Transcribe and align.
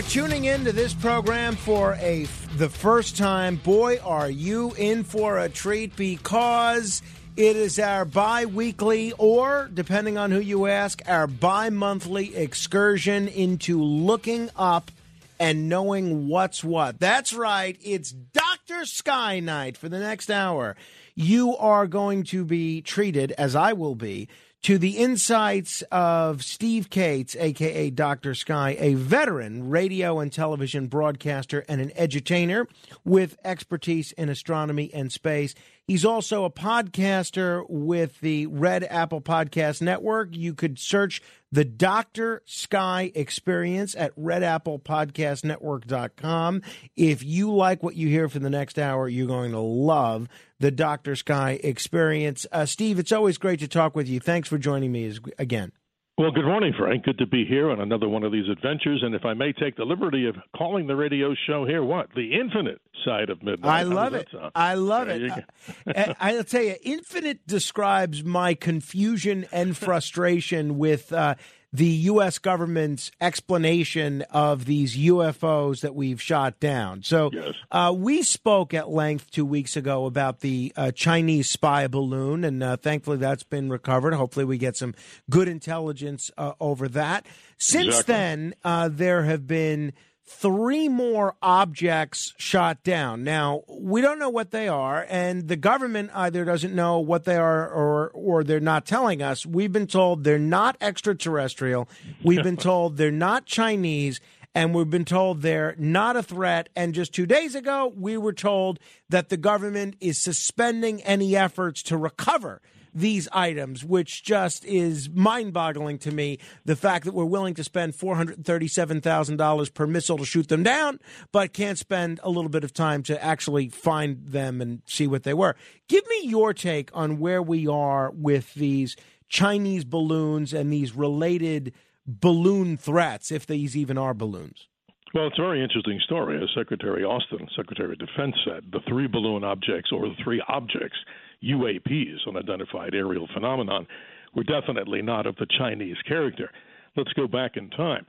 Are 0.00 0.02
tuning 0.04 0.46
into 0.46 0.72
this 0.72 0.94
program 0.94 1.54
for 1.54 1.92
a 1.96 2.26
the 2.56 2.70
first 2.70 3.18
time, 3.18 3.56
boy, 3.56 3.98
are 3.98 4.30
you 4.30 4.72
in 4.78 5.04
for 5.04 5.38
a 5.38 5.46
treat 5.46 5.94
because 5.94 7.02
it 7.36 7.54
is 7.54 7.78
our 7.78 8.06
bi-weekly 8.06 9.12
or 9.18 9.68
depending 9.74 10.16
on 10.16 10.30
who 10.30 10.40
you 10.40 10.68
ask, 10.68 11.02
our 11.06 11.26
bi-monthly 11.26 12.34
excursion 12.34 13.28
into 13.28 13.82
looking 13.82 14.48
up 14.56 14.90
and 15.38 15.68
knowing 15.68 16.28
what's 16.28 16.64
what. 16.64 16.98
That's 16.98 17.34
right, 17.34 17.76
it's 17.82 18.10
Dr. 18.10 18.86
Sky 18.86 19.40
Night 19.40 19.76
for 19.76 19.90
the 19.90 20.00
next 20.00 20.30
hour. 20.30 20.76
You 21.14 21.58
are 21.58 21.86
going 21.86 22.22
to 22.24 22.46
be 22.46 22.80
treated 22.80 23.32
as 23.32 23.54
I 23.54 23.74
will 23.74 23.96
be 23.96 24.28
to 24.62 24.76
the 24.76 24.98
insights 24.98 25.82
of 25.90 26.42
Steve 26.42 26.90
Kates, 26.90 27.34
aka 27.36 27.90
Dr. 27.90 28.34
Sky, 28.34 28.76
a 28.78 28.94
veteran 28.94 29.70
radio 29.70 30.18
and 30.20 30.30
television 30.30 30.86
broadcaster 30.86 31.64
and 31.68 31.80
an 31.80 31.90
edutainer 31.98 32.66
with 33.04 33.38
expertise 33.42 34.12
in 34.12 34.28
astronomy 34.28 34.92
and 34.92 35.10
space. 35.10 35.54
He's 35.90 36.04
also 36.04 36.44
a 36.44 36.50
podcaster 36.50 37.68
with 37.68 38.20
the 38.20 38.46
Red 38.46 38.84
Apple 38.84 39.20
Podcast 39.20 39.82
Network. 39.82 40.36
You 40.36 40.54
could 40.54 40.78
search 40.78 41.20
the 41.50 41.64
Dr. 41.64 42.42
Sky 42.44 43.10
Experience 43.12 43.96
at 43.96 44.14
redapplepodcastnetwork.com. 44.14 46.62
If 46.94 47.24
you 47.24 47.52
like 47.52 47.82
what 47.82 47.96
you 47.96 48.06
hear 48.06 48.28
for 48.28 48.38
the 48.38 48.50
next 48.50 48.78
hour, 48.78 49.08
you're 49.08 49.26
going 49.26 49.50
to 49.50 49.58
love 49.58 50.28
the 50.60 50.70
Dr. 50.70 51.16
Sky 51.16 51.58
Experience. 51.60 52.46
Uh, 52.52 52.66
Steve, 52.66 53.00
it's 53.00 53.10
always 53.10 53.36
great 53.36 53.58
to 53.58 53.66
talk 53.66 53.96
with 53.96 54.06
you. 54.06 54.20
Thanks 54.20 54.48
for 54.48 54.58
joining 54.58 54.92
me 54.92 55.12
again. 55.40 55.72
Well, 56.20 56.32
good 56.32 56.44
morning, 56.44 56.74
Frank. 56.78 57.04
Good 57.04 57.16
to 57.16 57.26
be 57.26 57.46
here 57.46 57.70
on 57.70 57.80
another 57.80 58.06
one 58.06 58.24
of 58.24 58.30
these 58.30 58.46
adventures. 58.50 59.00
And 59.02 59.14
if 59.14 59.24
I 59.24 59.32
may 59.32 59.54
take 59.54 59.76
the 59.76 59.86
liberty 59.86 60.26
of 60.26 60.36
calling 60.54 60.86
the 60.86 60.94
radio 60.94 61.34
show 61.46 61.64
here, 61.64 61.82
what? 61.82 62.08
The 62.14 62.38
Infinite 62.38 62.78
Side 63.06 63.30
of 63.30 63.42
Midnight. 63.42 63.70
I 63.70 63.84
love 63.84 64.12
it. 64.12 64.28
I 64.54 64.74
love 64.74 65.06
there 65.08 65.38
it. 65.86 65.96
Uh, 65.96 66.14
I'll 66.20 66.44
tell 66.44 66.62
you, 66.62 66.76
Infinite 66.82 67.46
describes 67.46 68.22
my 68.22 68.52
confusion 68.52 69.46
and 69.50 69.74
frustration 69.74 70.76
with. 70.76 71.10
Uh, 71.10 71.36
the 71.72 71.86
U.S. 71.86 72.38
government's 72.38 73.12
explanation 73.20 74.22
of 74.30 74.64
these 74.64 74.96
UFOs 74.96 75.80
that 75.82 75.94
we've 75.94 76.20
shot 76.20 76.58
down. 76.58 77.02
So 77.02 77.30
yes. 77.32 77.54
uh, 77.70 77.94
we 77.96 78.22
spoke 78.22 78.74
at 78.74 78.88
length 78.88 79.30
two 79.30 79.44
weeks 79.44 79.76
ago 79.76 80.06
about 80.06 80.40
the 80.40 80.72
uh, 80.76 80.90
Chinese 80.90 81.50
spy 81.50 81.86
balloon, 81.86 82.44
and 82.44 82.62
uh, 82.62 82.76
thankfully 82.76 83.18
that's 83.18 83.44
been 83.44 83.70
recovered. 83.70 84.14
Hopefully, 84.14 84.44
we 84.44 84.58
get 84.58 84.76
some 84.76 84.94
good 85.28 85.48
intelligence 85.48 86.30
uh, 86.36 86.52
over 86.60 86.88
that. 86.88 87.26
Since 87.58 87.88
exactly. 87.88 88.14
then, 88.14 88.54
uh, 88.64 88.88
there 88.90 89.24
have 89.24 89.46
been 89.46 89.92
three 90.30 90.88
more 90.88 91.34
objects 91.42 92.32
shot 92.38 92.82
down. 92.84 93.24
Now, 93.24 93.64
we 93.68 94.00
don't 94.00 94.20
know 94.20 94.30
what 94.30 94.52
they 94.52 94.68
are, 94.68 95.04
and 95.10 95.48
the 95.48 95.56
government 95.56 96.10
either 96.14 96.44
doesn't 96.44 96.74
know 96.74 97.00
what 97.00 97.24
they 97.24 97.36
are 97.36 97.68
or 97.68 98.10
or 98.10 98.44
they're 98.44 98.60
not 98.60 98.86
telling 98.86 99.22
us. 99.22 99.44
We've 99.44 99.72
been 99.72 99.88
told 99.88 100.22
they're 100.22 100.38
not 100.38 100.76
extraterrestrial. 100.80 101.88
We've 102.22 102.44
been 102.44 102.56
told 102.70 102.96
they're 102.96 103.10
not 103.10 103.46
Chinese. 103.46 104.20
And 104.52 104.74
we've 104.74 104.90
been 104.90 105.04
told 105.04 105.42
they're 105.42 105.76
not 105.78 106.16
a 106.16 106.24
threat. 106.24 106.70
And 106.74 106.92
just 106.92 107.14
two 107.14 107.24
days 107.24 107.54
ago, 107.54 107.92
we 107.96 108.16
were 108.16 108.32
told 108.32 108.80
that 109.08 109.28
the 109.28 109.36
government 109.36 109.94
is 110.00 110.18
suspending 110.18 111.00
any 111.02 111.36
efforts 111.36 111.84
to 111.84 111.96
recover 111.96 112.60
these 112.94 113.28
items, 113.32 113.84
which 113.84 114.22
just 114.22 114.64
is 114.64 115.08
mind 115.10 115.52
boggling 115.52 115.98
to 115.98 116.10
me. 116.10 116.38
The 116.64 116.76
fact 116.76 117.04
that 117.04 117.14
we're 117.14 117.24
willing 117.24 117.54
to 117.54 117.64
spend 117.64 117.94
$437,000 117.94 119.74
per 119.74 119.86
missile 119.86 120.18
to 120.18 120.24
shoot 120.24 120.48
them 120.48 120.62
down, 120.62 121.00
but 121.32 121.52
can't 121.52 121.78
spend 121.78 122.20
a 122.22 122.30
little 122.30 122.50
bit 122.50 122.64
of 122.64 122.72
time 122.72 123.02
to 123.04 123.22
actually 123.22 123.68
find 123.68 124.24
them 124.26 124.60
and 124.60 124.82
see 124.86 125.06
what 125.06 125.22
they 125.22 125.34
were. 125.34 125.56
Give 125.88 126.06
me 126.08 126.28
your 126.28 126.54
take 126.54 126.90
on 126.92 127.18
where 127.18 127.42
we 127.42 127.66
are 127.66 128.10
with 128.10 128.54
these 128.54 128.96
Chinese 129.28 129.84
balloons 129.84 130.52
and 130.52 130.72
these 130.72 130.94
related 130.94 131.72
balloon 132.06 132.76
threats, 132.76 133.30
if 133.30 133.46
these 133.46 133.76
even 133.76 133.96
are 133.96 134.14
balloons. 134.14 134.66
Well, 135.12 135.26
it's 135.26 135.38
a 135.38 135.42
very 135.42 135.62
interesting 135.62 135.98
story. 136.04 136.40
As 136.40 136.48
Secretary 136.54 137.02
Austin, 137.02 137.48
Secretary 137.56 137.92
of 137.92 137.98
Defense, 137.98 138.34
said, 138.44 138.70
the 138.70 138.80
three 138.88 139.08
balloon 139.08 139.42
objects 139.42 139.90
or 139.92 140.08
the 140.08 140.14
three 140.22 140.42
objects 140.48 140.96
UAPs, 141.44 142.26
unidentified 142.26 142.94
aerial 142.94 143.28
phenomenon, 143.34 143.86
were 144.34 144.44
definitely 144.44 145.02
not 145.02 145.26
of 145.26 145.36
the 145.36 145.46
Chinese 145.58 145.96
character. 146.06 146.50
Let's 146.96 147.12
go 147.14 147.26
back 147.26 147.56
in 147.56 147.70
time. 147.70 148.06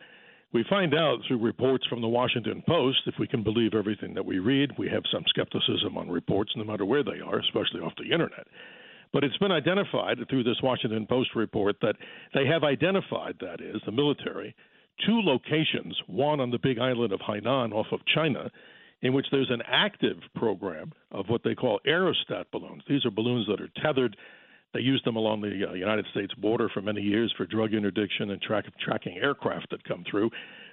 We 0.53 0.65
find 0.69 0.93
out 0.93 1.19
through 1.27 1.39
reports 1.39 1.85
from 1.87 2.01
the 2.01 2.09
Washington 2.09 2.61
Post, 2.67 2.99
if 3.05 3.15
we 3.17 3.27
can 3.27 3.41
believe 3.41 3.73
everything 3.73 4.13
that 4.15 4.25
we 4.25 4.39
read, 4.39 4.71
we 4.77 4.89
have 4.89 5.03
some 5.11 5.23
skepticism 5.27 5.97
on 5.97 6.09
reports 6.09 6.51
no 6.57 6.65
matter 6.65 6.85
where 6.85 7.03
they 7.03 7.21
are, 7.25 7.39
especially 7.39 7.79
off 7.79 7.93
the 7.97 8.11
internet. 8.11 8.47
But 9.13 9.23
it's 9.23 9.37
been 9.37 9.51
identified 9.51 10.17
through 10.29 10.43
this 10.43 10.61
Washington 10.61 11.07
Post 11.07 11.35
report 11.35 11.77
that 11.81 11.95
they 12.33 12.45
have 12.47 12.63
identified, 12.63 13.35
that 13.39 13.61
is, 13.61 13.81
the 13.85 13.91
military, 13.93 14.53
two 15.05 15.21
locations, 15.23 15.97
one 16.07 16.41
on 16.41 16.51
the 16.51 16.59
big 16.59 16.79
island 16.79 17.13
of 17.13 17.19
Hainan 17.21 17.71
off 17.73 17.87
of 17.91 17.99
China, 18.13 18.49
in 19.01 19.13
which 19.13 19.27
there's 19.31 19.49
an 19.49 19.61
active 19.67 20.17
program 20.35 20.91
of 21.11 21.27
what 21.27 21.41
they 21.43 21.55
call 21.55 21.79
aerostat 21.87 22.45
balloons. 22.51 22.83
These 22.87 23.05
are 23.05 23.11
balloons 23.11 23.47
that 23.47 23.61
are 23.61 23.69
tethered. 23.83 24.15
They 24.73 24.81
use 24.81 25.01
them 25.03 25.15
along 25.15 25.41
the 25.41 25.69
uh, 25.69 25.73
United 25.73 26.05
States 26.11 26.33
border 26.35 26.69
for 26.73 26.81
many 26.81 27.01
years 27.01 27.33
for 27.35 27.45
drug 27.45 27.73
interdiction 27.73 28.31
and 28.31 28.41
track, 28.41 28.65
tracking 28.79 29.17
aircraft 29.17 29.69
that 29.71 29.83
come 29.83 30.03
through. 30.09 30.29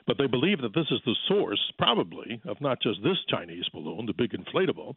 But 0.06 0.18
they 0.18 0.26
believe 0.26 0.60
that 0.62 0.74
this 0.74 0.86
is 0.90 1.00
the 1.04 1.16
source, 1.26 1.60
probably, 1.78 2.40
of 2.46 2.60
not 2.60 2.80
just 2.80 3.02
this 3.02 3.18
Chinese 3.28 3.68
balloon, 3.72 4.06
the 4.06 4.12
big 4.12 4.32
inflatable, 4.32 4.94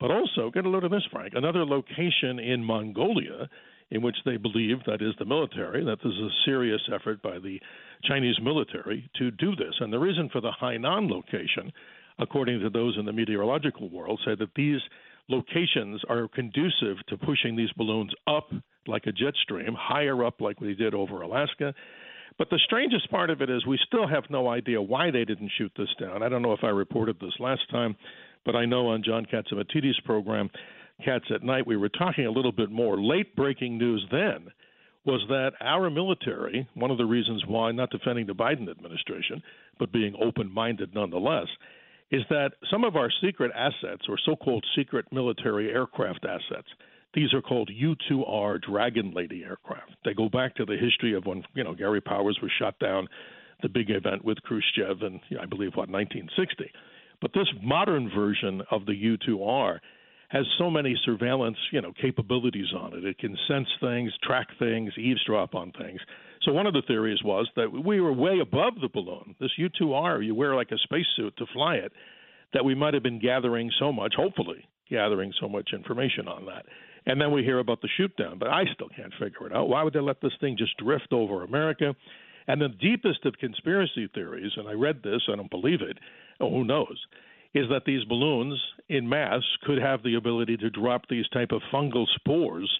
but 0.00 0.10
also, 0.10 0.50
get 0.50 0.66
a 0.66 0.68
load 0.68 0.84
of 0.84 0.90
this, 0.90 1.06
Frank, 1.12 1.34
another 1.36 1.64
location 1.64 2.38
in 2.38 2.64
Mongolia 2.64 3.48
in 3.92 4.02
which 4.02 4.16
they 4.24 4.36
believe, 4.36 4.78
that 4.86 5.02
is 5.02 5.14
the 5.18 5.24
military, 5.24 5.84
that 5.84 5.98
there's 6.02 6.18
a 6.18 6.30
serious 6.46 6.80
effort 6.92 7.22
by 7.22 7.38
the 7.38 7.60
Chinese 8.04 8.36
military 8.42 9.08
to 9.18 9.30
do 9.30 9.54
this. 9.54 9.74
And 9.80 9.92
the 9.92 9.98
reason 9.98 10.30
for 10.32 10.40
the 10.40 10.50
Hainan 10.60 11.10
location 11.10 11.72
according 12.18 12.60
to 12.60 12.70
those 12.70 12.96
in 12.98 13.04
the 13.04 13.12
meteorological 13.12 13.88
world, 13.90 14.20
say 14.24 14.34
that 14.34 14.54
these 14.54 14.80
locations 15.28 16.02
are 16.08 16.28
conducive 16.28 16.96
to 17.08 17.16
pushing 17.16 17.56
these 17.56 17.72
balloons 17.76 18.12
up 18.26 18.50
like 18.86 19.06
a 19.06 19.12
jet 19.12 19.34
stream, 19.42 19.74
higher 19.78 20.24
up 20.24 20.40
like 20.40 20.60
we 20.60 20.74
did 20.74 20.94
over 20.94 21.22
Alaska. 21.22 21.74
But 22.38 22.50
the 22.50 22.58
strangest 22.64 23.10
part 23.10 23.30
of 23.30 23.40
it 23.40 23.50
is 23.50 23.66
we 23.66 23.78
still 23.86 24.08
have 24.08 24.24
no 24.30 24.48
idea 24.48 24.80
why 24.80 25.10
they 25.10 25.24
didn't 25.24 25.52
shoot 25.56 25.72
this 25.76 25.94
down. 26.00 26.22
I 26.22 26.28
don't 26.28 26.42
know 26.42 26.52
if 26.52 26.64
I 26.64 26.68
reported 26.68 27.20
this 27.20 27.34
last 27.38 27.62
time, 27.70 27.96
but 28.44 28.56
I 28.56 28.64
know 28.64 28.88
on 28.88 29.04
John 29.04 29.26
Catsimatidis' 29.26 30.02
program, 30.04 30.50
Cats 31.04 31.24
at 31.34 31.42
Night, 31.42 31.66
we 31.66 31.76
were 31.76 31.88
talking 31.88 32.26
a 32.26 32.30
little 32.30 32.52
bit 32.52 32.70
more. 32.70 33.00
Late 33.00 33.34
breaking 33.36 33.78
news 33.78 34.04
then 34.10 34.48
was 35.04 35.20
that 35.28 35.52
our 35.60 35.90
military, 35.90 36.68
one 36.74 36.90
of 36.90 36.98
the 36.98 37.04
reasons 37.04 37.44
why, 37.46 37.72
not 37.72 37.90
defending 37.90 38.26
the 38.26 38.34
Biden 38.34 38.70
administration, 38.70 39.42
but 39.78 39.92
being 39.92 40.14
open 40.22 40.50
minded 40.50 40.94
nonetheless, 40.94 41.48
is 42.12 42.22
that 42.28 42.52
some 42.70 42.84
of 42.84 42.94
our 42.94 43.10
secret 43.22 43.50
assets, 43.56 44.02
or 44.08 44.18
so 44.24 44.36
called 44.36 44.64
secret 44.76 45.06
military 45.10 45.70
aircraft 45.70 46.24
assets, 46.24 46.68
these 47.14 47.32
are 47.34 47.42
called 47.42 47.70
U 47.74 47.96
2R 48.10 48.62
Dragon 48.62 49.12
Lady 49.14 49.44
aircraft. 49.44 49.96
They 50.04 50.14
go 50.14 50.28
back 50.28 50.54
to 50.56 50.64
the 50.64 50.76
history 50.76 51.14
of 51.14 51.24
when, 51.26 51.42
you 51.54 51.64
know, 51.64 51.74
Gary 51.74 52.00
Powers 52.00 52.38
was 52.42 52.50
shot 52.58 52.78
down, 52.78 53.08
the 53.62 53.68
big 53.68 53.90
event 53.90 54.24
with 54.24 54.38
Khrushchev 54.42 55.02
in, 55.02 55.20
I 55.40 55.46
believe, 55.46 55.72
what, 55.74 55.88
1960. 55.88 56.70
But 57.20 57.32
this 57.32 57.48
modern 57.62 58.10
version 58.14 58.62
of 58.70 58.84
the 58.86 58.94
U 58.94 59.16
2R 59.16 59.78
has 60.32 60.46
so 60.56 60.70
many 60.70 60.96
surveillance, 61.04 61.58
you 61.72 61.82
know, 61.82 61.92
capabilities 62.00 62.72
on 62.74 62.96
it. 62.96 63.04
It 63.04 63.18
can 63.18 63.36
sense 63.46 63.68
things, 63.80 64.10
track 64.22 64.48
things, 64.58 64.90
eavesdrop 64.96 65.54
on 65.54 65.72
things. 65.72 66.00
So 66.42 66.52
one 66.52 66.66
of 66.66 66.72
the 66.72 66.82
theories 66.86 67.22
was 67.22 67.46
that 67.54 67.70
we 67.70 68.00
were 68.00 68.14
way 68.14 68.38
above 68.40 68.74
the 68.80 68.88
balloon. 68.88 69.36
This 69.38 69.50
U2R, 69.58 70.24
you 70.24 70.34
wear 70.34 70.56
like 70.56 70.72
a 70.72 70.78
spacesuit 70.78 71.36
to 71.36 71.44
fly 71.52 71.74
it, 71.76 71.92
that 72.54 72.64
we 72.64 72.74
might 72.74 72.94
have 72.94 73.02
been 73.02 73.20
gathering 73.20 73.70
so 73.78 73.92
much, 73.92 74.14
hopefully 74.16 74.66
gathering 74.90 75.32
so 75.38 75.48
much 75.48 75.70
information 75.74 76.26
on 76.26 76.46
that. 76.46 76.64
And 77.04 77.20
then 77.20 77.30
we 77.30 77.42
hear 77.42 77.58
about 77.58 77.82
the 77.82 77.88
shoot 77.96 78.16
down, 78.16 78.38
but 78.38 78.48
I 78.48 78.64
still 78.74 78.88
can't 78.88 79.12
figure 79.20 79.46
it 79.46 79.54
out. 79.54 79.68
Why 79.68 79.82
would 79.82 79.92
they 79.92 80.00
let 80.00 80.20
this 80.22 80.32
thing 80.40 80.56
just 80.56 80.76
drift 80.78 81.12
over 81.12 81.44
America? 81.44 81.94
And 82.46 82.60
the 82.60 82.68
deepest 82.68 83.24
of 83.26 83.34
conspiracy 83.38 84.08
theories, 84.14 84.52
and 84.56 84.68
I 84.68 84.72
read 84.72 85.02
this, 85.02 85.22
I 85.30 85.36
don't 85.36 85.50
believe 85.50 85.82
it, 85.82 85.98
oh, 86.40 86.50
who 86.50 86.64
knows, 86.64 86.98
is 87.54 87.68
that 87.70 87.84
these 87.84 88.04
balloons 88.04 88.60
in 88.88 89.08
mass 89.08 89.42
could 89.64 89.78
have 89.78 90.02
the 90.02 90.14
ability 90.14 90.56
to 90.58 90.70
drop 90.70 91.02
these 91.08 91.28
type 91.28 91.52
of 91.52 91.60
fungal 91.72 92.06
spores 92.16 92.70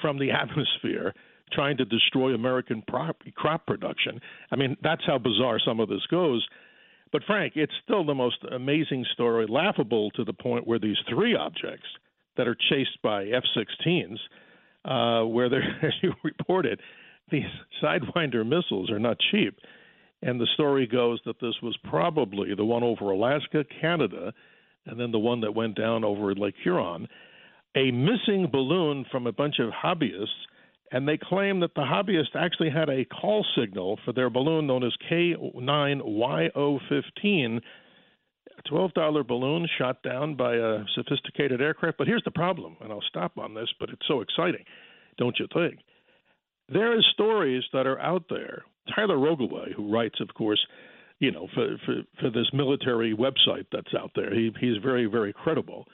from 0.00 0.18
the 0.18 0.30
atmosphere 0.42 1.14
trying 1.52 1.76
to 1.76 1.84
destroy 1.84 2.32
American 2.32 2.82
crop 3.36 3.66
production. 3.66 4.20
I 4.50 4.56
mean, 4.56 4.76
that's 4.82 5.04
how 5.06 5.18
bizarre 5.18 5.58
some 5.64 5.80
of 5.80 5.88
this 5.88 6.06
goes. 6.10 6.46
But 7.12 7.22
Frank, 7.26 7.54
it's 7.56 7.72
still 7.84 8.04
the 8.04 8.14
most 8.14 8.38
amazing 8.50 9.04
story, 9.12 9.46
laughable 9.46 10.10
to 10.12 10.24
the 10.24 10.32
point 10.32 10.66
where 10.66 10.78
these 10.78 10.96
three 11.08 11.36
objects 11.36 11.86
that 12.36 12.48
are 12.48 12.56
chased 12.70 13.00
by 13.02 13.26
F-16s, 13.26 14.16
uh, 14.86 15.26
where 15.26 15.50
they're, 15.50 15.78
as 15.82 15.92
you 16.02 16.14
reported, 16.24 16.80
these 17.30 17.44
Sidewinder 17.82 18.46
missiles 18.46 18.90
are 18.90 18.98
not 18.98 19.18
cheap. 19.30 19.58
And 20.22 20.40
the 20.40 20.46
story 20.54 20.86
goes 20.86 21.20
that 21.26 21.40
this 21.40 21.54
was 21.62 21.76
probably 21.84 22.54
the 22.54 22.64
one 22.64 22.82
over 22.82 23.10
Alaska, 23.10 23.64
Canada, 23.80 24.32
and 24.86 24.98
then 24.98 25.10
the 25.10 25.18
one 25.18 25.40
that 25.40 25.54
went 25.54 25.76
down 25.76 26.04
over 26.04 26.34
Lake 26.34 26.54
Huron. 26.62 27.08
A 27.74 27.90
missing 27.90 28.48
balloon 28.50 29.04
from 29.10 29.26
a 29.26 29.32
bunch 29.32 29.58
of 29.58 29.70
hobbyists 29.70 30.28
and 30.92 31.08
they 31.08 31.16
claim 31.16 31.58
that 31.60 31.74
the 31.74 31.80
hobbyist 31.80 32.36
actually 32.36 32.70
had 32.70 32.90
a 32.90 33.06
call 33.06 33.46
signal 33.58 33.98
for 34.04 34.12
their 34.12 34.28
balloon 34.28 34.66
known 34.66 34.84
as 34.84 34.92
K9YO15, 35.10 37.60
a 38.58 38.62
$12 38.70 39.26
balloon 39.26 39.66
shot 39.78 40.02
down 40.02 40.36
by 40.36 40.54
a 40.54 40.84
sophisticated 40.94 41.62
aircraft. 41.62 41.96
But 41.96 42.08
here's 42.08 42.24
the 42.24 42.30
problem, 42.30 42.76
and 42.82 42.92
I'll 42.92 43.00
stop 43.08 43.38
on 43.38 43.54
this, 43.54 43.70
but 43.80 43.88
it's 43.88 44.06
so 44.06 44.20
exciting, 44.20 44.66
don't 45.16 45.38
you 45.38 45.48
think? 45.54 45.78
There 46.68 46.92
are 46.92 47.00
stories 47.14 47.64
that 47.72 47.86
are 47.86 47.98
out 47.98 48.24
there. 48.28 48.64
Tyler 48.94 49.16
Rogoway, 49.16 49.72
who 49.74 49.92
writes, 49.92 50.20
of 50.20 50.32
course, 50.34 50.60
you 51.18 51.30
know, 51.30 51.46
for, 51.54 51.76
for, 51.86 51.94
for 52.20 52.30
this 52.30 52.48
military 52.52 53.14
website 53.14 53.66
that's 53.70 53.94
out 53.98 54.10
there, 54.16 54.34
he, 54.34 54.50
he's 54.60 54.82
very, 54.82 55.06
very 55.06 55.32
credible. 55.32 55.86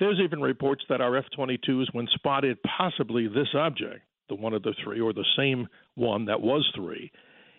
There's 0.00 0.18
even 0.22 0.40
reports 0.40 0.82
that 0.88 1.00
our 1.00 1.16
F 1.16 1.26
22s, 1.38 1.86
when 1.92 2.08
spotted 2.14 2.58
possibly 2.76 3.28
this 3.28 3.48
object, 3.54 4.02
the 4.28 4.34
one 4.34 4.54
of 4.54 4.62
the 4.62 4.74
three, 4.82 5.00
or 5.00 5.12
the 5.12 5.24
same 5.36 5.68
one 5.94 6.24
that 6.24 6.40
was 6.40 6.68
three, 6.74 7.12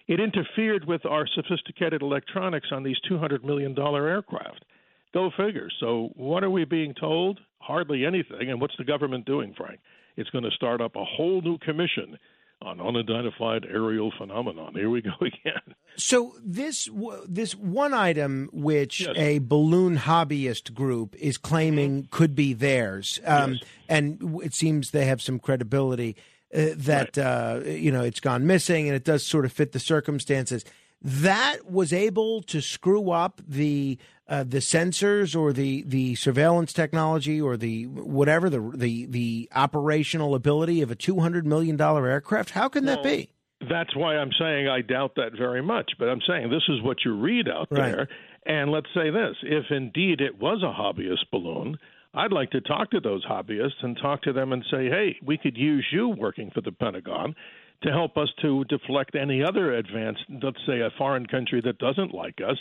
it 0.08 0.20
interfered 0.20 0.86
with 0.86 1.06
our 1.06 1.26
sophisticated 1.28 2.02
electronics 2.02 2.68
on 2.72 2.84
these 2.84 2.98
$200 3.10 3.44
million 3.44 3.78
aircraft. 3.78 4.66
Go 5.14 5.30
figure. 5.38 5.70
So, 5.80 6.10
what 6.16 6.44
are 6.44 6.50
we 6.50 6.66
being 6.66 6.94
told? 7.00 7.40
Hardly 7.60 8.06
anything. 8.06 8.50
And 8.50 8.60
what's 8.60 8.76
the 8.78 8.84
government 8.84 9.26
doing, 9.26 9.54
Frank? 9.56 9.80
It's 10.18 10.30
going 10.32 10.44
to 10.44 10.52
start 10.52 10.82
up 10.82 10.96
a 10.96 11.06
whole 11.06 11.42
new 11.42 11.58
commission 11.60 12.18
on 12.64 12.80
unidentified 12.82 13.66
aerial 13.70 14.12
phenomenon. 14.18 14.74
Here 14.74 14.90
we 14.90 15.02
go 15.02 15.12
again. 15.22 15.76
So 15.96 16.36
this 16.44 16.90
this 17.28 17.56
one 17.56 17.94
item 17.94 18.50
which 18.52 19.02
yes. 19.02 19.14
a 19.16 19.40
balloon 19.40 19.98
hobbyist 19.98 20.74
group 20.74 21.16
is 21.18 21.38
claiming 21.38 22.04
mm-hmm. 22.04 22.16
could 22.16 22.36
be 22.36 22.54
theirs, 22.54 23.20
um, 23.26 23.54
yes. 23.54 23.64
and 23.88 24.40
it 24.44 24.54
seems 24.54 24.92
they 24.92 25.06
have 25.06 25.22
some 25.22 25.40
credibility 25.40 26.16
uh, 26.54 26.70
that 26.76 27.18
right. 27.18 27.26
uh, 27.26 27.60
you 27.66 27.92
know 27.92 28.02
it's 28.02 28.20
gone 28.20 28.48
missing, 28.48 28.88
and 28.88 28.96
it 28.96 29.04
does 29.04 29.26
sort 29.26 29.46
of 29.46 29.52
fit 29.52 29.72
the 29.72 29.80
circumstances. 29.80 30.66
That 31.04 31.70
was 31.70 31.92
able 31.92 32.42
to 32.44 32.62
screw 32.62 33.12
up 33.12 33.42
the 33.48 33.98
uh, 34.28 34.44
the 34.44 34.60
sensors 34.60 35.36
or 35.36 35.52
the, 35.52 35.84
the 35.86 36.16
surveillance 36.16 36.72
technology 36.72 37.42
or 37.42 37.58
the 37.58 37.88
whatever 37.88 38.50
the 38.50 38.72
the 38.74 39.06
the 39.08 39.50
operational 39.54 40.34
ability 40.34 40.82
of 40.82 40.92
a 40.92 40.96
two 40.96 41.20
hundred 41.20 41.46
million 41.46 41.76
dollar 41.76 42.08
aircraft. 42.08 42.52
How 42.52 42.70
can 42.70 42.86
well, 42.86 42.96
that 42.96 43.04
be? 43.04 43.30
That's 43.70 43.96
why 43.96 44.16
I'm 44.16 44.32
saying 44.40 44.68
I 44.68 44.82
doubt 44.82 45.16
that 45.16 45.32
very 45.38 45.62
much. 45.62 45.92
But 46.00 46.08
I'm 46.08 46.22
saying 46.28 46.50
this 46.50 46.64
is 46.70 46.82
what 46.82 46.98
you 47.04 47.20
read 47.20 47.50
out 47.50 47.68
Right. 47.70 47.92
there. 47.92 48.08
And 48.46 48.72
let's 48.72 48.88
say 48.94 49.10
this: 49.10 49.36
if 49.44 49.66
indeed 49.72 50.22
it 50.22 50.40
was 50.40 50.64
a 50.64 50.72
hobbyist 50.72 51.30
balloon, 51.32 51.78
I'd 52.14 52.32
like 52.32 52.52
to 52.52 52.62
talk 52.62 52.92
to 52.92 53.00
those 53.00 53.26
hobbyists 53.26 53.82
and 53.82 53.98
talk 53.98 54.22
to 54.24 54.34
them 54.34 54.54
and 54.54 54.64
say, 54.70 54.88
hey, 54.88 55.18
we 55.26 55.38
could 55.38 55.58
use 55.58 55.86
you 55.92 56.10
working 56.10 56.52
for 56.54 56.62
the 56.62 56.72
Pentagon 56.72 57.36
to 57.84 57.92
help 57.92 58.18
us 58.18 58.30
to 58.42 58.64
deflect 58.66 59.16
any 59.16 59.44
other 59.44 59.74
advanced, 59.74 60.22
let's 60.42 60.58
say 60.66 60.80
a 60.80 60.90
foreign 60.98 61.26
country 61.26 61.62
that 61.64 61.78
doesn't 61.78 62.14
like 62.14 62.40
us, 62.42 62.58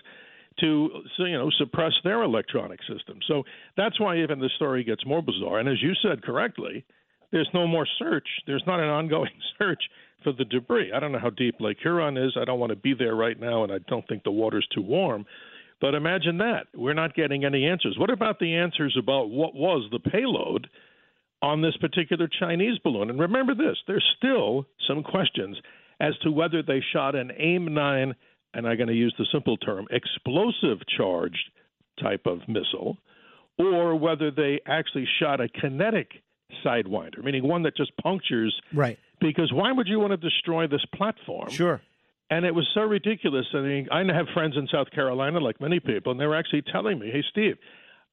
to 0.60 0.90
you 1.18 1.32
know 1.32 1.50
suppress 1.58 1.92
their 2.04 2.22
electronic 2.22 2.80
system. 2.80 3.18
So 3.26 3.42
that's 3.76 3.98
why 3.98 4.18
even 4.18 4.38
the 4.38 4.50
story 4.56 4.84
gets 4.84 5.06
more 5.06 5.22
bizarre. 5.22 5.58
And 5.58 5.68
as 5.68 5.82
you 5.82 5.92
said 6.02 6.22
correctly, 6.22 6.84
there's 7.30 7.48
no 7.54 7.66
more 7.66 7.86
search. 7.98 8.28
There's 8.46 8.62
not 8.66 8.80
an 8.80 8.88
ongoing 8.88 9.30
search 9.58 9.82
for 10.22 10.32
the 10.32 10.44
debris. 10.44 10.92
I 10.94 11.00
don't 11.00 11.12
know 11.12 11.18
how 11.18 11.30
deep 11.30 11.56
Lake 11.60 11.78
Huron 11.82 12.16
is. 12.16 12.36
I 12.40 12.44
don't 12.44 12.60
want 12.60 12.70
to 12.70 12.76
be 12.76 12.94
there 12.96 13.14
right 13.14 13.38
now, 13.38 13.64
and 13.64 13.72
I 13.72 13.78
don't 13.88 14.06
think 14.06 14.24
the 14.24 14.30
water's 14.30 14.66
too 14.74 14.82
warm. 14.82 15.24
But 15.80 15.94
imagine 15.94 16.38
that. 16.38 16.66
We're 16.74 16.94
not 16.94 17.16
getting 17.16 17.44
any 17.44 17.66
answers. 17.66 17.96
What 17.98 18.10
about 18.10 18.38
the 18.38 18.54
answers 18.54 18.96
about 18.96 19.30
what 19.30 19.54
was 19.54 19.88
the 19.90 19.98
payload 19.98 20.68
on 21.42 21.60
this 21.60 21.76
particular 21.78 22.28
Chinese 22.40 22.78
balloon? 22.82 23.10
And 23.10 23.18
remember 23.18 23.54
this 23.54 23.76
there's 23.86 24.04
still 24.16 24.66
some 24.88 25.02
questions 25.02 25.56
as 26.00 26.16
to 26.22 26.30
whether 26.30 26.62
they 26.62 26.82
shot 26.92 27.14
an 27.14 27.30
AIM 27.38 27.74
9, 27.74 28.14
and 28.54 28.66
I'm 28.66 28.76
going 28.76 28.88
to 28.88 28.94
use 28.94 29.14
the 29.18 29.26
simple 29.32 29.56
term, 29.56 29.86
explosive 29.90 30.78
charged 30.96 31.50
type 32.02 32.26
of 32.26 32.40
missile, 32.48 32.98
or 33.58 33.94
whether 33.94 34.30
they 34.30 34.60
actually 34.66 35.06
shot 35.20 35.40
a 35.40 35.48
kinetic 35.48 36.08
sidewinder, 36.64 37.22
meaning 37.22 37.46
one 37.46 37.62
that 37.62 37.76
just 37.76 37.96
punctures. 37.98 38.54
Right. 38.74 38.98
Because 39.20 39.52
why 39.52 39.70
would 39.72 39.86
you 39.86 40.00
want 40.00 40.10
to 40.10 40.16
destroy 40.16 40.66
this 40.66 40.84
platform? 40.94 41.50
Sure. 41.50 41.80
And 42.30 42.44
it 42.44 42.54
was 42.54 42.66
so 42.74 42.80
ridiculous. 42.80 43.46
I 43.54 43.60
mean, 43.60 43.88
I 43.92 44.00
have 44.12 44.26
friends 44.34 44.56
in 44.56 44.66
South 44.72 44.90
Carolina, 44.90 45.38
like 45.38 45.60
many 45.60 45.80
people, 45.80 46.12
and 46.12 46.20
they 46.20 46.26
were 46.26 46.36
actually 46.36 46.62
telling 46.62 46.98
me, 46.98 47.10
hey, 47.12 47.22
Steve, 47.30 47.56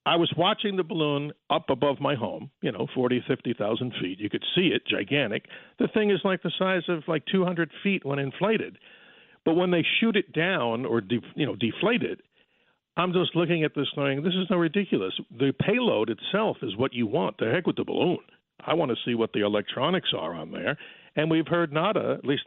I 0.05 0.15
was 0.15 0.31
watching 0.37 0.75
the 0.77 0.83
balloon 0.83 1.33
up 1.49 1.69
above 1.69 1.99
my 1.99 2.15
home, 2.15 2.49
you 2.61 2.71
know, 2.71 2.87
40, 2.95 3.23
50,000 3.27 3.93
feet. 4.01 4.19
You 4.19 4.29
could 4.29 4.43
see 4.55 4.71
it, 4.73 4.87
gigantic. 4.87 5.45
The 5.77 5.89
thing 5.93 6.09
is 6.09 6.19
like 6.23 6.41
the 6.41 6.51
size 6.57 6.83
of 6.87 7.03
like 7.07 7.23
200 7.31 7.69
feet 7.83 8.05
when 8.05 8.17
inflated. 8.17 8.77
But 9.45 9.55
when 9.55 9.71
they 9.71 9.85
shoot 9.99 10.15
it 10.15 10.33
down 10.33 10.85
or, 10.85 11.01
de- 11.01 11.21
you 11.35 11.45
know, 11.45 11.55
deflate 11.55 12.03
it, 12.03 12.21
I'm 12.97 13.13
just 13.13 13.35
looking 13.35 13.63
at 13.63 13.75
this 13.75 13.87
going, 13.95 14.23
this 14.23 14.33
is 14.33 14.47
so 14.49 14.55
ridiculous. 14.55 15.13
The 15.37 15.53
payload 15.59 16.09
itself 16.09 16.57
is 16.61 16.75
what 16.75 16.93
you 16.93 17.07
want. 17.07 17.37
The 17.37 17.51
heck 17.51 17.67
with 17.67 17.77
the 17.77 17.85
balloon. 17.85 18.19
I 18.65 18.73
want 18.73 18.91
to 18.91 18.97
see 19.05 19.15
what 19.15 19.31
the 19.33 19.45
electronics 19.45 20.09
are 20.17 20.33
on 20.33 20.51
there. 20.51 20.77
And 21.15 21.29
we've 21.29 21.47
heard 21.47 21.71
nada, 21.71 22.15
at 22.17 22.25
least 22.25 22.43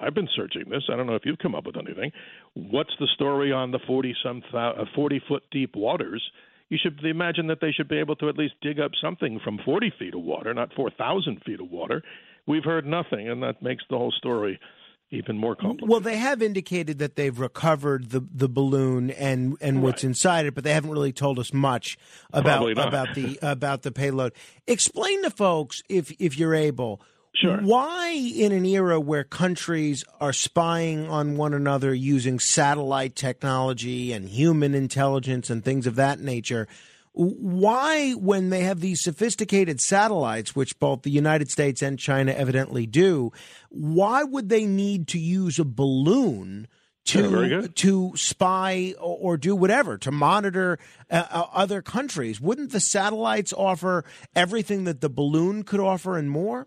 I've 0.00 0.14
been 0.14 0.28
searching 0.34 0.68
this. 0.68 0.84
I 0.92 0.96
don't 0.96 1.06
know 1.06 1.14
if 1.14 1.22
you've 1.24 1.38
come 1.38 1.54
up 1.54 1.66
with 1.66 1.76
anything. 1.76 2.12
What's 2.54 2.94
the 2.98 3.08
story 3.14 3.52
on 3.52 3.70
the 3.70 3.78
40 3.86 4.14
some 4.22 4.42
uh, 4.52 4.84
40 4.94 5.22
foot 5.28 5.42
deep 5.50 5.74
waters? 5.76 6.22
You 6.70 6.78
should 6.82 6.98
imagine 7.04 7.46
that 7.48 7.60
they 7.60 7.70
should 7.72 7.88
be 7.88 7.98
able 7.98 8.16
to 8.16 8.28
at 8.28 8.36
least 8.38 8.54
dig 8.62 8.80
up 8.80 8.92
something 9.00 9.38
from 9.44 9.58
40 9.64 9.92
feet 9.98 10.14
of 10.14 10.22
water, 10.22 10.52
not 10.54 10.72
4,000 10.74 11.42
feet 11.44 11.60
of 11.60 11.70
water. 11.70 12.02
We've 12.46 12.64
heard 12.64 12.86
nothing, 12.86 13.28
and 13.28 13.42
that 13.42 13.62
makes 13.62 13.84
the 13.88 13.96
whole 13.96 14.12
story 14.12 14.58
even 15.10 15.38
more 15.38 15.54
complicated. 15.54 15.88
Well, 15.88 16.00
they 16.00 16.16
have 16.16 16.42
indicated 16.42 16.98
that 16.98 17.14
they've 17.16 17.38
recovered 17.38 18.10
the 18.10 18.20
the 18.34 18.48
balloon 18.48 19.10
and 19.10 19.56
and 19.60 19.82
what's 19.82 20.02
Right. 20.02 20.08
inside 20.08 20.46
it, 20.46 20.54
but 20.54 20.64
they 20.64 20.72
haven't 20.72 20.90
really 20.90 21.12
told 21.12 21.38
us 21.38 21.52
much 21.52 21.96
about 22.32 22.70
about 22.72 23.14
the 23.14 23.38
about 23.42 23.82
the 23.82 23.92
payload. 23.92 24.32
Explain 24.66 25.22
to 25.22 25.30
folks 25.30 25.82
if 25.88 26.10
if 26.18 26.38
you're 26.38 26.54
able. 26.54 27.00
Sure. 27.36 27.58
Why, 27.58 28.10
in 28.10 28.52
an 28.52 28.64
era 28.64 29.00
where 29.00 29.24
countries 29.24 30.04
are 30.20 30.32
spying 30.32 31.08
on 31.08 31.36
one 31.36 31.52
another 31.52 31.92
using 31.92 32.38
satellite 32.38 33.16
technology 33.16 34.12
and 34.12 34.28
human 34.28 34.74
intelligence 34.74 35.50
and 35.50 35.64
things 35.64 35.88
of 35.88 35.96
that 35.96 36.20
nature, 36.20 36.68
why, 37.12 38.12
when 38.12 38.50
they 38.50 38.60
have 38.60 38.80
these 38.80 39.02
sophisticated 39.02 39.80
satellites, 39.80 40.54
which 40.54 40.78
both 40.78 41.02
the 41.02 41.10
United 41.10 41.50
States 41.50 41.82
and 41.82 41.98
China 41.98 42.32
evidently 42.32 42.86
do, 42.86 43.32
why 43.68 44.22
would 44.22 44.48
they 44.48 44.64
need 44.64 45.08
to 45.08 45.18
use 45.18 45.58
a 45.58 45.64
balloon? 45.64 46.68
To, 47.08 47.68
to 47.68 48.12
spy 48.16 48.94
or, 48.98 49.18
or 49.20 49.36
do 49.36 49.54
whatever 49.54 49.98
to 49.98 50.10
monitor 50.10 50.78
uh, 51.10 51.24
uh, 51.30 51.46
other 51.52 51.82
countries, 51.82 52.40
wouldn't 52.40 52.72
the 52.72 52.80
satellites 52.80 53.52
offer 53.52 54.06
everything 54.34 54.84
that 54.84 55.02
the 55.02 55.10
balloon 55.10 55.64
could 55.64 55.80
offer 55.80 56.16
and 56.16 56.30
more? 56.30 56.66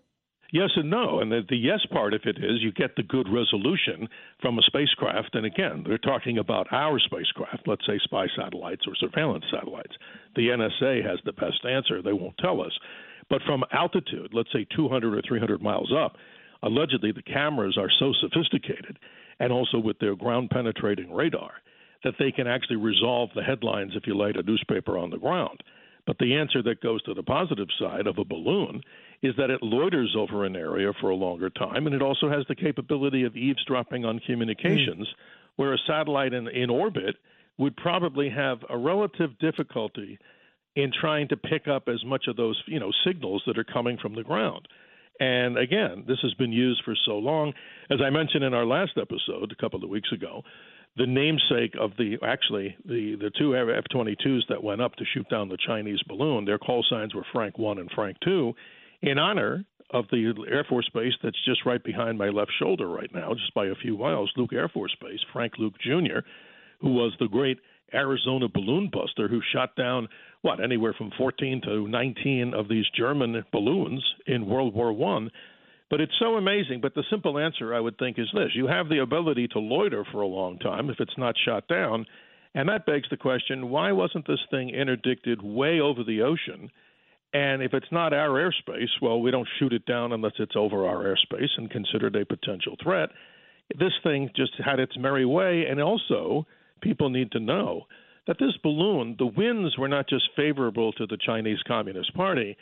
Yes 0.50 0.70
and 0.76 0.88
no. 0.88 1.20
And 1.20 1.30
the, 1.30 1.42
the 1.48 1.56
yes 1.56 1.80
part, 1.92 2.14
if 2.14 2.24
it 2.24 2.38
is, 2.38 2.62
you 2.62 2.72
get 2.72 2.96
the 2.96 3.02
good 3.02 3.28
resolution 3.30 4.08
from 4.40 4.58
a 4.58 4.62
spacecraft. 4.62 5.34
And 5.34 5.44
again, 5.44 5.84
they're 5.86 5.98
talking 5.98 6.38
about 6.38 6.72
our 6.72 6.98
spacecraft, 6.98 7.66
let's 7.66 7.84
say 7.86 7.98
spy 8.04 8.26
satellites 8.36 8.86
or 8.86 8.94
surveillance 8.96 9.44
satellites. 9.52 9.92
The 10.36 10.48
NSA 10.48 11.04
has 11.06 11.18
the 11.24 11.32
best 11.32 11.64
answer. 11.68 12.00
They 12.00 12.14
won't 12.14 12.38
tell 12.38 12.62
us. 12.62 12.72
But 13.28 13.42
from 13.42 13.62
altitude, 13.72 14.30
let's 14.32 14.52
say 14.52 14.66
200 14.74 15.14
or 15.14 15.22
300 15.26 15.60
miles 15.60 15.92
up, 15.92 16.16
allegedly 16.62 17.12
the 17.12 17.22
cameras 17.22 17.76
are 17.78 17.90
so 17.98 18.14
sophisticated, 18.20 18.98
and 19.40 19.52
also 19.52 19.78
with 19.78 19.98
their 19.98 20.16
ground 20.16 20.48
penetrating 20.50 21.12
radar, 21.12 21.52
that 22.04 22.14
they 22.18 22.32
can 22.32 22.46
actually 22.46 22.76
resolve 22.76 23.28
the 23.34 23.42
headlines 23.42 23.92
if 23.94 24.06
you 24.06 24.16
light 24.16 24.36
a 24.36 24.42
newspaper 24.42 24.96
on 24.96 25.10
the 25.10 25.18
ground. 25.18 25.62
But 26.06 26.16
the 26.18 26.36
answer 26.36 26.62
that 26.62 26.80
goes 26.80 27.02
to 27.02 27.12
the 27.12 27.22
positive 27.22 27.68
side 27.78 28.06
of 28.06 28.16
a 28.16 28.24
balloon 28.24 28.80
is 29.22 29.34
that 29.36 29.50
it 29.50 29.62
loiters 29.62 30.14
over 30.16 30.44
an 30.44 30.54
area 30.54 30.92
for 31.00 31.10
a 31.10 31.14
longer 31.14 31.50
time, 31.50 31.86
and 31.86 31.94
it 31.94 32.02
also 32.02 32.30
has 32.30 32.44
the 32.48 32.54
capability 32.54 33.24
of 33.24 33.36
eavesdropping 33.36 34.04
on 34.04 34.20
communications, 34.20 35.06
mm. 35.08 35.14
where 35.56 35.74
a 35.74 35.78
satellite 35.86 36.32
in, 36.32 36.46
in 36.48 36.70
orbit 36.70 37.16
would 37.58 37.76
probably 37.76 38.30
have 38.30 38.58
a 38.70 38.78
relative 38.78 39.36
difficulty 39.40 40.18
in 40.76 40.92
trying 41.00 41.26
to 41.28 41.36
pick 41.36 41.66
up 41.66 41.88
as 41.88 42.04
much 42.04 42.26
of 42.28 42.36
those 42.36 42.60
you 42.66 42.78
know 42.78 42.92
signals 43.04 43.42
that 43.46 43.58
are 43.58 43.64
coming 43.64 43.98
from 44.00 44.14
the 44.14 44.22
ground. 44.22 44.68
And 45.20 45.58
again, 45.58 46.04
this 46.06 46.18
has 46.22 46.32
been 46.34 46.52
used 46.52 46.82
for 46.84 46.94
so 47.04 47.18
long. 47.18 47.52
As 47.90 47.98
I 48.00 48.10
mentioned 48.10 48.44
in 48.44 48.54
our 48.54 48.64
last 48.64 48.92
episode 48.96 49.50
a 49.50 49.60
couple 49.60 49.82
of 49.82 49.90
weeks 49.90 50.12
ago, 50.12 50.44
the 50.96 51.06
namesake 51.06 51.74
of 51.80 51.92
the 51.98 52.18
actually 52.24 52.76
the 52.84 53.16
the 53.16 53.30
two 53.36 53.56
F-22s 53.56 54.42
that 54.48 54.62
went 54.62 54.80
up 54.80 54.94
to 54.96 55.04
shoot 55.12 55.28
down 55.28 55.48
the 55.48 55.58
Chinese 55.66 56.00
balloon, 56.06 56.44
their 56.44 56.58
call 56.58 56.84
signs 56.88 57.14
were 57.14 57.26
Frank 57.32 57.58
One 57.58 57.78
and 57.78 57.90
Frank 57.90 58.16
Two, 58.24 58.54
in 59.02 59.18
honor 59.18 59.64
of 59.90 60.04
the 60.10 60.34
Air 60.50 60.64
Force 60.68 60.88
Base 60.92 61.14
that's 61.22 61.44
just 61.44 61.64
right 61.64 61.82
behind 61.82 62.18
my 62.18 62.28
left 62.28 62.52
shoulder 62.58 62.88
right 62.88 63.12
now, 63.14 63.32
just 63.32 63.54
by 63.54 63.66
a 63.66 63.74
few 63.74 63.96
miles, 63.96 64.30
Luke 64.36 64.52
Air 64.52 64.68
Force 64.68 64.94
Base. 65.00 65.20
Frank 65.32 65.54
Luke 65.58 65.74
Jr., 65.82 66.20
who 66.80 66.92
was 66.92 67.12
the 67.18 67.28
great 67.28 67.58
Arizona 67.94 68.48
balloon 68.48 68.90
buster 68.92 69.28
who 69.28 69.40
shot 69.52 69.74
down 69.76 70.08
what 70.42 70.62
anywhere 70.62 70.94
from 70.96 71.10
14 71.16 71.62
to 71.64 71.88
19 71.88 72.52
of 72.54 72.68
these 72.68 72.84
German 72.96 73.42
balloons 73.50 74.04
in 74.26 74.46
World 74.46 74.74
War 74.74 74.92
One. 74.92 75.30
But 75.90 76.02
it's 76.02 76.12
so 76.18 76.34
amazing. 76.34 76.80
But 76.82 76.94
the 76.94 77.04
simple 77.08 77.38
answer, 77.38 77.74
I 77.74 77.80
would 77.80 77.96
think, 77.96 78.18
is 78.18 78.28
this: 78.34 78.50
you 78.54 78.66
have 78.66 78.90
the 78.90 78.98
ability 78.98 79.48
to 79.48 79.58
loiter 79.58 80.04
for 80.12 80.20
a 80.20 80.26
long 80.26 80.58
time 80.58 80.90
if 80.90 81.00
it's 81.00 81.16
not 81.16 81.34
shot 81.46 81.66
down, 81.66 82.04
and 82.54 82.68
that 82.68 82.84
begs 82.84 83.08
the 83.10 83.16
question: 83.16 83.70
why 83.70 83.92
wasn't 83.92 84.26
this 84.26 84.44
thing 84.50 84.68
interdicted 84.68 85.40
way 85.42 85.80
over 85.80 86.04
the 86.04 86.20
ocean? 86.20 86.70
And 87.32 87.62
if 87.62 87.74
it's 87.74 87.92
not 87.92 88.14
our 88.14 88.30
airspace, 88.30 88.88
well, 89.02 89.20
we 89.20 89.30
don't 89.30 89.48
shoot 89.58 89.72
it 89.72 89.84
down 89.84 90.12
unless 90.12 90.32
it's 90.38 90.56
over 90.56 90.86
our 90.86 91.04
airspace 91.04 91.50
and 91.56 91.70
considered 91.70 92.16
a 92.16 92.24
potential 92.24 92.74
threat. 92.82 93.10
This 93.78 93.92
thing 94.02 94.30
just 94.34 94.52
had 94.64 94.80
its 94.80 94.96
merry 94.96 95.26
way, 95.26 95.66
and 95.68 95.80
also 95.80 96.46
people 96.80 97.10
need 97.10 97.32
to 97.32 97.40
know 97.40 97.86
that 98.26 98.38
this 98.38 98.56
balloon, 98.62 99.16
the 99.18 99.26
winds 99.26 99.76
were 99.76 99.88
not 99.88 100.08
just 100.08 100.28
favorable 100.36 100.92
to 100.92 101.06
the 101.06 101.18
Chinese 101.18 101.58
Communist 101.66 102.14
Party. 102.14 102.56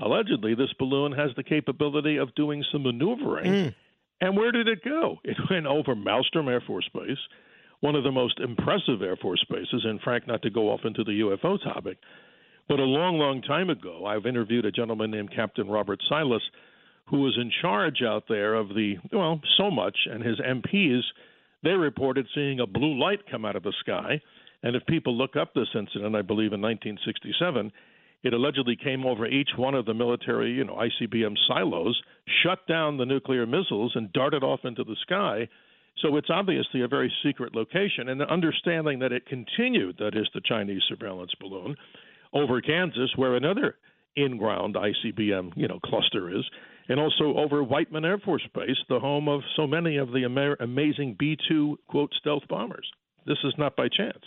Allegedly, 0.00 0.54
this 0.54 0.72
balloon 0.78 1.12
has 1.12 1.30
the 1.36 1.44
capability 1.44 2.16
of 2.16 2.34
doing 2.34 2.64
some 2.72 2.84
maneuvering. 2.84 3.52
Mm. 3.52 3.74
And 4.20 4.36
where 4.36 4.50
did 4.50 4.68
it 4.68 4.84
go? 4.84 5.18
It 5.24 5.36
went 5.50 5.66
over 5.66 5.94
Malmstrom 5.94 6.48
Air 6.48 6.62
Force 6.66 6.88
Base, 6.92 7.18
one 7.80 7.94
of 7.94 8.02
the 8.02 8.12
most 8.12 8.40
impressive 8.40 9.02
Air 9.02 9.16
Force 9.16 9.44
bases. 9.48 9.84
And 9.84 10.00
Frank, 10.00 10.26
not 10.26 10.42
to 10.42 10.50
go 10.50 10.70
off 10.70 10.80
into 10.84 11.04
the 11.04 11.20
UFO 11.20 11.62
topic, 11.62 11.98
but 12.68 12.80
a 12.80 12.84
long, 12.84 13.18
long 13.18 13.42
time 13.42 13.70
ago, 13.70 14.06
I've 14.06 14.26
interviewed 14.26 14.64
a 14.64 14.72
gentleman 14.72 15.10
named 15.10 15.34
Captain 15.34 15.68
Robert 15.68 16.00
Salas, 16.08 16.42
who 17.06 17.20
was 17.20 17.36
in 17.40 17.50
charge 17.62 18.02
out 18.06 18.24
there 18.28 18.54
of 18.54 18.68
the, 18.68 18.96
well, 19.12 19.40
so 19.56 19.70
much, 19.70 19.96
and 20.10 20.22
his 20.22 20.38
MPs 20.38 21.00
they 21.62 21.70
reported 21.70 22.26
seeing 22.34 22.60
a 22.60 22.66
blue 22.66 22.98
light 22.98 23.20
come 23.30 23.44
out 23.44 23.56
of 23.56 23.62
the 23.62 23.74
sky. 23.80 24.20
And 24.62 24.76
if 24.76 24.86
people 24.86 25.16
look 25.16 25.36
up 25.36 25.54
this 25.54 25.68
incident, 25.74 26.16
I 26.16 26.22
believe 26.22 26.52
in 26.52 26.60
1967, 26.60 27.72
it 28.22 28.32
allegedly 28.32 28.76
came 28.76 29.06
over 29.06 29.26
each 29.26 29.50
one 29.56 29.74
of 29.74 29.86
the 29.86 29.94
military, 29.94 30.50
you 30.50 30.64
know, 30.64 30.74
ICBM 30.74 31.34
silos, 31.46 32.00
shut 32.42 32.66
down 32.66 32.96
the 32.96 33.06
nuclear 33.06 33.46
missiles, 33.46 33.92
and 33.94 34.12
darted 34.12 34.42
off 34.42 34.60
into 34.64 34.82
the 34.82 34.96
sky. 35.02 35.48
So 36.02 36.16
it's 36.16 36.30
obviously 36.30 36.82
a 36.82 36.88
very 36.88 37.12
secret 37.24 37.54
location. 37.54 38.08
And 38.08 38.20
the 38.20 38.30
understanding 38.30 38.98
that 39.00 39.12
it 39.12 39.26
continued, 39.26 39.96
that 39.98 40.16
is 40.16 40.28
the 40.34 40.40
Chinese 40.44 40.82
surveillance 40.88 41.32
balloon, 41.40 41.76
over 42.32 42.60
Kansas, 42.60 43.10
where 43.16 43.34
another 43.36 43.76
in-ground 44.16 44.76
ICBM, 44.76 45.52
you 45.56 45.68
know, 45.68 45.78
cluster 45.84 46.36
is, 46.36 46.44
and 46.88 46.98
also 46.98 47.36
over 47.36 47.62
Whiteman 47.62 48.04
Air 48.04 48.18
Force 48.18 48.46
Base, 48.54 48.78
the 48.88 48.98
home 48.98 49.28
of 49.28 49.42
so 49.56 49.66
many 49.66 49.96
of 49.96 50.08
the 50.08 50.24
Amer- 50.24 50.56
amazing 50.60 51.16
B 51.18 51.36
2 51.48 51.78
quote 51.88 52.12
stealth 52.18 52.42
bombers. 52.48 52.90
This 53.26 53.38
is 53.44 53.54
not 53.58 53.76
by 53.76 53.88
chance. 53.88 54.24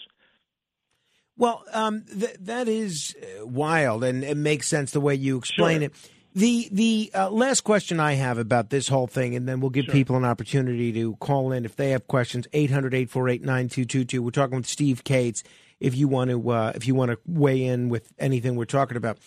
Well, 1.38 1.64
um, 1.74 2.04
th- 2.04 2.38
that 2.42 2.68
is 2.68 3.16
uh, 3.20 3.48
wild, 3.48 4.04
and 4.04 4.24
it 4.24 4.38
makes 4.38 4.68
sense 4.68 4.92
the 4.92 5.00
way 5.00 5.16
you 5.16 5.38
explain 5.38 5.80
sure. 5.80 5.86
it. 5.86 6.10
The 6.34 6.70
the 6.72 7.12
uh, 7.14 7.30
last 7.30 7.62
question 7.62 8.00
I 8.00 8.14
have 8.14 8.38
about 8.38 8.70
this 8.70 8.88
whole 8.88 9.08
thing, 9.08 9.36
and 9.36 9.50
then 9.50 9.60
we'll 9.60 9.70
give 9.70 9.86
sure. 9.86 9.94
people 9.94 10.16
an 10.16 10.24
opportunity 10.24 10.94
to 10.94 11.16
call 11.16 11.52
in 11.52 11.66
if 11.66 11.76
they 11.76 11.90
have 11.90 12.08
questions. 12.08 12.48
800-848-9222. 12.54 14.20
We're 14.20 14.30
talking 14.30 14.58
with 14.58 14.68
Steve 14.68 15.04
Kates. 15.04 15.44
If 15.82 15.96
you 15.98 16.08
want 16.08 16.30
to, 16.30 16.50
uh, 16.50 16.72
if 16.76 16.88
you 16.88 16.96
want 16.96 17.12
to 17.12 17.20
weigh 17.26 17.66
in 17.66 17.90
with 17.90 18.14
anything 18.18 18.56
we're 18.56 18.66
talking 18.66 18.96
about. 18.96 19.18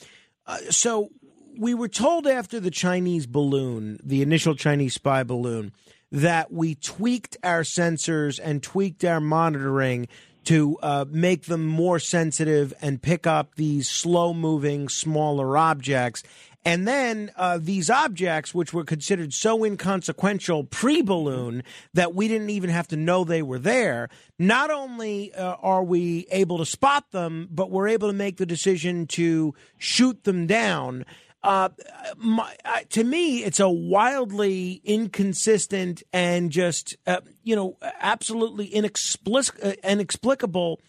Uh, 0.46 0.58
so 0.70 1.11
we 1.58 1.75
were 1.75 1.88
told 1.88 2.26
after 2.26 2.61
the 2.61 2.70
Chinese 2.70 3.26
balloon, 3.26 3.99
the 4.02 4.23
initial 4.23 4.54
Chinese 4.54 4.94
spy 4.94 5.23
balloon, 5.23 5.73
that 6.11 6.52
we 6.52 6.76
tweaked 6.76 7.37
our 7.42 7.62
sensors 7.62 8.40
and 8.42 8.62
tweaked 8.62 9.04
our 9.04 9.20
monitoring 9.20 10.08
to 10.44 10.78
uh, 10.82 11.04
make 11.08 11.44
them 11.44 11.66
more 11.66 11.99
sensitive 11.99 12.73
and 12.80 13.02
pick 13.02 13.26
up 13.26 13.54
these 13.56 13.88
slow 13.88 14.34
moving, 14.34 14.88
smaller 14.88 15.56
objects. 15.56 16.23
And 16.64 16.88
then 16.88 17.30
uh, 17.37 17.59
these 17.61 17.90
objects, 17.90 18.54
which 18.54 18.73
were 18.73 18.85
considered 18.85 19.35
so 19.35 19.64
inconsequential 19.64 20.64
pre 20.64 21.02
balloon 21.02 21.62
that 21.92 22.14
we 22.14 22.26
didn't 22.26 22.50
even 22.50 22.71
have 22.71 22.88
to 22.88 22.97
know 22.97 23.25
they 23.25 23.42
were 23.42 23.59
there, 23.59 24.09
not 24.38 24.71
only 24.71 25.35
uh, 25.35 25.56
are 25.61 25.85
we 25.85 26.26
able 26.30 26.59
to 26.59 26.66
spot 26.66 27.11
them, 27.11 27.49
but 27.50 27.71
we're 27.71 27.88
able 27.88 28.09
to 28.09 28.14
make 28.14 28.38
the 28.38 28.47
decision 28.47 29.06
to 29.09 29.54
shoot 29.76 30.25
them 30.25 30.47
down. 30.47 31.04
Uh, 31.42 31.68
my, 32.16 32.56
uh, 32.64 32.78
to 32.88 33.04
me, 33.04 33.44
it's 33.44 33.61
a 33.61 33.68
wildly 33.68 34.80
inconsistent 34.83 36.02
and 36.11 36.50
just, 36.50 36.97
uh, 37.06 37.21
you 37.42 37.54
know, 37.54 37.76
absolutely 38.00 38.71
inexplic- 38.71 39.62
uh, 39.62 39.75
inexplicable 39.85 40.80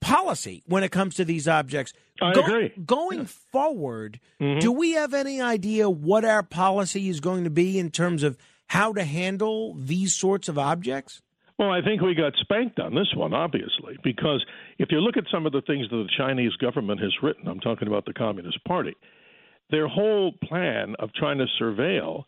policy 0.00 0.62
when 0.66 0.82
it 0.82 0.90
comes 0.90 1.14
to 1.16 1.24
these 1.24 1.46
objects. 1.46 1.92
I 2.20 2.32
Go- 2.32 2.42
agree. 2.42 2.72
Going 2.84 3.20
yeah. 3.20 3.24
forward, 3.52 4.20
mm-hmm. 4.40 4.58
do 4.58 4.72
we 4.72 4.92
have 4.92 5.14
any 5.14 5.40
idea 5.40 5.88
what 5.88 6.24
our 6.24 6.42
policy 6.42 7.08
is 7.08 7.20
going 7.20 7.44
to 7.44 7.50
be 7.50 7.78
in 7.78 7.90
terms 7.90 8.22
of 8.22 8.36
how 8.68 8.92
to 8.92 9.04
handle 9.04 9.74
these 9.74 10.14
sorts 10.14 10.48
of 10.48 10.58
objects? 10.58 11.22
Well, 11.58 11.70
I 11.70 11.80
think 11.80 12.02
we 12.02 12.14
got 12.14 12.34
spanked 12.40 12.78
on 12.80 12.94
this 12.94 13.14
one, 13.14 13.32
obviously, 13.32 13.96
because 14.04 14.44
if 14.78 14.88
you 14.90 15.00
look 15.00 15.16
at 15.16 15.24
some 15.32 15.46
of 15.46 15.52
the 15.52 15.62
things 15.62 15.88
that 15.88 15.96
the 15.96 16.10
Chinese 16.16 16.52
government 16.56 17.00
has 17.00 17.12
written, 17.22 17.48
I'm 17.48 17.60
talking 17.60 17.88
about 17.88 18.04
the 18.04 18.12
Communist 18.12 18.62
Party 18.64 18.94
their 19.70 19.88
whole 19.88 20.32
plan 20.44 20.94
of 20.98 21.12
trying 21.14 21.38
to 21.38 21.46
surveil 21.60 22.24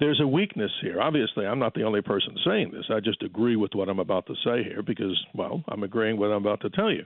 there's 0.00 0.20
a 0.20 0.26
weakness 0.26 0.72
here. 0.82 1.00
Obviously, 1.00 1.46
I'm 1.46 1.58
not 1.58 1.74
the 1.74 1.82
only 1.82 2.02
person 2.02 2.34
saying 2.44 2.72
this. 2.72 2.86
I 2.90 3.00
just 3.00 3.22
agree 3.22 3.56
with 3.56 3.72
what 3.74 3.88
I'm 3.88 3.98
about 3.98 4.26
to 4.26 4.34
say 4.44 4.64
here 4.64 4.82
because, 4.82 5.18
well, 5.34 5.62
I'm 5.68 5.82
agreeing 5.82 6.16
with 6.16 6.30
what 6.30 6.36
I'm 6.36 6.44
about 6.44 6.62
to 6.62 6.70
tell 6.70 6.90
you. 6.90 7.04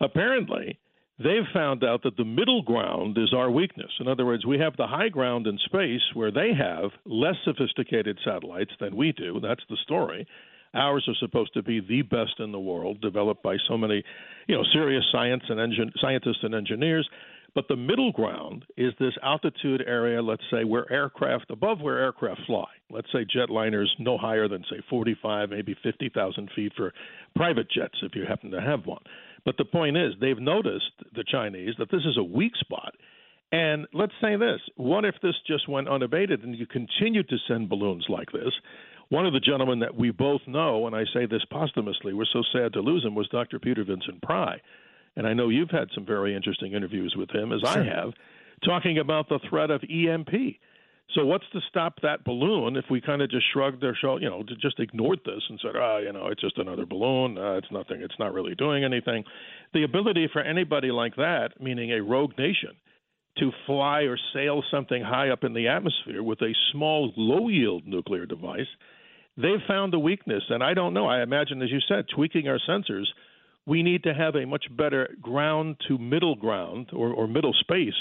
Apparently, 0.00 0.78
they've 1.18 1.46
found 1.52 1.84
out 1.84 2.02
that 2.02 2.16
the 2.16 2.24
middle 2.24 2.62
ground 2.62 3.18
is 3.18 3.32
our 3.34 3.50
weakness. 3.50 3.90
In 4.00 4.08
other 4.08 4.24
words, 4.24 4.46
we 4.46 4.58
have 4.58 4.76
the 4.76 4.86
high 4.86 5.10
ground 5.10 5.46
in 5.46 5.58
space 5.66 6.00
where 6.14 6.32
they 6.32 6.52
have 6.58 6.90
less 7.04 7.36
sophisticated 7.44 8.18
satellites 8.24 8.72
than 8.80 8.96
we 8.96 9.12
do. 9.12 9.38
That's 9.40 9.62
the 9.68 9.76
story. 9.84 10.26
Ours 10.74 11.04
are 11.06 11.14
supposed 11.20 11.52
to 11.52 11.62
be 11.62 11.80
the 11.80 12.00
best 12.02 12.38
in 12.38 12.50
the 12.50 12.58
world, 12.58 13.00
developed 13.02 13.42
by 13.42 13.56
so 13.68 13.76
many, 13.76 14.02
you 14.48 14.56
know, 14.56 14.64
serious 14.72 15.04
science 15.12 15.42
and 15.50 15.58
engin- 15.58 15.92
scientists 16.00 16.42
and 16.42 16.54
engineers. 16.54 17.06
But 17.54 17.68
the 17.68 17.76
middle 17.76 18.12
ground 18.12 18.64
is 18.78 18.94
this 18.98 19.12
altitude 19.22 19.84
area, 19.86 20.22
let's 20.22 20.42
say, 20.50 20.64
where 20.64 20.90
aircraft, 20.90 21.50
above 21.50 21.80
where 21.80 21.98
aircraft 21.98 22.40
fly. 22.46 22.68
Let's 22.90 23.08
say 23.12 23.26
jetliners 23.26 23.88
no 23.98 24.16
higher 24.16 24.48
than, 24.48 24.64
say, 24.70 24.80
45, 24.88 25.50
maybe 25.50 25.76
50,000 25.82 26.50
feet 26.56 26.72
for 26.76 26.94
private 27.36 27.70
jets 27.70 27.98
if 28.02 28.14
you 28.14 28.24
happen 28.26 28.50
to 28.52 28.60
have 28.60 28.86
one. 28.86 29.02
But 29.44 29.56
the 29.58 29.66
point 29.66 29.98
is, 29.98 30.14
they've 30.18 30.38
noticed, 30.38 30.92
the 31.14 31.24
Chinese, 31.30 31.74
that 31.78 31.90
this 31.90 32.04
is 32.06 32.16
a 32.16 32.24
weak 32.24 32.52
spot. 32.56 32.94
And 33.50 33.86
let's 33.92 34.14
say 34.22 34.36
this 34.36 34.60
what 34.76 35.04
if 35.04 35.16
this 35.22 35.34
just 35.46 35.68
went 35.68 35.88
unabated 35.88 36.42
and 36.42 36.56
you 36.56 36.66
continued 36.66 37.28
to 37.28 37.36
send 37.46 37.68
balloons 37.68 38.06
like 38.08 38.32
this? 38.32 38.52
One 39.10 39.26
of 39.26 39.34
the 39.34 39.40
gentlemen 39.40 39.80
that 39.80 39.94
we 39.94 40.10
both 40.10 40.40
know, 40.46 40.86
and 40.86 40.96
I 40.96 41.04
say 41.12 41.26
this 41.26 41.44
posthumously, 41.50 42.14
we're 42.14 42.24
so 42.32 42.42
sad 42.50 42.72
to 42.72 42.80
lose 42.80 43.04
him, 43.04 43.14
was 43.14 43.28
Dr. 43.28 43.58
Peter 43.58 43.84
Vincent 43.84 44.22
Pry 44.22 44.58
and 45.16 45.26
I 45.26 45.34
know 45.34 45.48
you've 45.48 45.70
had 45.70 45.88
some 45.94 46.06
very 46.06 46.34
interesting 46.34 46.72
interviews 46.72 47.14
with 47.16 47.30
him, 47.30 47.52
as 47.52 47.60
sure. 47.60 47.82
I 47.82 47.84
have, 47.84 48.12
talking 48.64 48.98
about 48.98 49.28
the 49.28 49.40
threat 49.48 49.70
of 49.70 49.82
EMP. 49.82 50.30
So 51.14 51.26
what's 51.26 51.44
to 51.52 51.60
stop 51.68 52.00
that 52.02 52.24
balloon 52.24 52.76
if 52.76 52.86
we 52.90 53.00
kind 53.00 53.20
of 53.20 53.30
just 53.30 53.44
shrugged 53.52 53.82
their 53.82 53.94
shoulder, 53.94 54.22
you 54.22 54.30
know, 54.30 54.42
just 54.60 54.80
ignored 54.80 55.20
this 55.26 55.42
and 55.48 55.60
said, 55.60 55.72
"Ah, 55.76 55.94
oh, 55.94 55.98
you 55.98 56.12
know, 56.12 56.28
it's 56.28 56.40
just 56.40 56.56
another 56.56 56.86
balloon. 56.86 57.36
Uh, 57.36 57.54
it's 57.54 57.70
nothing. 57.70 58.00
It's 58.00 58.18
not 58.18 58.32
really 58.32 58.54
doing 58.54 58.82
anything." 58.84 59.24
The 59.74 59.82
ability 59.82 60.28
for 60.32 60.40
anybody 60.40 60.90
like 60.90 61.16
that, 61.16 61.60
meaning 61.60 61.90
a 61.90 62.02
rogue 62.02 62.38
nation, 62.38 62.76
to 63.38 63.50
fly 63.66 64.02
or 64.02 64.18
sail 64.32 64.62
something 64.70 65.02
high 65.02 65.30
up 65.30 65.44
in 65.44 65.52
the 65.52 65.68
atmosphere 65.68 66.22
with 66.22 66.40
a 66.42 66.54
small, 66.70 67.12
low-yield 67.16 67.86
nuclear 67.86 68.26
device, 68.26 68.68
they've 69.36 69.62
found 69.66 69.94
a 69.94 69.98
weakness. 69.98 70.44
And 70.48 70.62
I 70.62 70.74
don't 70.74 70.94
know. 70.94 71.06
I 71.06 71.22
imagine, 71.22 71.62
as 71.62 71.70
you 71.70 71.80
said, 71.80 72.06
tweaking 72.08 72.48
our 72.48 72.58
sensors 72.68 73.06
we 73.66 73.82
need 73.82 74.02
to 74.04 74.14
have 74.14 74.34
a 74.34 74.46
much 74.46 74.64
better 74.76 75.08
ground 75.20 75.76
to 75.88 75.98
middle 75.98 76.34
ground 76.34 76.90
or, 76.92 77.12
or 77.12 77.26
middle 77.26 77.54
space 77.60 77.94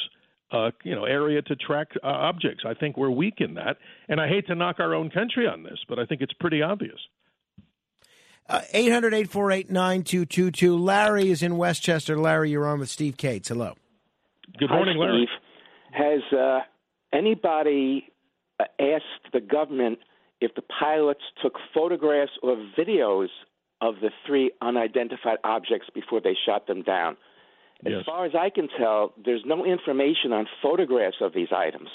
uh, 0.52 0.72
you 0.84 0.96
know 0.96 1.06
area 1.06 1.42
to 1.42 1.56
track 1.56 1.88
uh, 2.04 2.08
objects. 2.08 2.64
I 2.68 2.74
think 2.74 2.98
we're 2.98 3.10
weak 3.10 3.36
in 3.38 3.56
that, 3.56 3.78
and 4.10 4.20
I 4.20 4.28
hate 4.28 4.48
to 4.48 4.56
knock 4.56 4.78
our 4.80 4.94
own 4.94 5.10
country 5.10 5.48
on 5.48 5.64
this, 5.64 5.80
but 5.88 6.00
I 6.00 6.06
think 6.06 6.22
it's 6.22 6.34
pretty 6.34 6.62
obvious. 6.62 7.00
Uh, 8.50 8.62
800 8.74 9.14
848 9.14 9.70
9222. 9.72 10.78
Larry 10.78 11.30
is 11.30 11.42
in 11.42 11.58
Westchester. 11.58 12.18
Larry, 12.18 12.52
you're 12.52 12.68
on 12.68 12.80
with 12.80 12.90
Steve 12.90 13.16
Kates. 13.16 13.48
Hello. 13.50 13.76
Good 14.58 14.70
morning, 14.70 14.98
Hi, 15.00 15.06
Larry. 15.06 15.30
Has 15.92 16.38
uh, 16.38 16.60
anybody 17.14 18.12
uh, 18.60 18.66
asked 18.80 19.32
the 19.32 19.40
government 19.40 20.00
if 20.42 20.54
the 20.56 20.64
pilots 20.64 21.22
took 21.42 21.54
photographs 21.74 22.32
or 22.44 22.58
videos 22.78 23.28
of 23.82 23.96
the 24.02 24.12
three 24.26 24.52
unidentified 24.62 25.40
objects 25.44 25.88
before 25.94 26.22
they 26.22 26.36
shot 26.46 26.68
them 26.68 26.84
down? 26.84 27.18
As 27.86 27.94
Yes. 27.94 28.06
far 28.06 28.26
as 28.26 28.36
I 28.36 28.50
can 28.52 28.68
tell, 28.68 29.14
there's 29.18 29.44
no 29.46 29.66
information 29.66 30.32
on 30.32 30.48
photographs 30.62 31.20
of 31.20 31.34
these 31.34 31.52
items. 31.52 31.90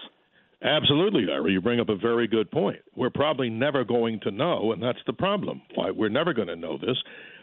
Absolutely, 0.62 1.26
Larry. 1.26 1.52
You 1.52 1.60
bring 1.60 1.80
up 1.80 1.88
a 1.88 1.94
very 1.94 2.26
good 2.26 2.50
point. 2.50 2.80
We're 2.94 3.10
probably 3.10 3.50
never 3.50 3.84
going 3.84 4.20
to 4.20 4.30
know, 4.30 4.72
and 4.72 4.82
that's 4.82 5.02
the 5.06 5.12
problem. 5.12 5.62
Why 5.74 5.90
we're 5.90 6.08
never 6.08 6.32
going 6.32 6.48
to 6.48 6.56
know 6.56 6.76
this. 6.78 7.00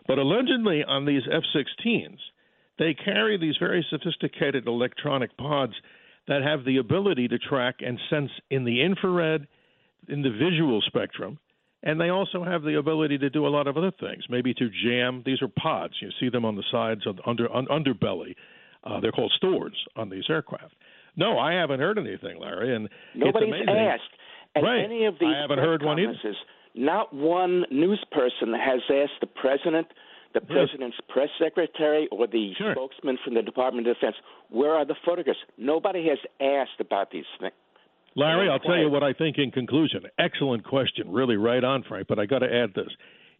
But 0.07 0.17
allegedly, 0.17 0.83
on 0.83 1.05
these 1.05 1.21
F-16s, 1.31 2.19
they 2.79 2.93
carry 2.93 3.37
these 3.37 3.55
very 3.57 3.85
sophisticated 3.89 4.67
electronic 4.67 5.37
pods 5.37 5.73
that 6.27 6.41
have 6.41 6.65
the 6.65 6.77
ability 6.77 7.27
to 7.27 7.37
track 7.37 7.75
and 7.79 7.99
sense 8.09 8.31
in 8.49 8.63
the 8.65 8.81
infrared, 8.81 9.47
in 10.09 10.21
the 10.21 10.31
visual 10.31 10.81
spectrum, 10.81 11.37
and 11.83 11.99
they 12.01 12.09
also 12.09 12.43
have 12.43 12.63
the 12.63 12.77
ability 12.77 13.17
to 13.19 13.29
do 13.29 13.45
a 13.45 13.49
lot 13.49 13.67
of 13.67 13.77
other 13.77 13.91
things. 13.91 14.23
Maybe 14.29 14.53
to 14.55 14.69
jam. 14.83 15.21
These 15.25 15.41
are 15.41 15.47
pods. 15.47 15.93
You 16.01 16.09
see 16.19 16.29
them 16.29 16.45
on 16.45 16.55
the 16.55 16.63
sides 16.71 17.05
of 17.05 17.17
the 17.17 17.29
under 17.29 17.53
un, 17.53 17.67
underbelly. 17.67 18.35
Uh, 18.83 18.99
they're 18.99 19.11
called 19.11 19.31
stores 19.37 19.75
on 19.95 20.09
these 20.09 20.23
aircraft. 20.29 20.73
No, 21.15 21.37
I 21.37 21.53
haven't 21.53 21.79
heard 21.79 21.97
anything, 21.99 22.39
Larry, 22.39 22.75
and 22.75 22.89
Nobody's 23.13 23.49
it's 23.53 23.69
amazing. 23.69 23.69
asked. 23.85 24.01
Right. 24.63 24.83
any 24.83 25.05
of 25.05 25.15
these 25.19 25.29
I 25.35 25.41
haven't 25.41 25.59
heard 25.59 25.83
one 25.83 25.99
either. 25.99 26.13
Not 26.75 27.13
one 27.13 27.65
news 27.71 28.03
person 28.11 28.53
has 28.53 28.81
asked 28.89 29.19
the 29.21 29.27
president, 29.27 29.87
the 30.33 30.41
Yes. 30.41 30.51
president's 30.51 30.97
press 31.09 31.29
secretary, 31.39 32.07
or 32.11 32.25
the 32.27 32.53
Sure. 32.55 32.73
spokesman 32.73 33.17
from 33.23 33.35
the 33.35 33.41
Department 33.43 33.87
of 33.87 33.95
Defense, 33.95 34.15
where 34.49 34.73
are 34.73 34.85
the 34.85 34.95
photographs? 35.05 35.39
Nobody 35.57 36.07
has 36.09 36.17
asked 36.39 36.79
about 36.79 37.11
these 37.11 37.25
things. 37.39 37.53
Larry, 38.15 38.49
I'll 38.49 38.59
tell 38.59 38.77
you 38.77 38.89
what 38.89 39.03
I 39.03 39.13
think 39.13 39.37
in 39.37 39.51
conclusion. 39.51 40.03
Excellent 40.19 40.63
question. 40.63 41.11
Really 41.11 41.35
right 41.35 41.63
on, 41.63 41.83
Frank, 41.83 42.07
but 42.07 42.19
I 42.19 42.25
got 42.25 42.39
to 42.39 42.53
add 42.53 42.73
this. 42.75 42.89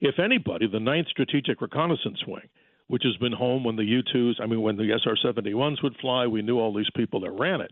If 0.01 0.19
anybody, 0.19 0.67
the 0.67 0.79
9th 0.79 1.07
Strategic 1.09 1.61
Reconnaissance 1.61 2.19
Wing, 2.27 2.49
which 2.87 3.03
has 3.03 3.15
been 3.17 3.31
home 3.31 3.63
when 3.63 3.75
the 3.75 3.85
U 3.85 4.01
2s, 4.13 4.41
I 4.41 4.45
mean, 4.47 4.61
when 4.61 4.75
the 4.75 4.91
SR 5.03 5.15
71s 5.23 5.81
would 5.83 5.95
fly, 6.01 6.27
we 6.27 6.41
knew 6.41 6.59
all 6.59 6.73
these 6.73 6.89
people 6.95 7.21
that 7.21 7.31
ran 7.31 7.61
it. 7.61 7.71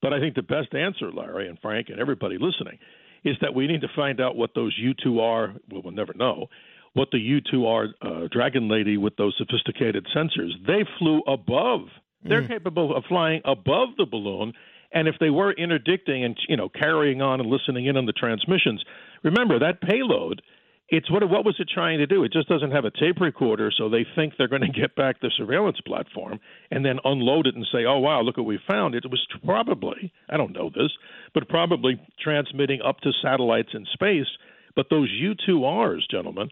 But 0.00 0.12
I 0.12 0.20
think 0.20 0.34
the 0.34 0.42
best 0.42 0.74
answer, 0.74 1.12
Larry 1.12 1.48
and 1.48 1.58
Frank 1.60 1.88
and 1.90 2.00
everybody 2.00 2.36
listening, 2.38 2.78
is 3.24 3.36
that 3.40 3.54
we 3.54 3.66
need 3.66 3.82
to 3.82 3.88
find 3.94 4.20
out 4.20 4.36
what 4.36 4.50
those 4.54 4.74
U 4.78 4.94
2 5.02 5.20
are. 5.20 5.54
Well, 5.70 5.82
we'll 5.82 5.92
never 5.92 6.14
know. 6.14 6.48
What 6.94 7.08
the 7.12 7.18
U 7.18 7.40
2 7.40 7.66
are, 7.66 7.88
uh, 8.00 8.28
Dragon 8.32 8.68
Lady 8.68 8.96
with 8.96 9.16
those 9.16 9.34
sophisticated 9.36 10.06
sensors, 10.16 10.52
they 10.66 10.84
flew 10.98 11.20
above. 11.26 11.88
They're 12.24 12.46
capable 12.46 12.96
of 12.96 13.04
flying 13.04 13.42
above 13.44 13.90
the 13.96 14.06
balloon 14.06 14.52
and 14.92 15.08
if 15.08 15.16
they 15.20 15.30
were 15.30 15.52
interdicting 15.52 16.24
and 16.24 16.36
you 16.48 16.56
know 16.56 16.68
carrying 16.68 17.22
on 17.22 17.40
and 17.40 17.50
listening 17.50 17.86
in 17.86 17.96
on 17.96 18.06
the 18.06 18.12
transmissions, 18.12 18.82
remember 19.22 19.58
that 19.58 19.80
payload. 19.80 20.42
It's 20.90 21.10
what 21.10 21.28
what 21.28 21.44
was 21.44 21.56
it 21.58 21.68
trying 21.72 21.98
to 21.98 22.06
do? 22.06 22.24
It 22.24 22.32
just 22.32 22.48
doesn't 22.48 22.70
have 22.70 22.86
a 22.86 22.90
tape 22.90 23.20
recorder, 23.20 23.70
so 23.76 23.90
they 23.90 24.06
think 24.16 24.34
they're 24.38 24.48
going 24.48 24.62
to 24.62 24.80
get 24.80 24.96
back 24.96 25.20
the 25.20 25.30
surveillance 25.36 25.78
platform 25.86 26.40
and 26.70 26.84
then 26.84 26.98
unload 27.04 27.46
it 27.46 27.54
and 27.54 27.66
say, 27.70 27.84
"Oh 27.84 27.98
wow, 27.98 28.22
look 28.22 28.38
what 28.38 28.46
we 28.46 28.58
found." 28.66 28.94
It 28.94 29.04
was 29.10 29.24
probably 29.44 30.12
I 30.30 30.38
don't 30.38 30.54
know 30.54 30.70
this, 30.70 30.90
but 31.34 31.48
probably 31.48 32.00
transmitting 32.22 32.80
up 32.80 33.00
to 33.00 33.12
satellites 33.22 33.70
in 33.74 33.84
space. 33.92 34.28
But 34.74 34.86
those 34.90 35.10
U2Rs, 35.10 36.08
gentlemen, 36.10 36.48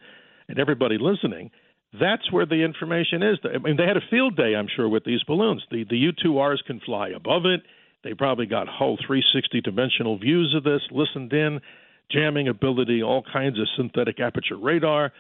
and 0.49 0.59
everybody 0.59 0.99
listening, 0.99 1.51
that's 1.99 2.31
where 2.31 2.45
the 2.45 2.63
information 2.63 3.23
is. 3.23 3.39
I 3.45 3.59
mean, 3.59 3.77
they 3.77 3.87
had 3.87 3.97
a 3.97 4.11
field 4.11 4.37
day, 4.37 4.55
I'm 4.55 4.69
sure, 4.75 4.89
with 4.89 5.05
these 5.05 5.23
balloons. 5.25 5.65
The 5.71 5.85
the 5.89 6.13
U2Rs 6.13 6.65
can 6.67 6.81
fly 6.81 7.09
above 7.09 7.47
it. 7.47 7.63
They 8.07 8.15
probably 8.15 8.47
got 8.47 8.69
whole 8.69 8.97
360 9.05 9.63
dimensional 9.63 10.17
views 10.17 10.55
of 10.57 10.63
this, 10.63 10.81
listened 10.93 11.33
in, 11.33 11.61
jamming 12.09 12.47
ability, 12.47 13.03
all 13.03 13.25
kinds 13.33 13.59
of 13.59 13.67
synthetic 13.77 14.21
aperture 14.21 14.57
radar. 14.57 15.13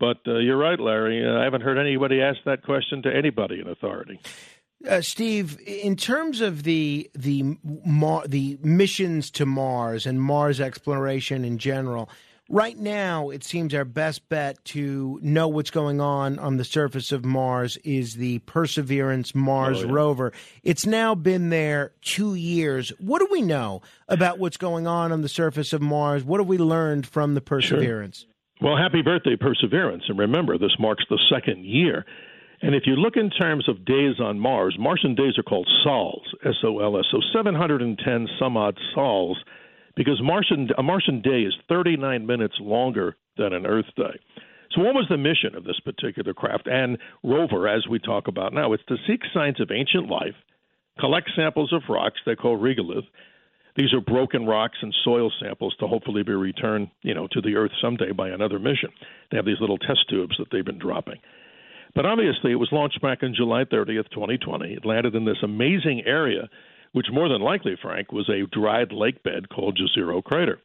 But 0.00 0.16
uh, 0.26 0.38
you're 0.38 0.56
right, 0.56 0.80
Larry. 0.80 1.24
Uh, 1.24 1.38
I 1.38 1.44
haven't 1.44 1.60
heard 1.60 1.78
anybody 1.78 2.20
ask 2.20 2.38
that 2.44 2.64
question 2.64 3.02
to 3.02 3.14
anybody 3.14 3.60
in 3.60 3.68
authority. 3.68 4.18
Uh, 4.88 5.00
Steve, 5.00 5.60
in 5.64 5.94
terms 5.94 6.40
of 6.40 6.64
the 6.64 7.08
the 7.14 7.56
Mar- 7.62 8.26
the 8.26 8.58
missions 8.64 9.30
to 9.30 9.46
Mars 9.46 10.04
and 10.04 10.20
Mars 10.20 10.60
exploration 10.60 11.44
in 11.44 11.58
general, 11.58 12.10
right 12.48 12.76
now 12.78 13.30
it 13.30 13.42
seems 13.44 13.74
our 13.74 13.84
best 13.84 14.28
bet 14.28 14.62
to 14.66 15.18
know 15.22 15.48
what's 15.48 15.70
going 15.70 16.00
on 16.00 16.38
on 16.38 16.56
the 16.56 16.64
surface 16.64 17.10
of 17.12 17.24
Mars 17.24 17.76
is 17.84 18.14
the 18.14 18.38
Perseverance 18.40 19.34
Mars 19.34 19.82
Oh, 19.82 19.86
yeah. 19.86 19.92
rover. 19.92 20.32
It's 20.62 20.86
now 20.86 21.14
been 21.14 21.48
there 21.50 21.92
two 22.02 22.34
years. 22.34 22.90
What 22.98 23.20
do 23.20 23.28
we 23.30 23.42
know 23.42 23.82
about 24.08 24.38
what's 24.38 24.56
going 24.56 24.86
on 24.86 25.12
on 25.12 25.22
the 25.22 25.28
surface 25.28 25.72
of 25.72 25.80
Mars? 25.82 26.22
What 26.24 26.40
have 26.40 26.46
we 26.48 26.58
learned 26.58 27.06
from 27.06 27.34
the 27.34 27.40
Perseverance? 27.40 28.26
Well, 28.60 28.76
happy 28.76 29.02
birthday, 29.02 29.36
Perseverance. 29.36 30.04
And 30.08 30.18
remember, 30.18 30.56
this 30.58 30.76
marks 30.78 31.04
the 31.10 31.18
second 31.28 31.64
year. 31.64 32.04
And 32.62 32.74
if 32.74 32.84
you 32.86 32.94
look 32.94 33.16
in 33.16 33.28
terms 33.30 33.68
of 33.68 33.84
days 33.84 34.20
on 34.20 34.38
Mars, 34.38 34.76
Martian 34.78 35.14
days 35.14 35.36
are 35.38 35.42
called 35.42 35.68
sols, 35.82 36.22
S 36.46 36.54
O 36.64 36.78
L 36.78 36.96
S. 36.98 37.04
So 37.10 37.18
710 37.34 38.28
some 38.38 38.56
odd 38.56 38.78
sols, 38.94 39.36
because 39.96 40.20
Martian, 40.22 40.68
a 40.76 40.82
Martian 40.82 41.20
day 41.20 41.42
is 41.42 41.54
39 41.68 42.26
minutes 42.26 42.54
longer 42.60 43.16
than 43.36 43.52
an 43.52 43.66
Earth 43.66 43.86
day. 43.96 44.18
So, 44.74 44.82
what 44.82 44.94
was 44.94 45.06
the 45.08 45.16
mission 45.16 45.54
of 45.54 45.64
this 45.64 45.78
particular 45.84 46.34
craft 46.34 46.66
and 46.66 46.98
rover, 47.22 47.68
as 47.68 47.86
we 47.88 47.98
talk 47.98 48.26
about 48.26 48.52
now? 48.52 48.72
It's 48.72 48.84
to 48.88 48.96
seek 49.06 49.20
signs 49.32 49.60
of 49.60 49.70
ancient 49.70 50.08
life, 50.08 50.34
collect 50.98 51.30
samples 51.36 51.72
of 51.72 51.82
rocks 51.88 52.20
they 52.26 52.34
call 52.34 52.58
regolith. 52.58 53.06
These 53.76 53.92
are 53.92 54.00
broken 54.00 54.46
rocks 54.46 54.78
and 54.82 54.94
soil 55.04 55.32
samples 55.40 55.74
to 55.80 55.88
hopefully 55.88 56.22
be 56.22 56.32
returned, 56.32 56.90
you 57.02 57.14
know, 57.14 57.26
to 57.32 57.40
the 57.40 57.56
Earth 57.56 57.72
someday 57.82 58.12
by 58.12 58.28
another 58.28 58.58
mission. 58.58 58.90
They 59.30 59.36
have 59.36 59.46
these 59.46 59.60
little 59.60 59.78
test 59.78 60.08
tubes 60.08 60.36
that 60.38 60.46
they've 60.52 60.64
been 60.64 60.78
dropping. 60.78 61.20
But 61.94 62.06
obviously, 62.06 62.52
it 62.52 62.56
was 62.56 62.68
launched 62.72 63.00
back 63.00 63.22
on 63.22 63.34
July 63.36 63.64
30th, 63.64 64.10
2020. 64.10 64.74
It 64.74 64.84
landed 64.84 65.14
in 65.14 65.24
this 65.24 65.42
amazing 65.42 66.02
area, 66.06 66.48
which 66.94 67.08
more 67.12 67.28
than 67.28 67.42
likely, 67.42 67.76
Frank, 67.82 68.12
was 68.12 68.28
a 68.28 68.46
dried 68.56 68.92
lake 68.92 69.20
bed 69.24 69.48
called 69.48 69.76
Jezero 69.76 70.22
Crater. 70.22 70.60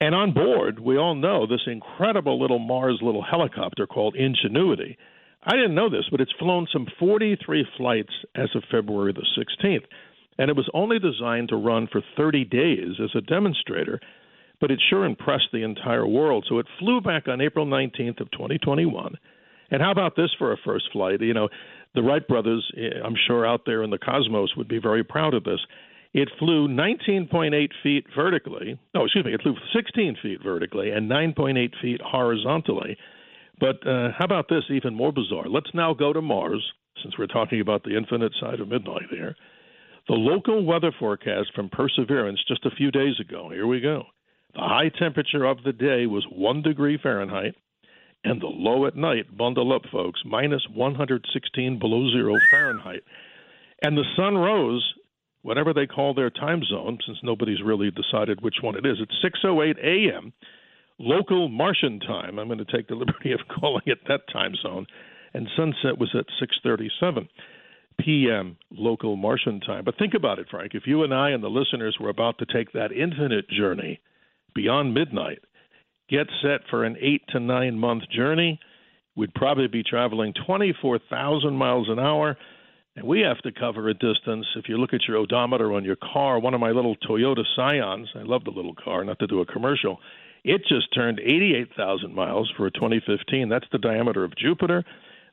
And 0.00 0.12
on 0.12 0.34
board, 0.34 0.80
we 0.80 0.98
all 0.98 1.14
know 1.14 1.46
this 1.46 1.62
incredible 1.68 2.40
little 2.40 2.58
Mars 2.58 2.98
little 3.00 3.22
helicopter 3.22 3.86
called 3.86 4.16
Ingenuity. 4.16 4.98
I 5.44 5.52
didn't 5.52 5.76
know 5.76 5.88
this, 5.88 6.06
but 6.10 6.20
it's 6.20 6.34
flown 6.40 6.66
some 6.72 6.88
43 6.98 7.66
flights 7.76 8.12
as 8.34 8.48
of 8.56 8.64
February 8.68 9.12
the 9.12 9.24
16th. 9.38 9.84
And 10.38 10.50
it 10.50 10.56
was 10.56 10.68
only 10.74 10.98
designed 10.98 11.50
to 11.50 11.56
run 11.56 11.86
for 11.86 12.02
30 12.16 12.44
days 12.46 12.98
as 13.00 13.10
a 13.14 13.20
demonstrator, 13.20 14.00
but 14.60 14.72
it 14.72 14.80
sure 14.90 15.04
impressed 15.04 15.50
the 15.52 15.62
entire 15.62 16.06
world. 16.06 16.46
So 16.48 16.58
it 16.58 16.66
flew 16.80 17.00
back 17.00 17.28
on 17.28 17.40
April 17.40 17.64
19th 17.64 18.20
of 18.20 18.28
2021. 18.32 19.14
And 19.70 19.80
how 19.80 19.92
about 19.92 20.16
this 20.16 20.30
for 20.36 20.52
a 20.52 20.56
first 20.64 20.86
flight? 20.92 21.20
You 21.20 21.34
know, 21.34 21.48
the 21.94 22.02
Wright 22.02 22.26
brothers, 22.26 22.70
eh, 22.76 23.00
I'm 23.04 23.16
sure 23.26 23.46
out 23.46 23.62
there 23.66 23.82
in 23.82 23.90
the 23.90 23.98
cosmos 23.98 24.56
would 24.56 24.68
be 24.68 24.78
very 24.78 25.04
proud 25.04 25.34
of 25.34 25.44
this. 25.44 25.60
It 26.12 26.28
flew 26.38 26.68
19.8 26.68 27.70
feet 27.82 28.06
vertically. 28.14 28.78
No, 28.94 29.04
excuse 29.04 29.24
me, 29.24 29.34
it 29.34 29.42
flew 29.42 29.56
16 29.74 30.16
feet 30.22 30.42
vertically 30.42 30.90
and 30.90 31.10
9.8 31.10 31.72
feet 31.82 32.00
horizontally. 32.04 32.96
But 33.58 33.86
uh, 33.86 34.10
how 34.16 34.24
about 34.24 34.48
this, 34.48 34.64
even 34.70 34.94
more 34.94 35.12
bizarre? 35.12 35.48
Let's 35.48 35.70
now 35.74 35.94
go 35.94 36.12
to 36.12 36.22
Mars, 36.22 36.64
since 37.02 37.18
we're 37.18 37.26
talking 37.26 37.60
about 37.60 37.82
the 37.84 37.96
infinite 37.96 38.32
side 38.40 38.60
of 38.60 38.68
midnight 38.68 39.08
here. 39.10 39.34
The 40.08 40.14
local 40.14 40.64
weather 40.64 40.92
forecast 40.98 41.52
from 41.54 41.68
Perseverance 41.68 42.40
just 42.46 42.66
a 42.66 42.70
few 42.76 42.90
days 42.90 43.18
ago. 43.20 43.50
Here 43.50 43.66
we 43.66 43.80
go. 43.80 44.04
The 44.54 44.60
high 44.60 44.90
temperature 44.96 45.44
of 45.44 45.62
the 45.64 45.72
day 45.72 46.06
was 46.06 46.26
1 46.30 46.62
degree 46.62 46.98
Fahrenheit, 47.02 47.54
and 48.24 48.40
the 48.40 48.46
low 48.46 48.86
at 48.86 48.96
night, 48.96 49.36
bundle 49.36 49.72
up, 49.72 49.82
folks, 49.92 50.20
minus 50.24 50.62
116 50.72 51.78
below 51.78 52.10
zero 52.10 52.34
Fahrenheit. 52.50 53.02
And 53.82 53.96
the 53.96 54.04
sun 54.16 54.36
rose, 54.36 54.94
whatever 55.42 55.74
they 55.74 55.86
call 55.86 56.14
their 56.14 56.30
time 56.30 56.62
zone, 56.64 56.98
since 57.06 57.18
nobody's 57.22 57.62
really 57.62 57.90
decided 57.90 58.40
which 58.40 58.56
one 58.62 58.76
it 58.76 58.86
is. 58.86 58.96
It's 58.98 59.36
6:08 59.44 59.76
a.m. 59.78 60.32
local 60.98 61.48
Martian 61.48 62.00
time. 62.00 62.38
I'm 62.38 62.48
going 62.48 62.64
to 62.64 62.76
take 62.76 62.88
the 62.88 62.94
liberty 63.04 63.32
of 63.32 63.40
calling 63.60 63.84
it 63.86 63.98
that 64.08 64.22
time 64.32 64.54
zone. 64.62 64.86
And 65.34 65.48
sunset 65.56 65.98
was 65.98 66.14
at 66.18 66.26
6:37 66.40 67.28
p.m. 68.00 68.56
local 68.70 69.16
Martian 69.16 69.60
time. 69.60 69.84
But 69.84 69.98
think 69.98 70.14
about 70.14 70.38
it, 70.38 70.48
Frank. 70.50 70.72
If 70.74 70.86
you 70.86 71.04
and 71.04 71.14
I 71.14 71.30
and 71.30 71.42
the 71.42 71.48
listeners 71.48 71.96
were 72.00 72.08
about 72.08 72.38
to 72.38 72.46
take 72.46 72.72
that 72.72 72.90
infinite 72.90 73.48
journey 73.48 74.00
beyond 74.54 74.94
midnight, 74.94 75.40
get 76.08 76.26
set 76.42 76.60
for 76.70 76.84
an 76.84 76.96
eight 77.00 77.22
to 77.28 77.40
nine 77.40 77.78
month 77.78 78.04
journey, 78.10 78.60
we'd 79.16 79.34
probably 79.34 79.68
be 79.68 79.82
traveling 79.82 80.34
24,000 80.46 81.54
miles 81.54 81.88
an 81.88 81.98
hour. 81.98 82.36
And 82.96 83.06
we 83.06 83.20
have 83.20 83.38
to 83.38 83.50
cover 83.50 83.88
a 83.88 83.94
distance. 83.94 84.46
If 84.54 84.68
you 84.68 84.78
look 84.78 84.94
at 84.94 85.08
your 85.08 85.16
odometer 85.16 85.72
on 85.72 85.84
your 85.84 85.96
car, 85.96 86.38
one 86.38 86.54
of 86.54 86.60
my 86.60 86.70
little 86.70 86.94
Toyota 86.96 87.42
Scions, 87.56 88.08
I 88.14 88.22
love 88.22 88.44
the 88.44 88.52
little 88.52 88.74
car, 88.74 89.04
not 89.04 89.18
to 89.18 89.26
do 89.26 89.40
a 89.40 89.46
commercial, 89.46 89.98
it 90.44 90.60
just 90.68 90.94
turned 90.94 91.18
88,000 91.18 92.14
miles 92.14 92.52
for 92.56 92.66
a 92.66 92.70
2015. 92.70 93.48
That's 93.48 93.66
the 93.72 93.78
diameter 93.78 94.22
of 94.22 94.36
Jupiter. 94.36 94.84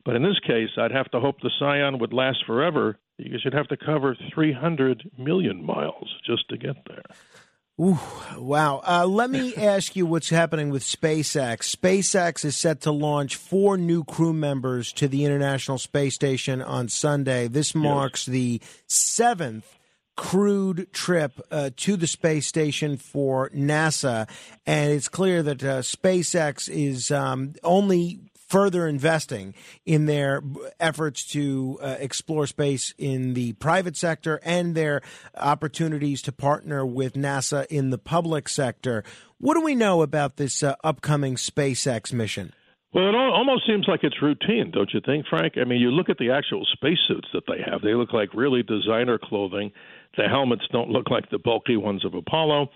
But 0.04 0.16
in 0.16 0.22
this 0.22 0.40
case, 0.40 0.70
I'd 0.76 0.90
have 0.90 1.10
to 1.12 1.20
hope 1.20 1.40
the 1.40 1.50
Scion 1.58 1.98
would 2.00 2.12
last 2.12 2.44
forever 2.46 2.98
because 3.18 3.44
you'd 3.44 3.54
have 3.54 3.68
to 3.68 3.76
cover 3.76 4.16
300 4.34 5.10
million 5.16 5.64
miles 5.64 6.12
just 6.26 6.48
to 6.48 6.56
get 6.56 6.76
there. 6.88 7.04
Ooh, 7.80 7.98
wow. 8.36 8.82
Uh, 8.86 9.06
let 9.06 9.30
me 9.30 9.54
ask 9.56 9.96
you 9.96 10.06
what's 10.06 10.28
happening 10.28 10.70
with 10.70 10.82
SpaceX. 10.82 11.74
SpaceX 11.74 12.44
is 12.44 12.56
set 12.56 12.82
to 12.82 12.92
launch 12.92 13.36
four 13.36 13.76
new 13.76 14.04
crew 14.04 14.32
members 14.32 14.92
to 14.94 15.08
the 15.08 15.24
International 15.24 15.78
Space 15.78 16.14
Station 16.14 16.60
on 16.60 16.88
Sunday. 16.88 17.48
This 17.48 17.74
marks 17.74 18.26
the 18.26 18.60
seventh 18.86 19.78
crewed 20.16 20.92
trip 20.92 21.40
uh, 21.50 21.70
to 21.76 21.96
the 21.96 22.06
space 22.06 22.46
station 22.46 22.96
for 22.96 23.48
NASA. 23.50 24.28
And 24.66 24.92
it's 24.92 25.08
clear 25.08 25.42
that 25.42 25.64
uh, 25.64 25.80
SpaceX 25.80 26.68
is 26.68 27.10
um, 27.10 27.54
only 27.62 28.20
further 28.52 28.86
investing 28.86 29.54
in 29.86 30.04
their 30.04 30.42
efforts 30.78 31.24
to 31.24 31.78
uh, 31.80 31.96
explore 31.98 32.46
space 32.46 32.92
in 32.98 33.32
the 33.32 33.54
private 33.54 33.96
sector 33.96 34.38
and 34.44 34.74
their 34.74 35.00
opportunities 35.38 36.20
to 36.20 36.30
partner 36.30 36.84
with 36.84 37.14
NASA 37.14 37.64
in 37.68 37.88
the 37.88 37.96
public 37.96 38.50
sector. 38.50 39.02
What 39.38 39.54
do 39.54 39.62
we 39.62 39.74
know 39.74 40.02
about 40.02 40.36
this 40.36 40.62
uh, 40.62 40.74
upcoming 40.84 41.36
SpaceX 41.36 42.12
mission? 42.12 42.52
Well, 42.92 43.08
it 43.08 43.14
almost 43.14 43.66
seems 43.66 43.88
like 43.88 44.00
it's 44.02 44.20
routine, 44.20 44.70
don't 44.70 44.92
you 44.92 45.00
think, 45.00 45.24
Frank? 45.30 45.54
I 45.56 45.64
mean, 45.64 45.80
you 45.80 45.90
look 45.90 46.10
at 46.10 46.18
the 46.18 46.32
actual 46.32 46.66
spacesuits 46.70 47.28
that 47.32 47.44
they 47.48 47.62
have, 47.64 47.80
they 47.80 47.94
look 47.94 48.12
like 48.12 48.34
really 48.34 48.62
designer 48.62 49.18
clothing. 49.18 49.72
The 50.18 50.28
helmets 50.28 50.64
don't 50.70 50.90
look 50.90 51.08
like 51.08 51.30
the 51.30 51.38
bulky 51.38 51.78
ones 51.78 52.04
of 52.04 52.12
Apollo. 52.12 52.68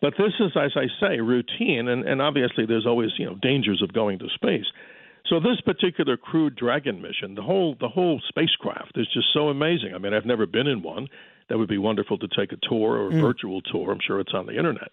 But 0.00 0.14
this 0.16 0.32
is, 0.40 0.52
as 0.56 0.72
I 0.74 0.86
say, 1.00 1.20
routine, 1.20 1.88
and, 1.88 2.08
and 2.08 2.22
obviously 2.22 2.64
there's 2.64 2.86
always 2.86 3.10
you 3.18 3.26
know 3.26 3.34
dangers 3.34 3.82
of 3.82 3.92
going 3.92 4.20
to 4.20 4.28
space. 4.34 4.64
So 5.28 5.40
this 5.40 5.60
particular 5.60 6.16
Crew 6.16 6.48
Dragon 6.48 7.02
mission, 7.02 7.34
the 7.34 7.42
whole 7.42 7.76
the 7.80 7.88
whole 7.88 8.20
spacecraft 8.28 8.92
is 8.96 9.06
just 9.12 9.26
so 9.34 9.48
amazing. 9.48 9.92
I 9.94 9.98
mean, 9.98 10.14
I've 10.14 10.24
never 10.24 10.46
been 10.46 10.66
in 10.66 10.82
one. 10.82 11.08
That 11.48 11.58
would 11.58 11.68
be 11.68 11.78
wonderful 11.78 12.18
to 12.18 12.28
take 12.28 12.52
a 12.52 12.68
tour 12.68 12.96
or 12.96 13.08
a 13.08 13.12
mm. 13.12 13.20
virtual 13.20 13.60
tour. 13.62 13.92
I'm 13.92 14.00
sure 14.06 14.20
it's 14.20 14.34
on 14.34 14.46
the 14.46 14.56
internet. 14.56 14.88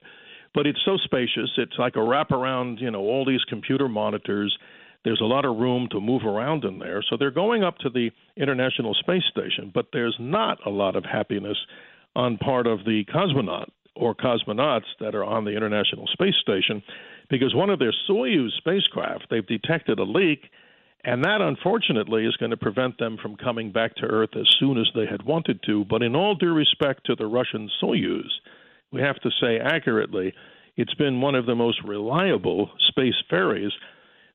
But 0.54 0.67
it's 0.67 0.80
so 0.86 0.98
spacious. 0.98 1.50
It's 1.58 1.78
like 1.78 1.95
a 1.95 2.00
wraparound, 2.00 2.82
you 2.82 2.91
know, 2.91 3.02
all 3.02 3.26
these 3.26 3.43
computer 3.50 3.89
monitors. 3.89 4.58
There's 5.04 5.21
a 5.21 5.26
lot 5.26 5.45
of 5.45 5.58
room 5.58 5.88
to 5.91 6.00
move 6.00 6.24
around 6.24 6.63
in 6.63 6.80
there. 6.80 7.04
So 7.10 7.17
they're 7.17 7.30
going 7.30 7.63
up 7.63 7.78
to 7.80 7.89
the 7.89 8.10
International 8.38 8.93
Space 8.93 9.24
Station, 9.30 9.71
but 9.74 9.88
there's 9.93 10.15
not 10.19 10.65
a 10.65 10.69
lot 10.69 10.95
of 10.95 11.04
happiness 11.04 11.58
on 12.15 12.38
part 12.38 12.67
of 12.67 12.80
the 12.86 13.04
cosmonaut 13.13 13.67
or 13.95 14.15
cosmonauts 14.15 14.86
that 15.00 15.13
are 15.13 15.24
on 15.24 15.45
the 15.45 15.52
International 15.52 16.08
Space 16.08 16.36
Station 16.41 16.82
because 17.30 17.56
one 17.56 17.70
of 17.70 17.80
their 17.80 17.94
Soyuz 18.10 18.52
spacecraft, 18.58 19.28
they've 19.30 19.46
detected 19.46 20.00
a 20.00 20.04
leak, 20.04 20.50
and 21.04 21.24
that 21.24 21.42
unfortunately 21.42 22.26
is 22.26 22.36
going 22.38 22.52
to 22.52 22.58
prevent 22.58 22.98
them 22.98 23.18
from 23.22 23.36
coming 23.36 23.72
back 23.72 23.96
to 23.96 24.06
Earth 24.06 24.36
as 24.36 24.50
soon 24.60 24.78
as 24.78 24.90
they 24.96 25.06
had 25.06 25.24
wanted 25.24 25.62
to. 25.64 25.86
But 25.86 26.02
in 26.02 26.16
all 26.16 26.36
due 26.36 26.54
respect 26.54 27.06
to 27.06 27.16
the 27.16 27.28
Russian 27.28 27.70
Soyuz, 27.82 28.30
we 28.92 29.02
have 29.02 29.20
to 29.22 29.30
say 29.40 29.60
accurately, 29.60 30.34
it's 30.76 30.94
been 30.96 31.22
one 31.22 31.36
of 31.36 31.46
the 31.46 31.56
most 31.56 31.82
reliable 31.84 32.72
space 32.90 33.16
ferries. 33.30 33.72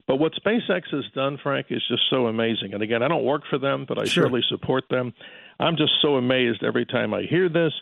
But 0.06 0.16
what 0.16 0.32
SpaceX 0.34 0.82
has 0.92 1.04
done, 1.14 1.38
Frank, 1.42 1.66
is 1.70 1.82
just 1.88 2.02
so 2.08 2.26
amazing. 2.26 2.72
And 2.72 2.82
again, 2.82 3.02
I 3.02 3.08
don't 3.08 3.24
work 3.24 3.42
for 3.48 3.58
them, 3.58 3.84
but 3.86 3.98
I 3.98 4.04
sure. 4.04 4.24
surely 4.24 4.42
support 4.48 4.84
them. 4.90 5.12
I'm 5.58 5.76
just 5.76 5.92
so 6.02 6.16
amazed 6.16 6.64
every 6.64 6.86
time 6.86 7.12
I 7.14 7.22
hear 7.22 7.48
this. 7.48 7.72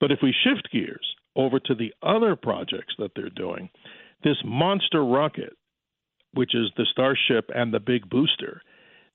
But 0.00 0.12
if 0.12 0.20
we 0.22 0.34
shift 0.44 0.68
gears 0.72 1.06
over 1.36 1.58
to 1.60 1.74
the 1.74 1.92
other 2.02 2.36
projects 2.36 2.94
that 2.98 3.12
they're 3.16 3.30
doing, 3.30 3.70
this 4.24 4.38
monster 4.44 5.04
rocket, 5.04 5.52
which 6.32 6.54
is 6.54 6.70
the 6.76 6.86
Starship 6.90 7.50
and 7.54 7.72
the 7.72 7.80
big 7.80 8.08
booster, 8.08 8.62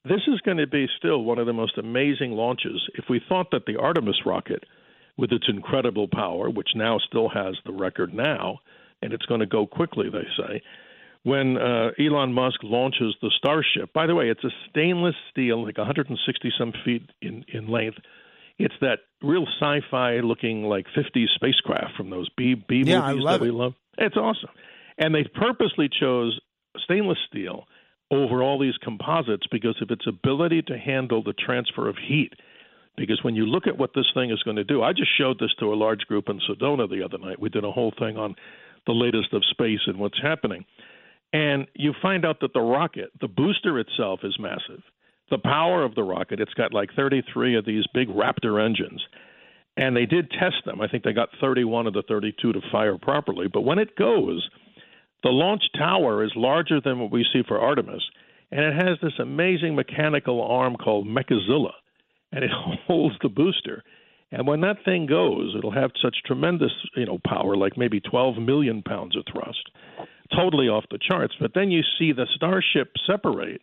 this 0.05 0.21
is 0.27 0.39
going 0.41 0.57
to 0.57 0.67
be 0.67 0.87
still 0.97 1.23
one 1.23 1.39
of 1.39 1.45
the 1.45 1.53
most 1.53 1.77
amazing 1.77 2.31
launches. 2.31 2.89
If 2.95 3.05
we 3.09 3.21
thought 3.27 3.51
that 3.51 3.65
the 3.65 3.77
Artemis 3.77 4.25
rocket, 4.25 4.63
with 5.19 5.31
its 5.33 5.45
incredible 5.49 6.07
power, 6.07 6.49
which 6.49 6.69
now 6.75 6.97
still 6.97 7.29
has 7.29 7.55
the 7.65 7.73
record 7.73 8.13
now, 8.13 8.59
and 9.01 9.11
it's 9.11 9.25
going 9.25 9.41
to 9.41 9.45
go 9.45 9.67
quickly, 9.67 10.09
they 10.09 10.25
say, 10.37 10.61
when 11.23 11.57
uh, 11.57 11.89
Elon 11.99 12.33
Musk 12.33 12.61
launches 12.63 13.13
the 13.21 13.31
Starship. 13.37 13.91
By 13.93 14.07
the 14.07 14.15
way, 14.15 14.29
it's 14.29 14.43
a 14.45 14.49
stainless 14.69 15.15
steel, 15.29 15.65
like 15.65 15.77
160 15.77 16.53
some 16.57 16.73
feet 16.85 17.03
in, 17.21 17.43
in 17.53 17.67
length. 17.67 17.97
It's 18.57 18.75
that 18.81 18.99
real 19.21 19.45
sci-fi 19.59 20.19
looking 20.21 20.63
like 20.63 20.85
50s 20.97 21.27
spacecraft 21.35 21.95
from 21.95 22.09
those 22.09 22.29
B 22.37 22.55
B 22.55 22.83
yeah, 22.85 23.11
movies 23.11 23.25
that 23.25 23.41
we 23.41 23.49
it. 23.49 23.53
love. 23.53 23.73
It's 23.97 24.17
awesome. 24.17 24.49
And 24.99 25.15
they 25.15 25.23
purposely 25.23 25.89
chose 25.89 26.39
stainless 26.83 27.17
steel 27.29 27.65
over 28.11 28.43
all 28.43 28.59
these 28.59 28.77
composites 28.83 29.47
because 29.51 29.81
of 29.81 29.91
its 29.91 30.05
ability 30.07 30.61
to 30.63 30.77
handle 30.77 31.23
the 31.23 31.33
transfer 31.33 31.87
of 31.87 31.95
heat. 31.97 32.33
Because 32.97 33.23
when 33.23 33.35
you 33.35 33.45
look 33.45 33.65
at 33.65 33.77
what 33.77 33.91
this 33.95 34.11
thing 34.13 34.29
is 34.29 34.43
going 34.43 34.57
to 34.57 34.63
do, 34.63 34.83
I 34.83 34.91
just 34.91 35.17
showed 35.17 35.39
this 35.39 35.53
to 35.59 35.73
a 35.73 35.75
large 35.75 36.01
group 36.01 36.27
in 36.27 36.39
Sedona 36.39 36.89
the 36.89 37.03
other 37.03 37.17
night. 37.17 37.39
We 37.39 37.49
did 37.49 37.63
a 37.63 37.71
whole 37.71 37.93
thing 37.97 38.17
on 38.17 38.35
the 38.85 38.93
latest 38.93 39.31
of 39.33 39.43
space 39.49 39.79
and 39.87 39.97
what's 39.97 40.21
happening. 40.21 40.65
And 41.31 41.67
you 41.75 41.93
find 42.01 42.25
out 42.25 42.41
that 42.41 42.53
the 42.53 42.61
rocket, 42.61 43.11
the 43.21 43.27
booster 43.27 43.79
itself, 43.79 44.21
is 44.23 44.35
massive. 44.39 44.81
The 45.29 45.37
power 45.37 45.83
of 45.83 45.95
the 45.95 46.03
rocket, 46.03 46.39
it's 46.39 46.53
got 46.55 46.73
like 46.73 46.89
33 46.95 47.55
of 47.55 47.65
these 47.65 47.85
big 47.93 48.09
Raptor 48.09 48.63
engines. 48.63 49.01
And 49.77 49.95
they 49.95 50.07
did 50.07 50.31
test 50.31 50.65
them. 50.65 50.81
I 50.81 50.87
think 50.87 51.03
they 51.03 51.13
got 51.13 51.29
31 51.39 51.87
of 51.87 51.93
the 51.93 52.03
32 52.07 52.51
to 52.51 52.61
fire 52.71 52.97
properly. 52.97 53.47
But 53.47 53.61
when 53.61 53.79
it 53.79 53.95
goes, 53.95 54.49
the 55.23 55.29
launch 55.29 55.63
tower 55.77 56.23
is 56.23 56.31
larger 56.35 56.79
than 56.81 56.99
what 56.99 57.11
we 57.11 57.25
see 57.33 57.41
for 57.47 57.59
Artemis, 57.59 58.03
and 58.51 58.61
it 58.61 58.73
has 58.73 58.97
this 59.01 59.19
amazing 59.19 59.75
mechanical 59.75 60.41
arm 60.41 60.75
called 60.75 61.07
Mechazilla, 61.07 61.73
and 62.31 62.43
it 62.43 62.51
holds 62.87 63.15
the 63.21 63.29
booster. 63.29 63.83
And 64.31 64.47
when 64.47 64.61
that 64.61 64.85
thing 64.85 65.07
goes, 65.07 65.55
it'll 65.57 65.71
have 65.71 65.91
such 66.01 66.17
tremendous, 66.25 66.71
you 66.95 67.05
know, 67.05 67.19
power, 67.25 67.55
like 67.55 67.77
maybe 67.77 67.99
12 67.99 68.37
million 68.37 68.83
pounds 68.83 69.17
of 69.17 69.23
thrust, 69.31 69.69
totally 70.35 70.67
off 70.67 70.85
the 70.91 70.99
charts. 70.99 71.33
But 71.39 71.53
then 71.55 71.71
you 71.71 71.81
see 71.97 72.11
the 72.11 72.27
Starship 72.35 72.93
separate 73.07 73.61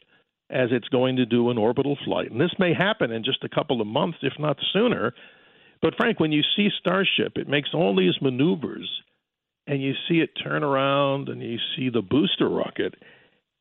as 0.51 0.69
it's 0.73 0.89
going 0.89 1.17
to 1.17 1.27
do 1.27 1.51
an 1.51 1.59
orbital 1.59 1.97
flight, 2.05 2.31
and 2.31 2.41
this 2.41 2.55
may 2.59 2.75
happen 2.75 3.11
in 3.13 3.25
just 3.25 3.45
a 3.45 3.49
couple 3.49 3.81
of 3.81 3.87
months, 3.87 4.19
if 4.23 4.35
not 4.39 4.59
sooner. 4.73 5.15
But 5.83 5.95
Frank, 5.97 6.21
when 6.21 6.33
you 6.33 6.43
see 6.57 6.69
Starship, 6.81 7.37
it 7.37 7.49
makes 7.49 7.71
all 7.73 7.97
these 7.97 8.15
maneuvers 8.21 8.89
and 9.67 9.83
you 9.83 9.95
see 10.09 10.21
it 10.21 10.31
turn 10.43 10.63
around 10.63 11.29
and 11.29 11.43
you 11.43 11.59
see 11.77 11.89
the 11.89 12.03
booster 12.03 12.49
rocket 12.49 12.95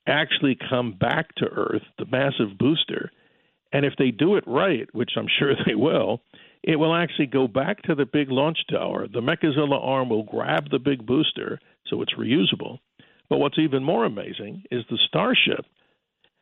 actually 0.07 0.57
come 0.69 0.93
back 0.93 1.33
to 1.35 1.45
Earth, 1.45 1.81
the 1.97 2.05
massive 2.05 2.57
booster. 2.57 3.11
And 3.73 3.85
if 3.85 3.93
they 3.97 4.11
do 4.11 4.35
it 4.35 4.43
right, 4.47 4.87
which 4.93 5.11
I'm 5.17 5.27
sure 5.39 5.53
they 5.65 5.75
will, 5.75 6.21
it 6.63 6.77
will 6.77 6.95
actually 6.95 7.27
go 7.27 7.47
back 7.47 7.81
to 7.83 7.95
the 7.95 8.05
big 8.05 8.31
launch 8.31 8.59
tower. 8.69 9.07
The 9.07 9.21
Mechazilla 9.21 9.79
arm 9.81 10.09
will 10.09 10.23
grab 10.23 10.69
the 10.69 10.79
big 10.79 11.05
booster, 11.05 11.59
so 11.87 12.01
it's 12.01 12.13
reusable. 12.13 12.79
But 13.29 13.37
what's 13.37 13.59
even 13.59 13.83
more 13.83 14.05
amazing 14.05 14.63
is 14.71 14.83
the 14.89 14.99
Starship, 15.07 15.65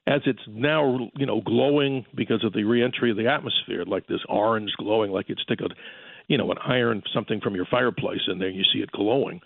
as 0.05 0.21
it's 0.25 0.41
now 0.47 1.09
you 1.15 1.25
know 1.25 1.41
glowing 1.41 2.05
because 2.15 2.43
of 2.43 2.53
the 2.53 2.65
reentry 2.65 3.11
of 3.11 3.17
the 3.17 3.27
atmosphere, 3.27 3.83
like 3.85 4.07
this 4.07 4.19
orange 4.27 4.71
glowing, 4.77 5.11
like 5.11 5.27
stick 5.41 5.59
a 5.61 5.69
you 6.27 6.37
know, 6.37 6.51
an 6.51 6.57
iron 6.65 7.03
something 7.13 7.41
from 7.41 7.55
your 7.55 7.65
fireplace 7.65 8.21
in 8.27 8.39
there, 8.39 8.49
you 8.49 8.63
see 8.73 8.79
it 8.79 8.91
glowing. 8.91 9.41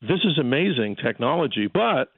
This 0.00 0.20
is 0.24 0.38
amazing 0.38 0.96
technology, 0.96 1.68
but 1.72 2.08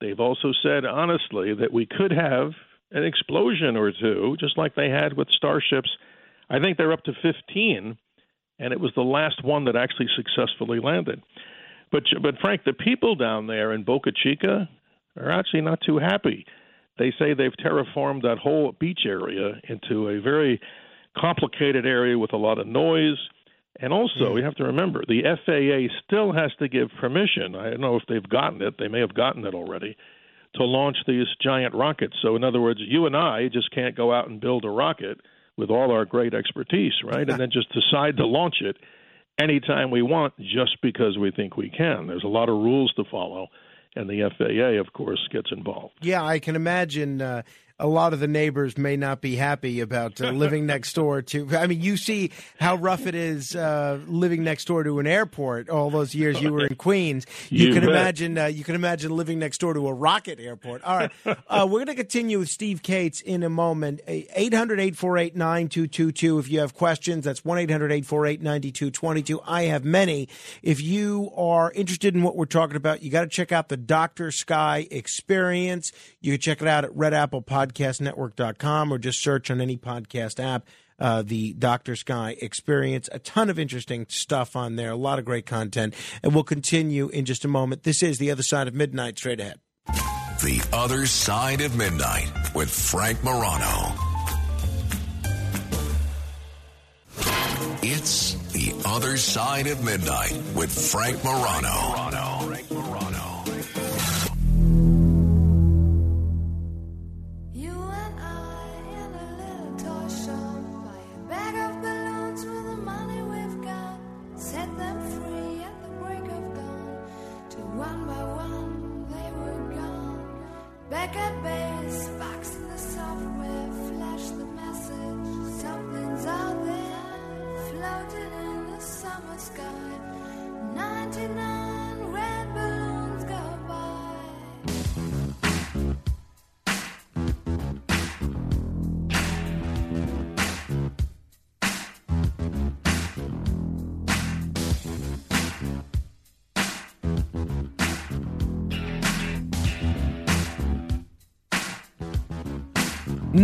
they've 0.00 0.20
also 0.20 0.52
said 0.62 0.84
honestly 0.84 1.54
that 1.54 1.72
we 1.72 1.86
could 1.86 2.12
have 2.12 2.52
an 2.90 3.04
explosion 3.04 3.76
or 3.76 3.92
two, 3.92 4.36
just 4.38 4.56
like 4.56 4.74
they 4.74 4.88
had 4.88 5.14
with 5.14 5.28
starships. 5.30 5.90
I 6.48 6.60
think 6.60 6.76
they're 6.76 6.92
up 6.92 7.04
to 7.04 7.12
15, 7.22 7.96
and 8.58 8.72
it 8.72 8.80
was 8.80 8.92
the 8.94 9.02
last 9.02 9.42
one 9.44 9.64
that 9.64 9.76
actually 9.76 10.08
successfully 10.14 10.78
landed. 10.78 11.22
But 11.90 12.04
but 12.22 12.38
Frank, 12.40 12.62
the 12.64 12.72
people 12.72 13.14
down 13.14 13.46
there 13.46 13.72
in 13.72 13.84
Boca 13.84 14.10
Chica 14.12 14.68
are 15.18 15.30
actually 15.30 15.62
not 15.62 15.80
too 15.84 15.98
happy. 15.98 16.44
They 16.98 17.12
say 17.18 17.34
they've 17.34 17.52
terraformed 17.64 18.22
that 18.22 18.38
whole 18.38 18.72
beach 18.72 19.00
area 19.06 19.60
into 19.68 20.08
a 20.08 20.20
very 20.20 20.60
complicated 21.16 21.86
area 21.86 22.18
with 22.18 22.32
a 22.32 22.36
lot 22.36 22.58
of 22.58 22.66
noise. 22.66 23.18
And 23.80 23.92
also, 23.92 24.34
mm. 24.34 24.38
you 24.38 24.44
have 24.44 24.54
to 24.56 24.64
remember 24.64 25.02
the 25.06 25.22
FAA 25.22 25.94
still 26.06 26.32
has 26.32 26.52
to 26.58 26.68
give 26.68 26.88
permission. 27.00 27.54
I 27.54 27.70
don't 27.70 27.80
know 27.80 27.96
if 27.96 28.04
they've 28.08 28.28
gotten 28.28 28.62
it, 28.62 28.74
they 28.78 28.88
may 28.88 29.00
have 29.00 29.14
gotten 29.14 29.44
it 29.44 29.54
already, 29.54 29.96
to 30.54 30.64
launch 30.64 30.96
these 31.06 31.26
giant 31.42 31.74
rockets. 31.74 32.14
So, 32.22 32.36
in 32.36 32.44
other 32.44 32.60
words, 32.60 32.80
you 32.80 33.06
and 33.06 33.16
I 33.16 33.48
just 33.48 33.70
can't 33.72 33.96
go 33.96 34.12
out 34.12 34.28
and 34.28 34.40
build 34.40 34.64
a 34.64 34.70
rocket 34.70 35.18
with 35.56 35.70
all 35.70 35.90
our 35.90 36.04
great 36.04 36.34
expertise, 36.34 36.94
right? 37.04 37.28
and 37.28 37.38
then 37.38 37.50
just 37.50 37.68
decide 37.72 38.16
to 38.16 38.26
launch 38.26 38.56
it 38.60 38.76
anytime 39.38 39.90
we 39.90 40.02
want 40.02 40.34
just 40.38 40.80
because 40.82 41.18
we 41.18 41.30
think 41.30 41.56
we 41.56 41.70
can. 41.70 42.06
There's 42.06 42.24
a 42.24 42.28
lot 42.28 42.48
of 42.48 42.56
rules 42.56 42.92
to 42.94 43.04
follow 43.10 43.48
and 43.96 44.08
the 44.08 44.28
FAA, 44.36 44.80
of 44.80 44.92
course, 44.92 45.20
gets 45.30 45.52
involved. 45.52 45.94
Yeah, 46.00 46.24
I 46.24 46.38
can 46.38 46.56
imagine 46.56 47.22
uh, 47.22 47.42
a 47.78 47.86
lot 47.88 48.12
of 48.12 48.20
the 48.20 48.28
neighbors 48.28 48.78
may 48.78 48.96
not 48.96 49.20
be 49.20 49.34
happy 49.34 49.80
about 49.80 50.20
uh, 50.20 50.30
living 50.30 50.64
next 50.64 50.92
door 50.94 51.22
to. 51.22 51.56
I 51.56 51.66
mean, 51.66 51.80
you 51.80 51.96
see 51.96 52.30
how 52.60 52.76
rough 52.76 53.06
it 53.06 53.16
is 53.16 53.56
uh, 53.56 53.98
living 54.06 54.44
next 54.44 54.66
door 54.66 54.84
to 54.84 55.00
an 55.00 55.06
airport. 55.08 55.68
All 55.68 55.90
those 55.90 56.14
years 56.14 56.40
you 56.40 56.52
were 56.52 56.66
in 56.66 56.76
Queens, 56.76 57.26
you, 57.50 57.68
You 57.68 57.72
can 57.74 57.82
bet. 57.82 57.90
imagine. 57.90 58.38
Uh, 58.38 58.46
you 58.46 58.62
can 58.62 58.76
imagine 58.76 59.10
living 59.16 59.40
next 59.40 59.58
door 59.58 59.74
to 59.74 59.88
a 59.88 59.92
rocket 59.92 60.38
airport. 60.38 60.84
All 60.84 60.96
right, 60.96 61.10
uh, 61.26 61.66
we're 61.68 61.84
going 61.84 61.86
to 61.88 61.94
continue 61.96 62.38
with 62.38 62.48
Steve 62.48 62.82
Kates 62.82 63.20
in 63.20 63.42
a 63.42 63.50
moment. 63.50 64.00
800 64.06 64.78
848 64.78 65.34
9222. 65.36 66.38
If 66.38 66.50
you 66.50 66.60
have 66.60 66.74
questions, 66.74 67.24
that's 67.24 67.44
1 67.44 67.58
800 67.58 67.90
848 67.90 68.40
9222. 68.40 69.40
I 69.44 69.62
have 69.64 69.84
many. 69.84 70.28
If 70.62 70.80
you 70.80 71.30
are 71.36 71.72
interested 71.72 72.14
in 72.14 72.22
what 72.22 72.36
we're 72.36 72.44
talking 72.44 72.76
about, 72.76 73.02
you 73.02 73.10
got 73.10 73.22
to 73.22 73.28
check 73.28 73.50
out 73.50 73.68
the 73.68 73.76
Dr. 73.76 74.30
Sky 74.30 74.86
experience. 74.92 75.92
You 76.24 76.32
can 76.32 76.40
check 76.40 76.62
it 76.62 76.68
out 76.68 76.84
at 76.84 76.90
redapplepodcastnetwork.com 76.92 78.92
or 78.92 78.96
just 78.96 79.22
search 79.22 79.50
on 79.50 79.60
any 79.60 79.76
podcast 79.76 80.42
app. 80.42 80.64
Uh, 80.98 81.22
the 81.22 81.52
Dr. 81.52 81.96
Sky 81.96 82.34
experience. 82.40 83.10
A 83.12 83.18
ton 83.18 83.50
of 83.50 83.58
interesting 83.58 84.06
stuff 84.08 84.56
on 84.56 84.76
there, 84.76 84.92
a 84.92 84.96
lot 84.96 85.18
of 85.18 85.26
great 85.26 85.44
content. 85.44 85.92
And 86.22 86.32
we'll 86.32 86.44
continue 86.44 87.08
in 87.08 87.26
just 87.26 87.44
a 87.44 87.48
moment. 87.48 87.82
This 87.82 88.02
is 88.02 88.16
The 88.16 88.30
Other 88.30 88.42
Side 88.42 88.68
of 88.68 88.74
Midnight, 88.74 89.18
straight 89.18 89.38
ahead. 89.38 89.58
The 89.86 90.66
Other 90.72 91.04
Side 91.04 91.60
of 91.60 91.76
Midnight 91.76 92.32
with 92.54 92.70
Frank 92.70 93.22
Morano. 93.22 93.92
It's 97.82 98.32
The 98.52 98.72
Other 98.86 99.18
Side 99.18 99.66
of 99.66 99.84
Midnight 99.84 100.40
with 100.54 100.72
Frank 100.72 101.22
Morano. 101.22 102.46
Frank 102.46 102.70
Morano. 102.70 103.44
You 104.64 105.03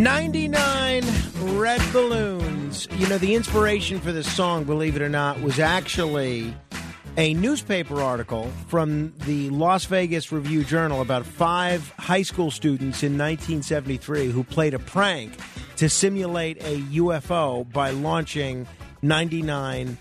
99 0.02 1.04
Red 1.58 1.82
Balloons. 1.92 2.88
You 2.92 3.06
know, 3.08 3.18
the 3.18 3.34
inspiration 3.34 4.00
for 4.00 4.12
this 4.12 4.32
song, 4.32 4.64
believe 4.64 4.96
it 4.96 5.02
or 5.02 5.10
not, 5.10 5.42
was 5.42 5.60
actually 5.60 6.54
a 7.18 7.34
newspaper 7.34 8.00
article 8.00 8.50
from 8.68 9.12
the 9.26 9.50
Las 9.50 9.84
Vegas 9.84 10.32
Review 10.32 10.64
Journal 10.64 11.02
about 11.02 11.26
five 11.26 11.86
high 11.98 12.22
school 12.22 12.50
students 12.50 13.02
in 13.02 13.18
1973 13.18 14.30
who 14.30 14.42
played 14.42 14.72
a 14.72 14.78
prank 14.78 15.34
to 15.76 15.90
simulate 15.90 16.56
a 16.62 16.78
UFO 16.78 17.70
by 17.70 17.90
launching 17.90 18.66
99 19.02 19.98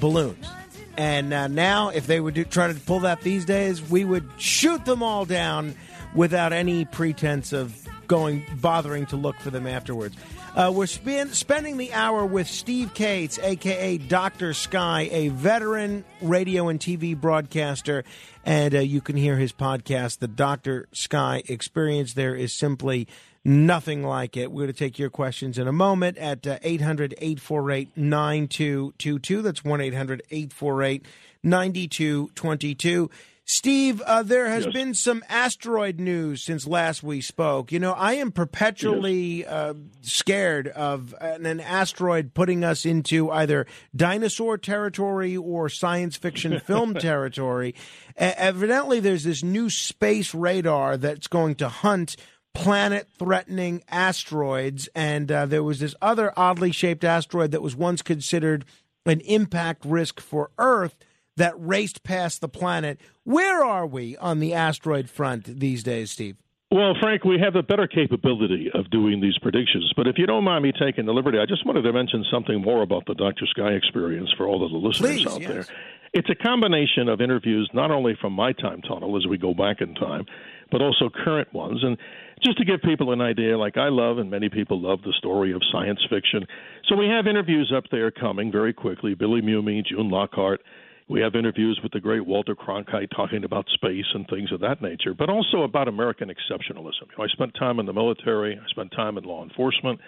balloons. 0.00 0.48
And 0.96 1.32
uh, 1.32 1.46
now, 1.46 1.90
if 1.90 2.08
they 2.08 2.18
would 2.18 2.50
try 2.50 2.72
to 2.72 2.74
pull 2.80 2.98
that 3.00 3.20
these 3.20 3.44
days, 3.44 3.80
we 3.80 4.04
would 4.04 4.28
shoot 4.38 4.84
them 4.86 5.04
all 5.04 5.24
down 5.24 5.76
without 6.16 6.52
any 6.52 6.84
pretense 6.84 7.52
of 7.52 7.85
going 8.06 8.44
bothering 8.60 9.06
to 9.06 9.16
look 9.16 9.38
for 9.40 9.50
them 9.50 9.66
afterwards. 9.66 10.16
Uh, 10.54 10.72
we're 10.74 10.86
spending 10.86 11.76
the 11.76 11.92
hour 11.92 12.24
with 12.24 12.48
Steve 12.48 12.94
Kates, 12.94 13.38
aka 13.38 13.98
Dr. 13.98 14.54
Sky, 14.54 15.08
a 15.12 15.28
veteran 15.28 16.04
radio 16.22 16.68
and 16.68 16.80
TV 16.80 17.18
broadcaster, 17.18 18.04
and 18.44 18.74
uh, 18.74 18.78
you 18.78 19.00
can 19.00 19.16
hear 19.16 19.36
his 19.36 19.52
podcast, 19.52 20.18
The 20.20 20.28
Dr. 20.28 20.88
Sky 20.92 21.42
Experience. 21.46 22.14
There 22.14 22.34
is 22.34 22.54
simply 22.54 23.06
nothing 23.48 24.02
like 24.02 24.36
it. 24.36 24.50
We're 24.50 24.62
going 24.64 24.72
to 24.72 24.78
take 24.78 24.98
your 24.98 25.08
questions 25.10 25.56
in 25.56 25.68
a 25.68 25.72
moment 25.72 26.18
at 26.18 26.44
uh, 26.46 26.58
800 26.62 27.14
848 27.18 27.96
9222. 27.96 29.40
That's 29.42 29.64
1 29.64 29.80
800 29.80 30.22
848 30.30 31.04
9222. 31.44 33.10
Steve, 33.48 34.00
uh, 34.00 34.24
there 34.24 34.48
has 34.48 34.64
Yes. 34.64 34.74
been 34.74 34.92
some 34.94 35.22
asteroid 35.28 36.00
news 36.00 36.42
since 36.42 36.66
last 36.66 37.04
we 37.04 37.20
spoke. 37.20 37.70
You 37.70 37.78
know, 37.78 37.92
I 37.92 38.14
am 38.14 38.32
perpetually 38.32 39.46
uh, 39.46 39.74
scared 40.00 40.66
of 40.66 41.14
an, 41.20 41.46
an 41.46 41.60
asteroid 41.60 42.34
putting 42.34 42.64
us 42.64 42.84
into 42.84 43.30
either 43.30 43.64
dinosaur 43.94 44.58
territory 44.58 45.36
or 45.36 45.68
science 45.68 46.16
fiction 46.16 46.58
film 46.66 46.94
territory. 46.94 47.68
E- 47.68 47.74
evidently, 48.18 48.98
there's 48.98 49.22
this 49.22 49.44
new 49.44 49.70
space 49.70 50.34
radar 50.34 50.96
that's 50.96 51.28
going 51.28 51.54
to 51.56 51.68
hunt 51.68 52.16
planet 52.56 53.08
threatening 53.18 53.82
asteroids. 53.88 54.88
And 54.94 55.30
uh, 55.30 55.46
there 55.46 55.62
was 55.62 55.80
this 55.80 55.94
other 56.00 56.32
oddly 56.36 56.72
shaped 56.72 57.04
asteroid 57.04 57.50
that 57.52 57.62
was 57.62 57.76
once 57.76 58.02
considered 58.02 58.64
an 59.04 59.20
impact 59.20 59.84
risk 59.84 60.20
for 60.20 60.50
Earth 60.58 60.96
that 61.36 61.54
raced 61.58 62.02
past 62.02 62.40
the 62.40 62.48
planet. 62.48 62.98
Where 63.24 63.64
are 63.64 63.86
we 63.86 64.16
on 64.16 64.40
the 64.40 64.54
asteroid 64.54 65.08
front 65.10 65.44
these 65.60 65.82
days, 65.82 66.10
Steve? 66.10 66.36
Well, 66.70 66.94
Frank, 67.00 67.24
we 67.24 67.38
have 67.38 67.54
a 67.54 67.62
better 67.62 67.86
capability 67.86 68.70
of 68.74 68.90
doing 68.90 69.20
these 69.20 69.38
predictions. 69.38 69.92
But 69.96 70.08
if 70.08 70.18
you 70.18 70.26
don't 70.26 70.42
mind 70.42 70.64
me 70.64 70.72
taking 70.72 71.06
the 71.06 71.12
liberty, 71.12 71.38
I 71.38 71.46
just 71.46 71.64
wanted 71.64 71.82
to 71.82 71.92
mention 71.92 72.24
something 72.30 72.60
more 72.60 72.82
about 72.82 73.06
the 73.06 73.14
Dr. 73.14 73.46
Sky 73.46 73.70
experience 73.70 74.32
for 74.36 74.48
all 74.48 74.64
of 74.64 74.72
the 74.72 74.76
listeners 74.76 75.22
Please, 75.22 75.26
out 75.26 75.40
yes. 75.40 75.50
there. 75.50 75.64
It's 76.12 76.28
a 76.30 76.34
combination 76.34 77.08
of 77.08 77.20
interviews, 77.20 77.70
not 77.72 77.90
only 77.90 78.16
from 78.20 78.32
my 78.32 78.52
time 78.52 78.82
tunnel 78.82 79.16
as 79.16 79.26
we 79.26 79.38
go 79.38 79.54
back 79.54 79.80
in 79.80 79.94
time, 79.94 80.26
but 80.72 80.82
also 80.82 81.08
current 81.08 81.52
ones. 81.52 81.84
And 81.84 81.96
just 82.42 82.58
to 82.58 82.64
give 82.64 82.82
people 82.82 83.12
an 83.12 83.20
idea, 83.20 83.56
like 83.56 83.76
I 83.76 83.88
love, 83.88 84.18
and 84.18 84.30
many 84.30 84.48
people 84.48 84.80
love 84.80 85.00
the 85.02 85.14
story 85.18 85.52
of 85.52 85.62
science 85.72 86.00
fiction. 86.10 86.46
So 86.88 86.96
we 86.96 87.08
have 87.08 87.26
interviews 87.26 87.72
up 87.74 87.84
there 87.90 88.10
coming 88.10 88.52
very 88.52 88.72
quickly 88.72 89.14
Billy 89.14 89.40
Mumy, 89.40 89.84
June 89.84 90.10
Lockhart. 90.10 90.60
We 91.08 91.20
have 91.20 91.36
interviews 91.36 91.78
with 91.82 91.92
the 91.92 92.00
great 92.00 92.26
Walter 92.26 92.54
Cronkite 92.54 93.10
talking 93.14 93.44
about 93.44 93.66
space 93.68 94.06
and 94.12 94.26
things 94.28 94.50
of 94.52 94.60
that 94.60 94.82
nature, 94.82 95.14
but 95.14 95.30
also 95.30 95.62
about 95.62 95.86
American 95.86 96.28
exceptionalism. 96.28 97.08
You 97.10 97.16
know, 97.18 97.24
I 97.24 97.28
spent 97.28 97.54
time 97.54 97.78
in 97.78 97.86
the 97.86 97.92
military, 97.92 98.58
I 98.58 98.68
spent 98.70 98.90
time 98.90 99.16
in 99.16 99.24
law 99.24 99.44
enforcement, 99.44 100.00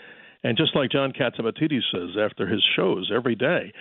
and 0.42 0.56
just 0.56 0.74
like 0.74 0.90
John 0.90 1.12
Catsimatidis 1.12 1.82
says 1.92 2.16
after 2.20 2.46
his 2.46 2.64
shows 2.76 3.10
every 3.14 3.36
day, 3.36 3.72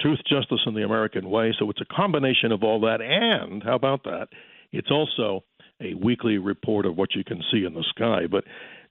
truth, 0.00 0.18
justice, 0.28 0.60
and 0.66 0.76
the 0.76 0.84
American 0.84 1.30
way. 1.30 1.54
So 1.58 1.70
it's 1.70 1.80
a 1.80 1.94
combination 1.94 2.52
of 2.52 2.62
all 2.62 2.80
that, 2.80 3.00
and 3.00 3.62
how 3.62 3.74
about 3.74 4.04
that? 4.04 4.28
It's 4.72 4.90
also 4.90 5.44
a 5.80 5.94
weekly 5.94 6.38
report 6.38 6.86
of 6.86 6.96
what 6.96 7.14
you 7.14 7.24
can 7.24 7.42
see 7.52 7.64
in 7.64 7.74
the 7.74 7.84
sky. 7.90 8.26
But 8.30 8.44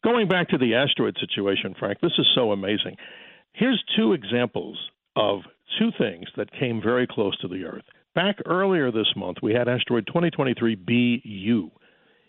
going 0.03 0.27
back 0.27 0.49
to 0.49 0.57
the 0.57 0.75
asteroid 0.75 1.15
situation, 1.19 1.75
Frank, 1.77 1.99
this 2.01 2.13
is 2.17 2.27
so 2.35 2.51
amazing. 2.51 2.95
Here's 3.53 3.83
two 3.95 4.13
examples 4.13 4.77
of 5.15 5.41
two 5.79 5.89
things 5.97 6.27
that 6.37 6.51
came 6.51 6.81
very 6.81 7.07
close 7.07 7.37
to 7.39 7.47
the 7.47 7.63
Earth. 7.63 7.85
Back 8.13 8.37
earlier 8.45 8.91
this 8.91 9.11
month, 9.15 9.37
we 9.41 9.53
had 9.53 9.67
asteroid 9.67 10.07
2023 10.07 10.75
BU. 10.75 11.71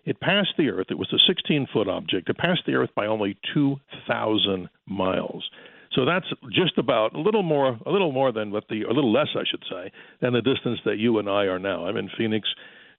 It 0.05 0.21
passed 0.21 0.55
the 0.57 0.71
Earth. 0.71 0.87
It 0.91 0.99
was 0.99 1.13
a 1.13 1.19
16 1.27 1.67
foot 1.73 1.89
object. 1.89 2.29
It 2.29 2.39
passed 2.39 2.63
the 2.67 2.75
Earth 2.75 2.91
by 2.95 3.07
only 3.07 3.37
2,000 3.55 4.69
miles. 4.87 5.49
So 5.93 6.05
that's 6.05 6.27
just 6.53 6.79
about 6.79 7.15
a 7.15 7.21
little 7.21 7.43
more, 7.43 7.79
a 7.87 7.91
little 7.91 8.13
more 8.13 8.33
than 8.33 8.51
what 8.51 8.65
the, 8.69 8.83
a 8.83 8.93
little 8.93 9.13
less, 9.13 9.29
I 9.35 9.45
should 9.51 9.65
say, 9.71 9.91
than 10.21 10.33
the 10.33 10.43
distance 10.43 10.79
that 10.85 10.99
you 10.99 11.19
and 11.19 11.29
I 11.29 11.45
are 11.45 11.59
now. 11.59 11.87
I'm 11.87 11.97
in 11.97 12.11
Phoenix. 12.17 12.49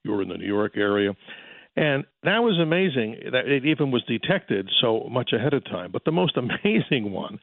You're 0.02 0.22
in 0.22 0.28
the 0.28 0.36
New 0.36 0.46
York 0.46 0.72
area. 0.76 1.14
And 1.78 2.06
that 2.24 2.40
was 2.42 2.58
amazing 2.58 3.30
that 3.30 3.46
it 3.46 3.64
even 3.64 3.92
was 3.92 4.02
detected 4.02 4.68
so 4.80 5.06
much 5.08 5.30
ahead 5.32 5.54
of 5.54 5.64
time. 5.64 5.92
But 5.92 6.04
the 6.04 6.10
most 6.10 6.36
amazing 6.64 7.12
one 7.12 7.38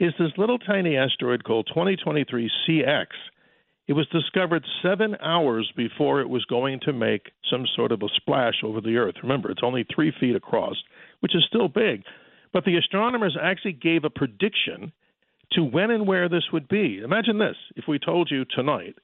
is 0.00 0.12
this 0.18 0.32
little 0.36 0.58
tiny 0.58 0.96
asteroid 0.96 1.44
called 1.44 1.68
2023 1.68 2.50
CX. 2.68 3.06
It 3.86 3.92
was 3.92 4.08
discovered 4.08 4.64
seven 4.82 5.14
hours 5.22 5.72
before 5.76 6.20
it 6.20 6.28
was 6.28 6.44
going 6.46 6.80
to 6.80 6.92
make 6.92 7.30
some 7.48 7.64
sort 7.76 7.92
of 7.92 8.02
a 8.02 8.08
splash 8.16 8.64
over 8.64 8.80
the 8.80 8.96
Earth. 8.96 9.14
Remember, 9.22 9.52
it's 9.52 9.62
only 9.62 9.86
three 9.94 10.12
feet 10.18 10.34
across, 10.34 10.74
which 11.20 11.36
is 11.36 11.44
still 11.46 11.68
big. 11.68 12.02
But 12.52 12.64
the 12.64 12.78
astronomers 12.78 13.36
actually 13.40 13.74
gave 13.74 14.02
a 14.02 14.10
prediction 14.10 14.90
to 15.52 15.62
when 15.62 15.92
and 15.92 16.08
where 16.08 16.28
this 16.28 16.50
would 16.52 16.66
be. 16.66 17.02
Imagine 17.04 17.38
this 17.38 17.56
if 17.76 17.84
we 17.86 18.00
told 18.00 18.32
you 18.32 18.44
tonight, 18.46 18.96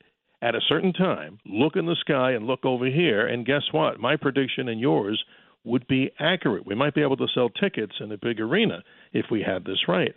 at 0.43 0.57
a 0.57 0.61
certain 0.69 0.93
time, 0.93 1.39
look 1.47 1.77
in 1.77 1.87
the 1.87 1.97
sky 2.01 2.33
and 2.33 2.47
look 2.47 2.65
over 2.65 2.87
here, 2.87 3.27
and 3.27 3.47
guess 3.47 3.63
what? 3.71 4.01
My 4.01 4.17
prediction 4.17 4.69
and 4.69 4.81
yours 4.81 5.23
would 5.65 5.87
be 5.87 6.11
accurate. 6.19 6.67
We 6.67 6.75
might 6.75 6.95
be 6.95 7.03
able 7.03 7.17
to 7.19 7.29
sell 7.33 7.49
tickets 7.49 7.95
in 8.01 8.11
a 8.11 8.19
big 8.19 8.41
arena 8.41 8.83
if 9.13 9.27
we 9.31 9.43
had 9.43 9.65
this 9.65 9.87
right. 9.87 10.13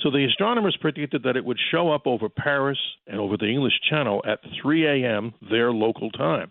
So 0.00 0.10
the 0.10 0.24
astronomers 0.24 0.76
predicted 0.80 1.22
that 1.22 1.36
it 1.36 1.44
would 1.44 1.58
show 1.70 1.92
up 1.92 2.06
over 2.06 2.28
Paris 2.28 2.78
and 3.06 3.20
over 3.20 3.36
the 3.36 3.48
English 3.48 3.74
Channel 3.88 4.22
at 4.26 4.40
3 4.62 5.04
a.m. 5.04 5.34
their 5.50 5.72
local 5.72 6.10
time. 6.10 6.50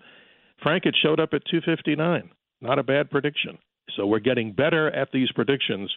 Frank, 0.62 0.86
it 0.86 0.96
showed 1.02 1.20
up 1.20 1.34
at 1.34 1.46
2:59. 1.46 2.30
Not 2.62 2.80
a 2.80 2.84
bad 2.84 3.12
prediction. 3.12 3.58
So 3.96 4.08
we're 4.08 4.20
getting 4.20 4.52
better 4.52 4.90
at 4.92 5.12
these 5.12 5.32
predictions 5.32 5.94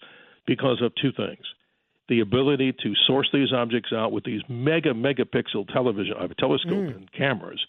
because 0.46 0.82
of 0.82 0.94
two 0.96 1.12
things: 1.12 1.44
the 2.08 2.20
ability 2.20 2.72
to 2.72 2.92
source 3.06 3.28
these 3.32 3.52
objects 3.52 3.92
out 3.92 4.12
with 4.12 4.24
these 4.24 4.40
mega 4.48 4.92
megapixel 4.92 5.72
television 5.72 6.14
uh, 6.18 6.28
telescope 6.38 6.94
and 6.94 7.10
cameras, 7.12 7.64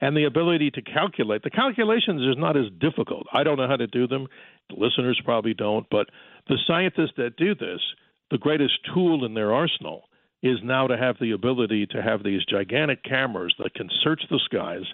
and 0.00 0.16
the 0.16 0.24
ability 0.24 0.70
to 0.70 0.82
calculate. 0.82 1.42
The 1.42 1.50
calculations 1.50 2.22
is 2.22 2.36
not 2.38 2.56
as 2.56 2.66
difficult. 2.80 3.26
I 3.32 3.42
don't 3.42 3.58
know 3.58 3.68
how 3.68 3.76
to 3.76 3.86
do 3.86 4.06
them. 4.06 4.28
The 4.70 4.76
listeners 4.76 5.20
probably 5.24 5.54
don't, 5.54 5.86
but 5.90 6.08
the 6.48 6.58
scientists 6.66 7.14
that 7.16 7.36
do 7.36 7.54
this, 7.54 7.80
the 8.30 8.38
greatest 8.38 8.74
tool 8.94 9.24
in 9.24 9.34
their 9.34 9.52
arsenal 9.52 10.04
is 10.42 10.58
now 10.62 10.86
to 10.86 10.96
have 10.96 11.16
the 11.20 11.32
ability 11.32 11.86
to 11.86 12.02
have 12.02 12.22
these 12.22 12.40
gigantic 12.48 13.02
cameras 13.02 13.54
that 13.58 13.74
can 13.74 13.90
search 14.02 14.22
the 14.30 14.40
skies, 14.44 14.84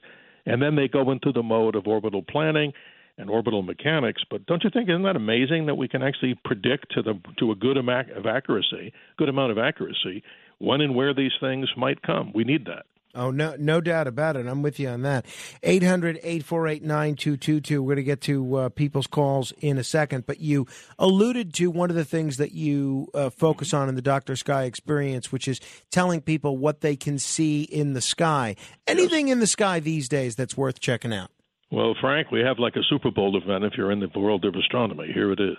and 0.46 0.60
then 0.60 0.74
they 0.74 0.88
go 0.88 1.10
into 1.10 1.32
the 1.32 1.42
mode 1.42 1.76
of 1.76 1.86
orbital 1.86 2.22
planning 2.22 2.72
and 3.18 3.30
orbital 3.30 3.62
mechanics. 3.62 4.22
But 4.30 4.46
don't 4.46 4.62
you 4.64 4.70
think 4.70 4.88
isn't 4.88 5.02
that 5.02 5.16
amazing 5.16 5.66
that 5.66 5.76
we 5.76 5.88
can 5.88 6.02
actually 6.02 6.38
predict 6.44 6.92
to 6.92 7.02
the 7.02 7.14
to 7.38 7.50
a 7.50 7.54
good 7.54 7.76
amount 7.76 8.10
of 8.10 8.26
accuracy, 8.26 8.92
good 9.16 9.28
amount 9.28 9.52
of 9.52 9.58
accuracy, 9.58 10.22
when 10.58 10.80
and 10.80 10.94
where 10.94 11.14
these 11.14 11.32
things 11.40 11.68
might 11.76 12.02
come? 12.02 12.32
We 12.34 12.44
need 12.44 12.66
that. 12.66 12.86
Oh, 13.16 13.30
no, 13.30 13.56
no 13.58 13.80
doubt 13.80 14.06
about 14.06 14.36
it. 14.36 14.46
I'm 14.46 14.60
with 14.60 14.78
you 14.78 14.88
on 14.90 15.00
that. 15.02 15.24
800 15.62 16.18
848 16.18 16.82
9222. 16.82 17.82
We're 17.82 17.94
going 17.94 17.96
to 17.96 18.02
get 18.02 18.20
to 18.22 18.56
uh, 18.56 18.68
people's 18.68 19.06
calls 19.06 19.52
in 19.58 19.78
a 19.78 19.84
second, 19.84 20.26
but 20.26 20.38
you 20.40 20.66
alluded 20.98 21.54
to 21.54 21.70
one 21.70 21.88
of 21.88 21.96
the 21.96 22.04
things 22.04 22.36
that 22.36 22.52
you 22.52 23.08
uh, 23.14 23.30
focus 23.30 23.72
on 23.72 23.88
in 23.88 23.94
the 23.94 24.02
Dr. 24.02 24.36
Sky 24.36 24.64
experience, 24.64 25.32
which 25.32 25.48
is 25.48 25.60
telling 25.90 26.20
people 26.20 26.58
what 26.58 26.82
they 26.82 26.94
can 26.94 27.18
see 27.18 27.62
in 27.62 27.94
the 27.94 28.02
sky. 28.02 28.54
Anything 28.86 29.28
in 29.28 29.40
the 29.40 29.46
sky 29.46 29.80
these 29.80 30.10
days 30.10 30.36
that's 30.36 30.56
worth 30.56 30.78
checking 30.78 31.14
out? 31.14 31.30
Well, 31.70 31.96
Frank, 32.00 32.30
we 32.30 32.40
have 32.40 32.60
like 32.60 32.76
a 32.76 32.84
Super 32.88 33.10
Bowl 33.10 33.36
event 33.36 33.64
if 33.64 33.72
you're 33.76 33.90
in 33.90 33.98
the 33.98 34.08
world 34.18 34.44
of 34.44 34.54
astronomy. 34.54 35.10
Here 35.12 35.32
it 35.32 35.40
is. 35.40 35.56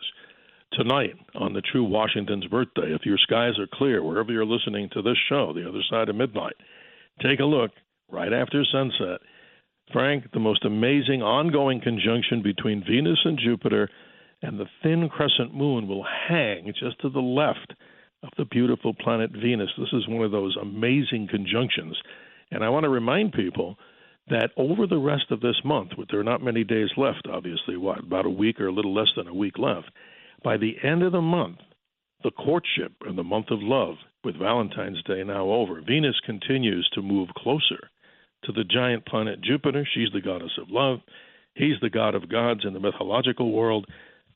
Tonight, 0.72 1.16
on 1.36 1.52
the 1.52 1.62
true 1.62 1.84
Washington's 1.84 2.46
birthday, 2.46 2.94
if 2.94 3.06
your 3.06 3.18
skies 3.18 3.60
are 3.60 3.68
clear, 3.74 4.02
wherever 4.02 4.32
you're 4.32 4.46
listening 4.46 4.90
to 4.94 5.02
this 5.02 5.18
show, 5.28 5.52
the 5.54 5.68
other 5.68 5.82
side 5.90 6.08
of 6.08 6.16
midnight, 6.16 6.56
take 7.22 7.42
a 7.42 7.46
look 7.46 7.72
right 8.10 8.32
after 8.32 8.64
sunset. 8.72 9.20
Frank, 9.92 10.32
the 10.32 10.40
most 10.40 10.64
amazing 10.64 11.22
ongoing 11.22 11.82
conjunction 11.82 12.42
between 12.42 12.86
Venus 12.90 13.20
and 13.26 13.38
Jupiter 13.38 13.90
and 14.42 14.58
the 14.58 14.68
thin 14.84 15.10
crescent 15.10 15.54
moon 15.54 15.90
will 15.90 16.06
hang 16.30 16.72
just 16.80 17.02
to 17.02 17.10
the 17.10 17.20
left 17.20 17.74
of 18.24 18.30
the 18.38 18.46
beautiful 18.46 18.94
planet 18.94 19.32
Venus. 19.32 19.70
This 19.78 19.94
is 19.94 20.08
one 20.08 20.24
of 20.24 20.32
those 20.32 20.56
amazing 20.62 21.28
conjunctions. 21.30 21.98
And 22.52 22.64
I 22.64 22.70
want 22.70 22.86
to 22.86 22.90
remind 22.90 23.34
people 23.34 23.78
that 24.30 24.52
over 24.58 24.86
the 24.86 24.98
rest 24.98 25.32
of 25.32 25.42
this 25.42 25.60
month, 25.64 25.92
there 26.10 26.20
are 26.20 26.24
not 26.24 26.44
many 26.44 26.64
days 26.64 26.90
left, 26.98 27.28
obviously, 27.32 27.78
what, 27.78 28.00
about 28.00 28.26
a 28.26 28.30
week 28.30 28.60
or 28.60 28.68
a 28.68 28.74
little 28.74 28.94
less 28.94 29.08
than 29.16 29.28
a 29.28 29.34
week 29.34 29.58
left. 29.58 29.90
By 30.44 30.58
the 30.58 30.76
end 30.84 31.04
of 31.04 31.14
the 31.14 31.22
month, 31.22 31.58
the 32.24 32.32
courtship 32.32 32.94
and 33.06 33.18
the 33.18 33.24
month 33.24 33.52
of 33.52 33.60
love, 33.62 33.96
with 34.24 34.38
Valentine's 34.38 35.02
Day 35.04 35.24
now 35.24 35.46
over, 35.50 35.82
Venus 35.82 36.20
continues 36.26 36.90
to 36.94 37.02
move 37.02 37.30
closer 37.38 37.90
to 38.44 38.52
the 38.52 38.64
giant 38.64 39.06
planet 39.06 39.42
Jupiter. 39.42 39.88
She's 39.94 40.12
the 40.14 40.22
goddess 40.22 40.52
of 40.60 40.70
love. 40.70 41.00
He's 41.56 41.80
the 41.82 41.90
god 41.90 42.14
of 42.14 42.30
gods 42.30 42.62
in 42.66 42.74
the 42.74 42.80
mythological 42.80 43.52
world. 43.52 43.86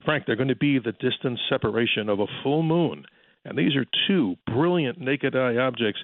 Frank, 0.06 0.26
they're 0.26 0.36
going 0.36 0.48
to 0.48 0.56
be 0.56 0.80
the 0.80 0.94
distant 0.94 1.40
separation 1.50 2.10
of 2.10 2.20
a 2.20 2.26
full 2.44 2.64
moon. 2.64 3.06
And 3.46 3.58
these 3.58 3.76
are 3.76 3.86
two 4.08 4.36
brilliant 4.46 5.00
naked 5.00 5.36
eye 5.36 5.58
objects, 5.58 6.00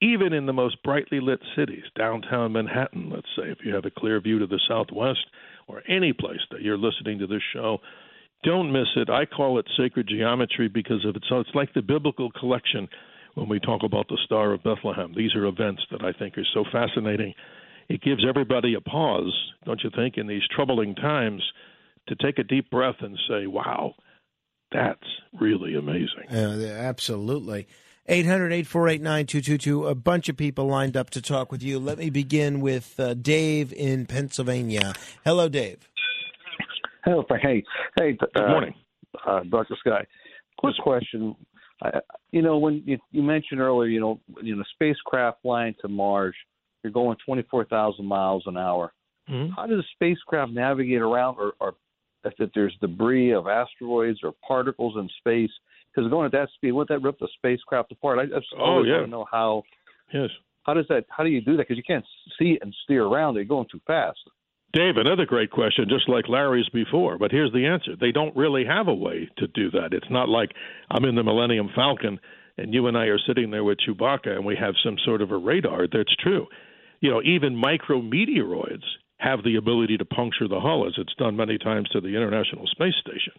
even 0.00 0.32
in 0.32 0.46
the 0.46 0.52
most 0.52 0.82
brightly 0.82 1.20
lit 1.20 1.40
cities, 1.56 1.84
downtown 1.96 2.52
Manhattan, 2.52 3.10
let's 3.10 3.28
say, 3.36 3.50
if 3.50 3.58
you 3.64 3.74
have 3.74 3.84
a 3.84 3.90
clear 3.90 4.20
view 4.20 4.38
to 4.38 4.46
the 4.46 4.60
southwest, 4.68 5.26
or 5.70 5.82
any 5.88 6.12
place 6.12 6.40
that 6.50 6.62
you're 6.62 6.78
listening 6.78 7.18
to 7.18 7.26
this 7.26 7.42
show. 7.52 7.78
Don't 8.42 8.72
miss 8.72 8.88
it. 8.96 9.10
I 9.10 9.26
call 9.26 9.58
it 9.58 9.66
sacred 9.76 10.08
geometry 10.08 10.68
because 10.68 11.04
of 11.04 11.14
it. 11.16 11.24
So 11.28 11.40
it's 11.40 11.54
like 11.54 11.72
the 11.74 11.82
biblical 11.82 12.30
collection 12.32 12.88
when 13.34 13.48
we 13.48 13.60
talk 13.60 13.82
about 13.84 14.08
the 14.08 14.18
Star 14.24 14.52
of 14.52 14.62
Bethlehem. 14.62 15.12
These 15.16 15.34
are 15.34 15.46
events 15.46 15.82
that 15.90 16.02
I 16.02 16.12
think 16.12 16.36
are 16.38 16.46
so 16.52 16.64
fascinating. 16.72 17.34
It 17.88 18.02
gives 18.02 18.24
everybody 18.28 18.74
a 18.74 18.80
pause, 18.80 19.32
don't 19.64 19.80
you 19.84 19.90
think, 19.94 20.16
in 20.16 20.26
these 20.26 20.42
troubling 20.54 20.94
times 20.94 21.42
to 22.08 22.16
take 22.16 22.38
a 22.38 22.44
deep 22.44 22.70
breath 22.70 22.96
and 23.00 23.18
say, 23.28 23.46
wow, 23.46 23.94
that's 24.72 24.98
really 25.38 25.74
amazing. 25.74 26.28
Uh, 26.30 26.64
absolutely. 26.78 27.68
800 28.10 28.52
848 28.52 29.02
9222. 29.02 29.86
A 29.86 29.94
bunch 29.94 30.28
of 30.28 30.36
people 30.36 30.66
lined 30.66 30.96
up 30.96 31.10
to 31.10 31.22
talk 31.22 31.52
with 31.52 31.62
you. 31.62 31.78
Let 31.78 31.98
me 31.98 32.10
begin 32.10 32.60
with 32.60 32.98
uh, 32.98 33.14
Dave 33.14 33.72
in 33.72 34.04
Pennsylvania. 34.06 34.94
Hello, 35.24 35.48
Dave. 35.48 35.88
Hello, 37.04 37.24
Frank. 37.28 37.44
Hey, 37.44 37.64
hey. 38.00 38.18
Good 38.18 38.42
uh, 38.42 38.48
morning. 38.48 38.74
uh, 39.24 39.44
Dr. 39.48 39.76
Sky. 39.78 40.04
Quick 40.58 40.74
question. 40.82 41.36
I, 41.84 42.00
you 42.32 42.42
know, 42.42 42.58
when 42.58 42.82
you, 42.84 42.98
you 43.12 43.22
mentioned 43.22 43.60
earlier, 43.60 43.88
you 43.88 44.00
know, 44.00 44.20
you 44.42 44.56
know, 44.56 44.64
spacecraft 44.74 45.42
flying 45.42 45.76
to 45.80 45.86
Mars, 45.86 46.34
you're 46.82 46.92
going 46.92 47.16
24,000 47.24 48.04
miles 48.04 48.42
an 48.46 48.56
hour. 48.56 48.92
Mhm. 49.30 49.50
How 49.54 49.66
does 49.66 49.78
a 49.78 49.88
spacecraft 49.94 50.50
navigate 50.50 51.00
around, 51.00 51.36
or, 51.38 51.52
or 51.60 51.74
if 52.24 52.32
if 52.40 52.50
there's 52.56 52.76
debris 52.80 53.32
of 53.32 53.46
asteroids 53.46 54.18
or 54.24 54.34
particles 54.46 54.96
in 54.96 55.08
space? 55.18 55.52
Because 55.94 56.10
going 56.10 56.26
at 56.26 56.32
that 56.32 56.48
speed, 56.54 56.72
wouldn't 56.72 56.88
that 56.88 57.06
rip 57.06 57.18
the 57.18 57.28
spacecraft 57.36 57.92
apart? 57.92 58.18
I 58.18 58.26
just 58.26 58.46
Oh, 58.56 58.62
always 58.64 58.88
yeah. 58.88 58.94
want 58.96 59.06
to 59.06 59.10
know 59.10 59.26
how. 59.30 59.62
Yes. 60.12 60.30
How 60.64 60.74
does 60.74 60.86
that? 60.88 61.04
How 61.08 61.24
do 61.24 61.30
you 61.30 61.40
do 61.40 61.56
that? 61.56 61.66
Because 61.68 61.76
you 61.76 61.82
can't 61.82 62.04
see 62.38 62.58
and 62.60 62.74
steer 62.84 63.04
around 63.04 63.36
it. 63.36 63.40
You're 63.40 63.46
going 63.46 63.66
too 63.70 63.80
fast. 63.86 64.18
Dave, 64.72 64.98
another 64.98 65.26
great 65.26 65.50
question, 65.50 65.86
just 65.88 66.08
like 66.08 66.28
Larry's 66.28 66.68
before, 66.68 67.18
but 67.18 67.32
here's 67.32 67.52
the 67.52 67.66
answer. 67.66 67.96
They 68.00 68.12
don't 68.12 68.36
really 68.36 68.64
have 68.64 68.86
a 68.86 68.94
way 68.94 69.28
to 69.38 69.48
do 69.48 69.68
that. 69.72 69.92
It's 69.92 70.10
not 70.10 70.28
like 70.28 70.50
I'm 70.92 71.04
in 71.04 71.16
the 71.16 71.24
Millennium 71.24 71.70
Falcon 71.74 72.20
and 72.56 72.72
you 72.72 72.86
and 72.86 72.96
I 72.96 73.06
are 73.06 73.18
sitting 73.18 73.50
there 73.50 73.64
with 73.64 73.78
Chewbacca 73.78 74.28
and 74.28 74.44
we 74.44 74.54
have 74.54 74.74
some 74.84 74.96
sort 75.04 75.22
of 75.22 75.32
a 75.32 75.36
radar. 75.36 75.88
That's 75.92 76.14
true. 76.20 76.46
You 77.00 77.10
know, 77.10 77.20
even 77.24 77.56
micrometeoroids 77.56 78.84
have 79.18 79.42
the 79.42 79.56
ability 79.56 79.96
to 79.98 80.04
puncture 80.04 80.46
the 80.46 80.60
hull, 80.60 80.86
as 80.86 80.94
it's 80.98 81.14
done 81.16 81.36
many 81.36 81.58
times 81.58 81.88
to 81.88 82.00
the 82.00 82.08
International 82.08 82.66
Space 82.68 82.94
Station. 83.00 83.32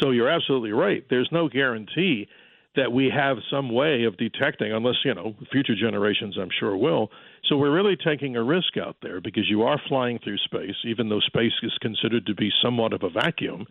So 0.00 0.10
you're 0.10 0.28
absolutely 0.28 0.72
right. 0.72 1.04
There's 1.08 1.28
no 1.32 1.48
guarantee 1.48 2.28
that 2.76 2.92
we 2.92 3.10
have 3.14 3.38
some 3.50 3.72
way 3.72 4.04
of 4.04 4.18
detecting, 4.18 4.70
unless, 4.70 4.96
you 5.04 5.14
know, 5.14 5.34
future 5.50 5.74
generations 5.74 6.36
I'm 6.38 6.50
sure 6.60 6.76
will. 6.76 7.10
So 7.48 7.56
we're 7.56 7.74
really 7.74 7.96
taking 7.96 8.36
a 8.36 8.42
risk 8.44 8.76
out 8.76 8.96
there 9.02 9.20
because 9.20 9.48
you 9.48 9.62
are 9.62 9.80
flying 9.88 10.18
through 10.18 10.36
space, 10.38 10.76
even 10.84 11.08
though 11.08 11.20
space 11.20 11.52
is 11.62 11.72
considered 11.80 12.26
to 12.26 12.34
be 12.34 12.50
somewhat 12.62 12.92
of 12.92 13.02
a 13.02 13.08
vacuum. 13.08 13.66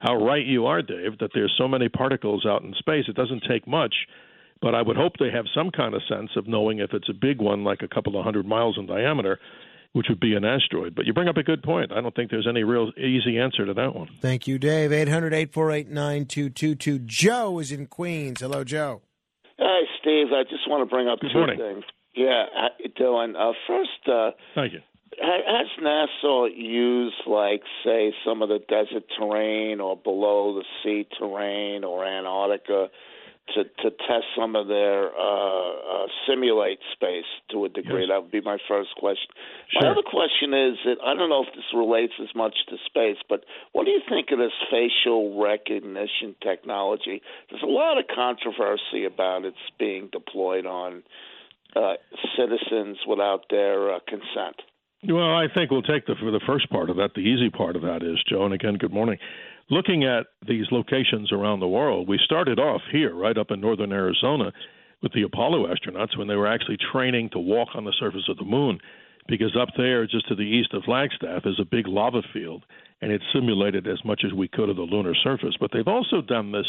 How 0.00 0.16
right 0.16 0.44
you 0.44 0.66
are, 0.66 0.82
Dave, 0.82 1.18
that 1.18 1.30
there's 1.34 1.54
so 1.56 1.68
many 1.68 1.88
particles 1.88 2.44
out 2.46 2.62
in 2.62 2.74
space. 2.78 3.04
It 3.08 3.16
doesn't 3.16 3.44
take 3.48 3.66
much, 3.66 3.94
but 4.60 4.74
I 4.74 4.82
would 4.82 4.96
hope 4.96 5.14
they 5.18 5.30
have 5.30 5.46
some 5.54 5.70
kind 5.70 5.94
of 5.94 6.02
sense 6.08 6.30
of 6.36 6.48
knowing 6.48 6.80
if 6.80 6.92
it's 6.92 7.08
a 7.08 7.14
big 7.14 7.40
one, 7.40 7.62
like 7.62 7.82
a 7.82 7.88
couple 7.88 8.18
of 8.18 8.24
hundred 8.24 8.46
miles 8.46 8.76
in 8.76 8.86
diameter, 8.86 9.38
which 9.98 10.06
would 10.08 10.20
be 10.20 10.34
an 10.34 10.44
asteroid. 10.44 10.94
But 10.94 11.04
you 11.06 11.12
bring 11.12 11.28
up 11.28 11.36
a 11.36 11.42
good 11.42 11.62
point. 11.62 11.92
I 11.92 12.00
don't 12.00 12.14
think 12.14 12.30
there's 12.30 12.46
any 12.48 12.62
real 12.62 12.90
easy 12.96 13.38
answer 13.38 13.66
to 13.66 13.74
that 13.74 13.94
one. 13.94 14.08
Thank 14.20 14.46
you, 14.46 14.58
Dave. 14.58 14.92
800 14.92 15.34
848 15.34 15.88
9222. 15.90 16.98
Joe 17.00 17.58
is 17.58 17.72
in 17.72 17.86
Queens. 17.86 18.40
Hello, 18.40 18.64
Joe. 18.64 19.02
Hi, 19.58 19.82
Steve. 20.00 20.28
I 20.32 20.44
just 20.44 20.68
want 20.68 20.88
to 20.88 20.94
bring 20.94 21.08
up 21.08 21.18
Good 21.20 21.30
two 21.32 21.38
morning. 21.38 21.58
things. 21.58 21.84
Yeah, 22.14 22.46
how 22.54 22.68
you 22.78 22.90
doing? 22.96 23.34
Uh, 23.36 23.52
first, 23.66 24.08
uh, 24.08 24.30
Thank 24.54 24.72
you. 24.72 24.80
ha- 25.20 25.58
has 25.58 25.66
NASA 25.84 26.48
used, 26.56 27.16
like, 27.26 27.62
say, 27.84 28.12
some 28.24 28.40
of 28.42 28.48
the 28.48 28.58
desert 28.68 29.04
terrain 29.18 29.80
or 29.80 29.96
below 29.96 30.54
the 30.54 30.64
sea 30.82 31.06
terrain 31.18 31.84
or 31.84 32.04
Antarctica 32.04 32.88
to 33.54 33.64
to 33.64 33.90
test 33.90 34.26
some 34.36 34.56
of 34.56 34.68
their 34.68 35.08
uh, 35.08 35.70
uh, 35.70 36.06
simulate 36.26 36.78
space 36.92 37.28
to 37.50 37.64
a 37.64 37.68
degree? 37.68 38.02
Yes. 38.02 38.10
That 38.10 38.22
would 38.22 38.30
be 38.30 38.40
my 38.40 38.58
first 38.68 38.90
question. 38.96 39.28
My 39.80 39.88
other 39.88 40.02
question 40.02 40.54
is 40.54 40.78
that 40.84 40.96
I 41.04 41.14
don't 41.14 41.28
know 41.28 41.42
if 41.42 41.54
this 41.54 41.64
relates 41.74 42.14
as 42.20 42.34
much 42.34 42.54
to 42.68 42.76
space, 42.86 43.18
but 43.28 43.44
what 43.72 43.84
do 43.84 43.90
you 43.90 44.00
think 44.08 44.28
of 44.32 44.38
this 44.38 44.52
facial 44.70 45.40
recognition 45.40 46.34
technology? 46.42 47.22
There's 47.50 47.62
a 47.62 47.66
lot 47.66 47.98
of 47.98 48.04
controversy 48.12 49.04
about 49.04 49.44
its 49.44 49.58
being 49.78 50.08
deployed 50.12 50.66
on 50.66 51.02
uh, 51.76 51.94
citizens 52.36 52.98
without 53.06 53.44
their 53.50 53.94
uh, 53.94 53.98
consent. 54.06 54.62
Well, 55.06 55.30
I 55.30 55.46
think 55.54 55.70
we'll 55.70 55.82
take 55.82 56.06
the 56.06 56.16
for 56.18 56.32
the 56.32 56.40
first 56.44 56.68
part 56.70 56.90
of 56.90 56.96
that. 56.96 57.10
The 57.14 57.20
easy 57.20 57.50
part 57.50 57.76
of 57.76 57.82
that 57.82 58.02
is, 58.02 58.18
Joe, 58.28 58.44
and 58.44 58.52
again, 58.52 58.74
good 58.74 58.92
morning. 58.92 59.18
Looking 59.70 60.04
at 60.04 60.26
these 60.46 60.64
locations 60.70 61.30
around 61.30 61.60
the 61.60 61.68
world, 61.68 62.08
we 62.08 62.18
started 62.24 62.58
off 62.58 62.80
here, 62.90 63.14
right 63.14 63.36
up 63.36 63.50
in 63.50 63.60
northern 63.60 63.92
Arizona, 63.92 64.50
with 65.02 65.12
the 65.12 65.22
Apollo 65.22 65.66
astronauts 65.66 66.16
when 66.16 66.26
they 66.26 66.36
were 66.36 66.46
actually 66.46 66.78
training 66.90 67.28
to 67.30 67.38
walk 67.38 67.68
on 67.74 67.84
the 67.84 67.92
surface 67.98 68.28
of 68.28 68.38
the 68.38 68.44
moon. 68.44 68.80
because 69.28 69.54
up 69.60 69.68
there, 69.76 70.06
just 70.06 70.26
to 70.28 70.34
the 70.34 70.42
east 70.42 70.72
of 70.72 70.82
Flagstaff, 70.84 71.42
is 71.44 71.60
a 71.60 71.64
big 71.64 71.86
lava 71.86 72.22
field, 72.32 72.64
and 73.00 73.12
it 73.12 73.22
simulated 73.32 73.86
as 73.86 74.02
much 74.04 74.22
as 74.24 74.32
we 74.32 74.48
could 74.48 74.70
of 74.70 74.76
the 74.76 74.82
lunar 74.82 75.14
surface. 75.14 75.54
But 75.60 75.70
they've 75.72 75.86
also 75.86 76.22
done 76.22 76.50
this 76.50 76.66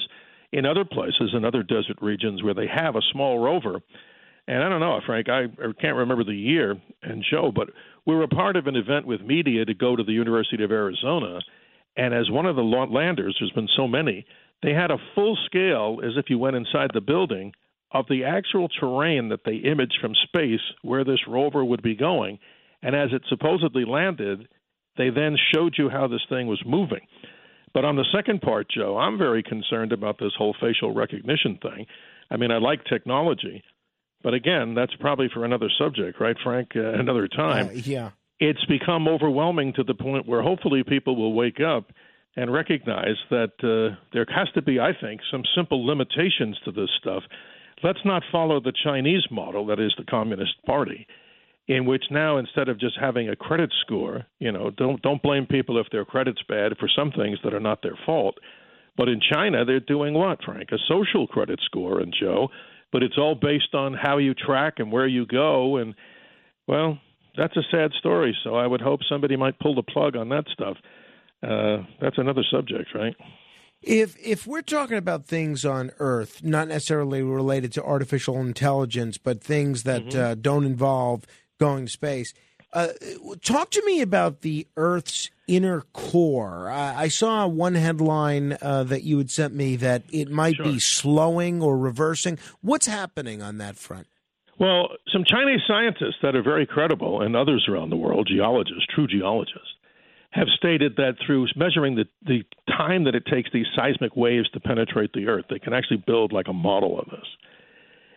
in 0.51 0.65
other 0.65 0.85
places, 0.85 1.31
in 1.33 1.45
other 1.45 1.63
desert 1.63 1.97
regions, 2.01 2.43
where 2.43 2.53
they 2.53 2.67
have 2.67 2.95
a 2.95 3.01
small 3.11 3.39
rover. 3.39 3.79
And 4.47 4.63
I 4.63 4.69
don't 4.69 4.79
know, 4.79 4.99
Frank, 5.05 5.29
I 5.29 5.45
can't 5.79 5.95
remember 5.95 6.23
the 6.23 6.33
year 6.33 6.75
and 7.01 7.23
Joe, 7.29 7.51
but 7.55 7.69
we 8.05 8.15
were 8.15 8.23
a 8.23 8.27
part 8.27 8.55
of 8.55 8.67
an 8.67 8.75
event 8.75 9.05
with 9.05 9.21
media 9.21 9.63
to 9.63 9.73
go 9.73 9.95
to 9.95 10.03
the 10.03 10.11
University 10.11 10.63
of 10.63 10.71
Arizona. 10.71 11.39
And 11.97 12.13
as 12.13 12.29
one 12.29 12.45
of 12.45 12.55
the 12.55 12.61
landers, 12.61 13.35
there's 13.39 13.51
been 13.51 13.69
so 13.75 13.87
many, 13.87 14.25
they 14.63 14.73
had 14.73 14.91
a 14.91 14.97
full 15.15 15.37
scale, 15.45 15.99
as 16.03 16.13
if 16.17 16.29
you 16.29 16.37
went 16.37 16.55
inside 16.55 16.91
the 16.93 17.01
building, 17.01 17.53
of 17.91 18.05
the 18.07 18.23
actual 18.23 18.69
terrain 18.69 19.29
that 19.29 19.43
they 19.45 19.55
imaged 19.55 19.97
from 19.99 20.13
space 20.27 20.61
where 20.81 21.03
this 21.03 21.27
rover 21.27 21.65
would 21.65 21.81
be 21.81 21.95
going. 21.95 22.39
And 22.81 22.95
as 22.95 23.09
it 23.11 23.23
supposedly 23.27 23.83
landed, 23.85 24.47
they 24.97 25.09
then 25.09 25.37
showed 25.53 25.75
you 25.77 25.89
how 25.89 26.07
this 26.07 26.25
thing 26.29 26.47
was 26.47 26.61
moving. 26.65 27.01
But 27.73 27.85
on 27.85 27.95
the 27.95 28.05
second 28.13 28.41
part, 28.41 28.67
Joe, 28.69 28.97
I'm 28.97 29.17
very 29.17 29.43
concerned 29.43 29.91
about 29.91 30.17
this 30.19 30.31
whole 30.37 30.55
facial 30.59 30.93
recognition 30.93 31.57
thing. 31.61 31.85
I 32.31 32.37
mean, 32.37 32.51
I 32.51 32.57
like 32.57 32.83
technology, 32.85 33.63
but 34.23 34.33
again, 34.33 34.75
that's 34.75 34.93
probably 34.99 35.29
for 35.33 35.45
another 35.45 35.69
subject, 35.77 36.19
right, 36.19 36.35
Frank? 36.43 36.69
Uh, 36.75 36.93
another 36.93 37.27
time. 37.27 37.67
Uh, 37.67 37.71
yeah. 37.71 38.09
It's 38.39 38.63
become 38.65 39.07
overwhelming 39.07 39.73
to 39.73 39.83
the 39.83 39.93
point 39.93 40.27
where 40.27 40.41
hopefully 40.41 40.83
people 40.83 41.15
will 41.15 41.33
wake 41.33 41.59
up 41.59 41.91
and 42.35 42.53
recognize 42.53 43.17
that 43.29 43.51
uh, 43.63 43.97
there 44.13 44.25
has 44.33 44.47
to 44.53 44.61
be, 44.61 44.79
I 44.79 44.91
think, 44.99 45.21
some 45.29 45.43
simple 45.55 45.85
limitations 45.85 46.57
to 46.63 46.71
this 46.71 46.89
stuff. 46.99 47.23
Let's 47.83 47.99
not 48.05 48.23
follow 48.31 48.59
the 48.59 48.73
Chinese 48.83 49.25
model, 49.31 49.65
that 49.67 49.79
is 49.79 49.93
the 49.97 50.05
Communist 50.05 50.53
Party, 50.65 51.07
in 51.67 51.85
which 51.85 52.03
now 52.11 52.37
instead 52.37 52.69
of 52.69 52.79
just 52.79 52.97
having 52.99 53.29
a 53.29 53.35
credit 53.35 53.73
score, 53.81 54.25
you 54.39 54.51
know, 54.51 54.69
don't 54.69 55.01
don't 55.01 55.21
blame 55.21 55.45
people 55.45 55.79
if 55.79 55.87
their 55.91 56.05
credit's 56.05 56.41
bad 56.47 56.77
for 56.77 56.89
some 56.93 57.11
things 57.11 57.39
that 57.43 57.53
are 57.53 57.59
not 57.59 57.81
their 57.81 57.97
fault. 58.05 58.37
But 58.97 59.07
in 59.07 59.21
China, 59.31 59.65
they're 59.65 59.79
doing 59.79 60.13
what, 60.13 60.43
Frank? 60.43 60.69
A 60.71 60.77
social 60.87 61.25
credit 61.27 61.59
score, 61.65 61.99
and 62.01 62.13
Joe, 62.17 62.49
but 62.91 63.03
it's 63.03 63.17
all 63.17 63.35
based 63.35 63.73
on 63.73 63.93
how 63.93 64.17
you 64.17 64.33
track 64.33 64.75
and 64.77 64.91
where 64.91 65.07
you 65.07 65.25
go, 65.25 65.77
and 65.77 65.95
well, 66.67 66.99
that's 67.39 67.57
a 67.57 67.63
sad 67.71 67.91
story. 67.99 68.35
So 68.43 68.55
I 68.55 68.67
would 68.67 68.81
hope 68.81 68.99
somebody 69.09 69.35
might 69.37 69.57
pull 69.59 69.75
the 69.75 69.83
plug 69.83 70.15
on 70.15 70.29
that 70.29 70.45
stuff. 70.53 70.77
Uh, 71.41 71.77
that's 72.01 72.17
another 72.17 72.43
subject, 72.51 72.89
right? 72.93 73.15
If 73.81 74.17
if 74.21 74.45
we're 74.45 74.61
talking 74.61 74.97
about 74.97 75.25
things 75.25 75.63
on 75.63 75.91
Earth, 75.99 76.43
not 76.43 76.67
necessarily 76.67 77.23
related 77.23 77.71
to 77.73 77.83
artificial 77.83 78.37
intelligence, 78.41 79.17
but 79.17 79.41
things 79.41 79.83
that 79.83 80.03
Mm-hmm. 80.07 80.19
uh, 80.19 80.35
don't 80.35 80.65
involve 80.65 81.25
going 81.59 81.85
to 81.85 81.91
space, 81.91 82.33
uh, 82.73 82.89
talk 83.41 83.69
to 83.71 83.81
me 83.85 84.01
about 84.01 84.41
the 84.41 84.67
Earth's 84.75 85.29
inner 85.47 85.81
core. 85.93 86.69
I, 86.69 87.03
I 87.03 87.07
saw 87.07 87.47
one 87.47 87.75
headline 87.75 88.57
uh, 88.61 88.83
that 88.83 89.03
you 89.03 89.17
had 89.17 89.31
sent 89.31 89.55
me 89.55 89.77
that 89.77 90.03
it 90.11 90.29
might 90.29 90.57
be 90.61 90.77
slowing 90.79 91.61
or 91.61 91.77
reversing. 91.77 92.37
What's 92.61 92.85
happening 92.85 93.41
on 93.41 93.59
that 93.59 93.77
front? 93.77 94.07
Well, 94.59 94.89
some 95.13 95.23
Chinese 95.25 95.61
scientists 95.65 96.17
that 96.21 96.35
are 96.35 96.43
very 96.43 96.65
credible, 96.65 97.21
and 97.21 97.35
others 97.35 97.65
around 97.69 97.89
the 97.89 97.95
world, 97.95 98.27
geologists, 98.29 98.85
true 98.93 99.07
geologists, 99.07 99.73
have 100.31 100.47
stated 100.57 100.97
that 100.97 101.15
through 101.25 101.47
measuring 101.55 101.95
the, 101.95 102.05
the 102.25 102.43
time 102.67 103.05
that 103.05 103.15
it 103.15 103.25
takes 103.25 103.49
these 103.51 103.65
seismic 103.75 104.15
waves 104.15 104.49
to 104.51 104.59
penetrate 104.59 105.13
the 105.13 105.27
Earth, 105.27 105.45
they 105.49 105.59
can 105.59 105.73
actually 105.73 106.03
build 106.05 106.33
like 106.33 106.47
a 106.47 106.53
model 106.53 106.99
of 106.99 107.05
this. 107.09 107.25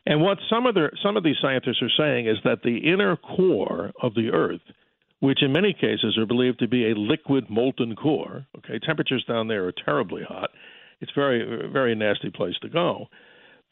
And 0.04 0.20
what 0.20 0.38
some 0.50 0.66
of 0.66 0.76
some 1.00 1.16
of 1.16 1.22
these 1.22 1.36
scientists 1.40 1.80
are 1.80 1.90
saying 1.96 2.26
is 2.26 2.36
that 2.44 2.62
the 2.64 2.76
inner 2.76 3.16
core 3.16 3.92
of 4.02 4.14
the 4.14 4.30
Earth, 4.30 4.60
which 5.20 5.42
in 5.42 5.52
many 5.52 5.72
cases 5.72 6.18
are 6.18 6.26
believed 6.26 6.58
to 6.58 6.68
be 6.68 6.90
a 6.90 6.94
liquid 6.96 7.48
molten 7.48 7.94
core, 7.94 8.44
okay, 8.58 8.80
temperatures 8.84 9.24
down 9.28 9.46
there 9.46 9.64
are 9.64 9.72
terribly 9.72 10.24
hot. 10.24 10.50
It's 11.00 11.12
very 11.14 11.68
very 11.70 11.94
nasty 11.94 12.30
place 12.30 12.56
to 12.62 12.68
go. 12.68 13.06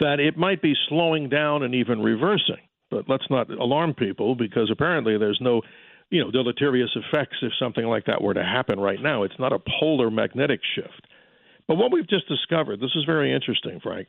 That 0.01 0.19
it 0.19 0.37
might 0.37 0.63
be 0.63 0.75
slowing 0.89 1.29
down 1.29 1.63
and 1.63 1.75
even 1.75 2.01
reversing. 2.01 2.61
But 2.91 3.09
let's 3.09 3.29
not 3.31 3.51
alarm 3.51 3.95
people 3.95 4.35
because 4.35 4.71
apparently 4.71 5.17
there's 5.19 5.39
no 5.41 5.63
you 6.11 6.23
know 6.23 6.31
deleterious 6.31 6.91
effects 6.97 7.37
if 7.43 7.53
something 7.59 7.85
like 7.85 8.07
that 8.07 8.23
were 8.23 8.35
to 8.35 8.43
happen 8.43 8.81
right 8.81 9.01
now. 9.01 9.23
It's 9.23 9.39
not 9.39 9.53
a 9.53 9.61
polar 9.81 10.11
magnetic 10.11 10.61
shift. 10.75 11.07
But 11.69 11.77
what 11.77 11.93
we've 11.93 12.09
just 12.09 12.27
discovered, 12.29 12.81
this 12.81 12.97
is 12.97 13.05
very 13.05 13.33
interesting, 13.33 13.79
Frank. 13.81 14.09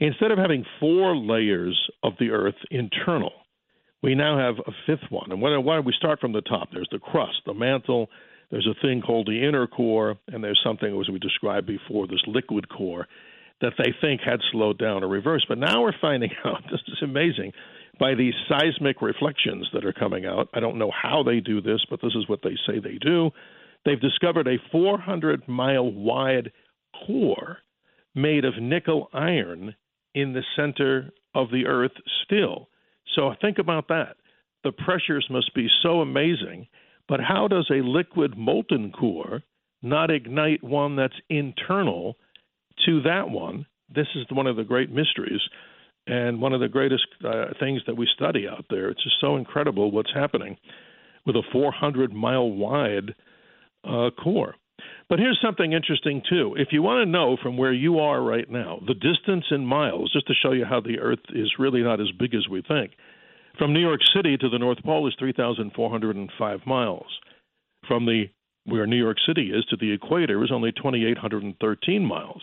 Instead 0.00 0.32
of 0.32 0.38
having 0.38 0.64
four 0.80 1.16
layers 1.16 1.78
of 2.02 2.14
the 2.18 2.30
Earth 2.30 2.56
internal, 2.70 3.32
we 4.02 4.14
now 4.14 4.38
have 4.38 4.56
a 4.66 4.72
fifth 4.86 5.10
one. 5.10 5.30
And 5.30 5.40
why 5.40 5.50
don't 5.50 5.84
we 5.84 5.94
start 5.96 6.20
from 6.20 6.32
the 6.32 6.42
top? 6.42 6.68
There's 6.72 6.88
the 6.90 6.98
crust, 6.98 7.42
the 7.46 7.54
mantle. 7.54 8.10
There's 8.50 8.66
a 8.66 8.80
thing 8.82 9.02
called 9.02 9.26
the 9.26 9.46
inner 9.46 9.66
core, 9.66 10.16
and 10.28 10.42
there's 10.42 10.60
something 10.64 11.00
as 11.00 11.08
we 11.08 11.18
described 11.18 11.66
before, 11.66 12.06
this 12.06 12.22
liquid 12.26 12.68
core 12.68 13.06
that 13.60 13.72
they 13.78 13.94
think 14.00 14.20
had 14.20 14.40
slowed 14.52 14.78
down 14.78 15.02
or 15.02 15.08
reversed. 15.08 15.46
But 15.48 15.58
now 15.58 15.82
we're 15.82 15.98
finding 16.00 16.30
out 16.44 16.62
this 16.70 16.80
is 16.88 17.02
amazing 17.02 17.52
by 17.98 18.14
these 18.14 18.34
seismic 18.48 19.00
reflections 19.00 19.68
that 19.72 19.84
are 19.84 19.92
coming 19.92 20.26
out. 20.26 20.48
I 20.54 20.60
don't 20.60 20.78
know 20.78 20.90
how 20.90 21.22
they 21.22 21.40
do 21.40 21.60
this, 21.60 21.84
but 21.88 22.00
this 22.02 22.14
is 22.14 22.28
what 22.28 22.40
they 22.42 22.56
say 22.66 22.78
they 22.78 22.98
do. 22.98 23.30
They've 23.84 24.00
discovered 24.00 24.48
a 24.48 24.58
400 24.70 25.48
mile 25.48 25.90
wide 25.90 26.52
core 27.06 27.58
made 28.14 28.44
of 28.44 28.60
nickel 28.60 29.08
iron 29.12 29.74
in 30.14 30.32
the 30.32 30.42
center 30.56 31.10
of 31.34 31.50
the 31.50 31.66
earth 31.66 31.92
still. 32.24 32.68
So 33.14 33.34
think 33.40 33.58
about 33.58 33.88
that. 33.88 34.16
The 34.64 34.72
pressures 34.72 35.26
must 35.30 35.54
be 35.54 35.68
so 35.82 36.00
amazing, 36.00 36.66
but 37.08 37.20
how 37.20 37.46
does 37.46 37.68
a 37.70 37.86
liquid 37.86 38.36
molten 38.36 38.90
core 38.90 39.42
not 39.82 40.10
ignite 40.10 40.64
one 40.64 40.96
that's 40.96 41.14
internal 41.28 42.16
to 42.84 43.02
that 43.02 43.30
one? 43.30 43.66
This 43.94 44.06
is 44.14 44.26
one 44.30 44.46
of 44.46 44.56
the 44.56 44.64
great 44.64 44.90
mysteries 44.90 45.40
and 46.06 46.40
one 46.40 46.52
of 46.52 46.60
the 46.60 46.68
greatest 46.68 47.06
uh, 47.24 47.46
things 47.58 47.82
that 47.86 47.96
we 47.96 48.08
study 48.14 48.46
out 48.48 48.64
there. 48.70 48.88
It's 48.88 49.02
just 49.02 49.20
so 49.20 49.36
incredible 49.36 49.90
what's 49.90 50.12
happening 50.14 50.56
with 51.24 51.36
a 51.36 51.42
400 51.52 52.12
mile 52.12 52.48
wide 52.48 53.14
uh, 53.84 54.10
core. 54.10 54.54
But 55.08 55.18
here's 55.18 55.40
something 55.42 55.72
interesting, 55.72 56.22
too. 56.28 56.54
If 56.58 56.68
you 56.72 56.82
want 56.82 57.04
to 57.04 57.10
know 57.10 57.36
from 57.42 57.56
where 57.56 57.72
you 57.72 57.98
are 57.98 58.22
right 58.22 58.48
now, 58.50 58.80
the 58.86 58.94
distance 58.94 59.44
in 59.50 59.64
miles, 59.64 60.12
just 60.12 60.26
to 60.26 60.34
show 60.34 60.52
you 60.52 60.64
how 60.64 60.80
the 60.80 60.98
Earth 60.98 61.20
is 61.30 61.52
really 61.58 61.82
not 61.82 62.00
as 62.00 62.10
big 62.18 62.34
as 62.34 62.48
we 62.48 62.62
think, 62.62 62.92
from 63.58 63.72
New 63.72 63.80
York 63.80 64.00
City 64.14 64.36
to 64.36 64.48
the 64.48 64.58
North 64.58 64.82
Pole 64.84 65.08
is 65.08 65.14
3,405 65.18 66.60
miles. 66.66 67.06
From 67.88 68.04
the 68.04 68.26
where 68.64 68.86
New 68.86 68.96
York 68.96 69.16
City 69.26 69.52
is 69.52 69.64
to 69.66 69.76
the 69.76 69.92
equator 69.92 70.42
is 70.42 70.50
only 70.52 70.72
2,813 70.72 72.04
miles. 72.04 72.42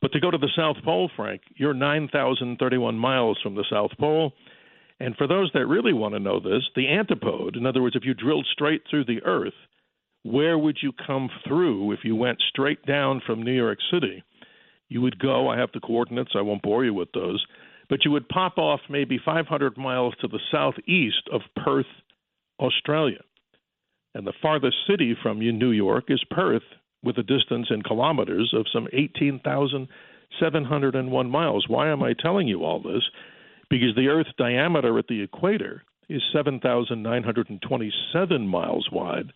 But 0.00 0.12
to 0.12 0.20
go 0.20 0.30
to 0.30 0.38
the 0.38 0.50
South 0.56 0.76
Pole, 0.84 1.10
Frank, 1.16 1.42
you're 1.56 1.74
9,031 1.74 2.96
miles 2.96 3.38
from 3.42 3.54
the 3.54 3.64
South 3.70 3.90
Pole. 3.98 4.32
And 5.00 5.16
for 5.16 5.26
those 5.26 5.50
that 5.54 5.66
really 5.66 5.92
want 5.92 6.14
to 6.14 6.20
know 6.20 6.40
this, 6.40 6.62
the 6.74 6.88
antipode, 6.88 7.56
in 7.56 7.66
other 7.66 7.82
words, 7.82 7.96
if 7.96 8.04
you 8.04 8.14
drilled 8.14 8.46
straight 8.52 8.82
through 8.88 9.04
the 9.04 9.22
Earth, 9.24 9.54
where 10.22 10.58
would 10.58 10.78
you 10.82 10.92
come 11.06 11.30
through 11.46 11.92
if 11.92 12.00
you 12.04 12.14
went 12.16 12.38
straight 12.48 12.84
down 12.84 13.22
from 13.24 13.42
New 13.42 13.52
York 13.52 13.78
City? 13.92 14.22
You 14.88 15.00
would 15.02 15.18
go, 15.18 15.48
I 15.48 15.58
have 15.58 15.70
the 15.72 15.80
coordinates, 15.80 16.32
I 16.34 16.42
won't 16.42 16.62
bore 16.62 16.84
you 16.84 16.94
with 16.94 17.12
those, 17.12 17.44
but 17.88 18.04
you 18.04 18.10
would 18.10 18.28
pop 18.28 18.58
off 18.58 18.80
maybe 18.90 19.18
500 19.24 19.76
miles 19.76 20.14
to 20.20 20.28
the 20.28 20.40
southeast 20.50 21.28
of 21.32 21.42
Perth, 21.64 21.86
Australia. 22.58 23.20
And 24.14 24.26
the 24.26 24.32
farthest 24.42 24.76
city 24.88 25.16
from 25.22 25.38
New 25.38 25.70
York, 25.70 26.04
is 26.08 26.22
Perth, 26.30 26.62
with 27.02 27.18
a 27.18 27.22
distance 27.22 27.68
in 27.70 27.82
kilometers 27.82 28.54
of 28.54 28.66
some 28.72 28.88
18,701 28.92 31.30
miles. 31.30 31.68
Why 31.68 31.90
am 31.90 32.02
I 32.02 32.14
telling 32.14 32.48
you 32.48 32.64
all 32.64 32.80
this? 32.80 33.02
Because 33.70 33.94
the 33.94 34.08
Earth's 34.08 34.32
diameter 34.38 34.98
at 34.98 35.08
the 35.08 35.20
equator 35.22 35.84
is 36.08 36.22
7,927 36.32 38.48
miles 38.48 38.88
wide, 38.90 39.34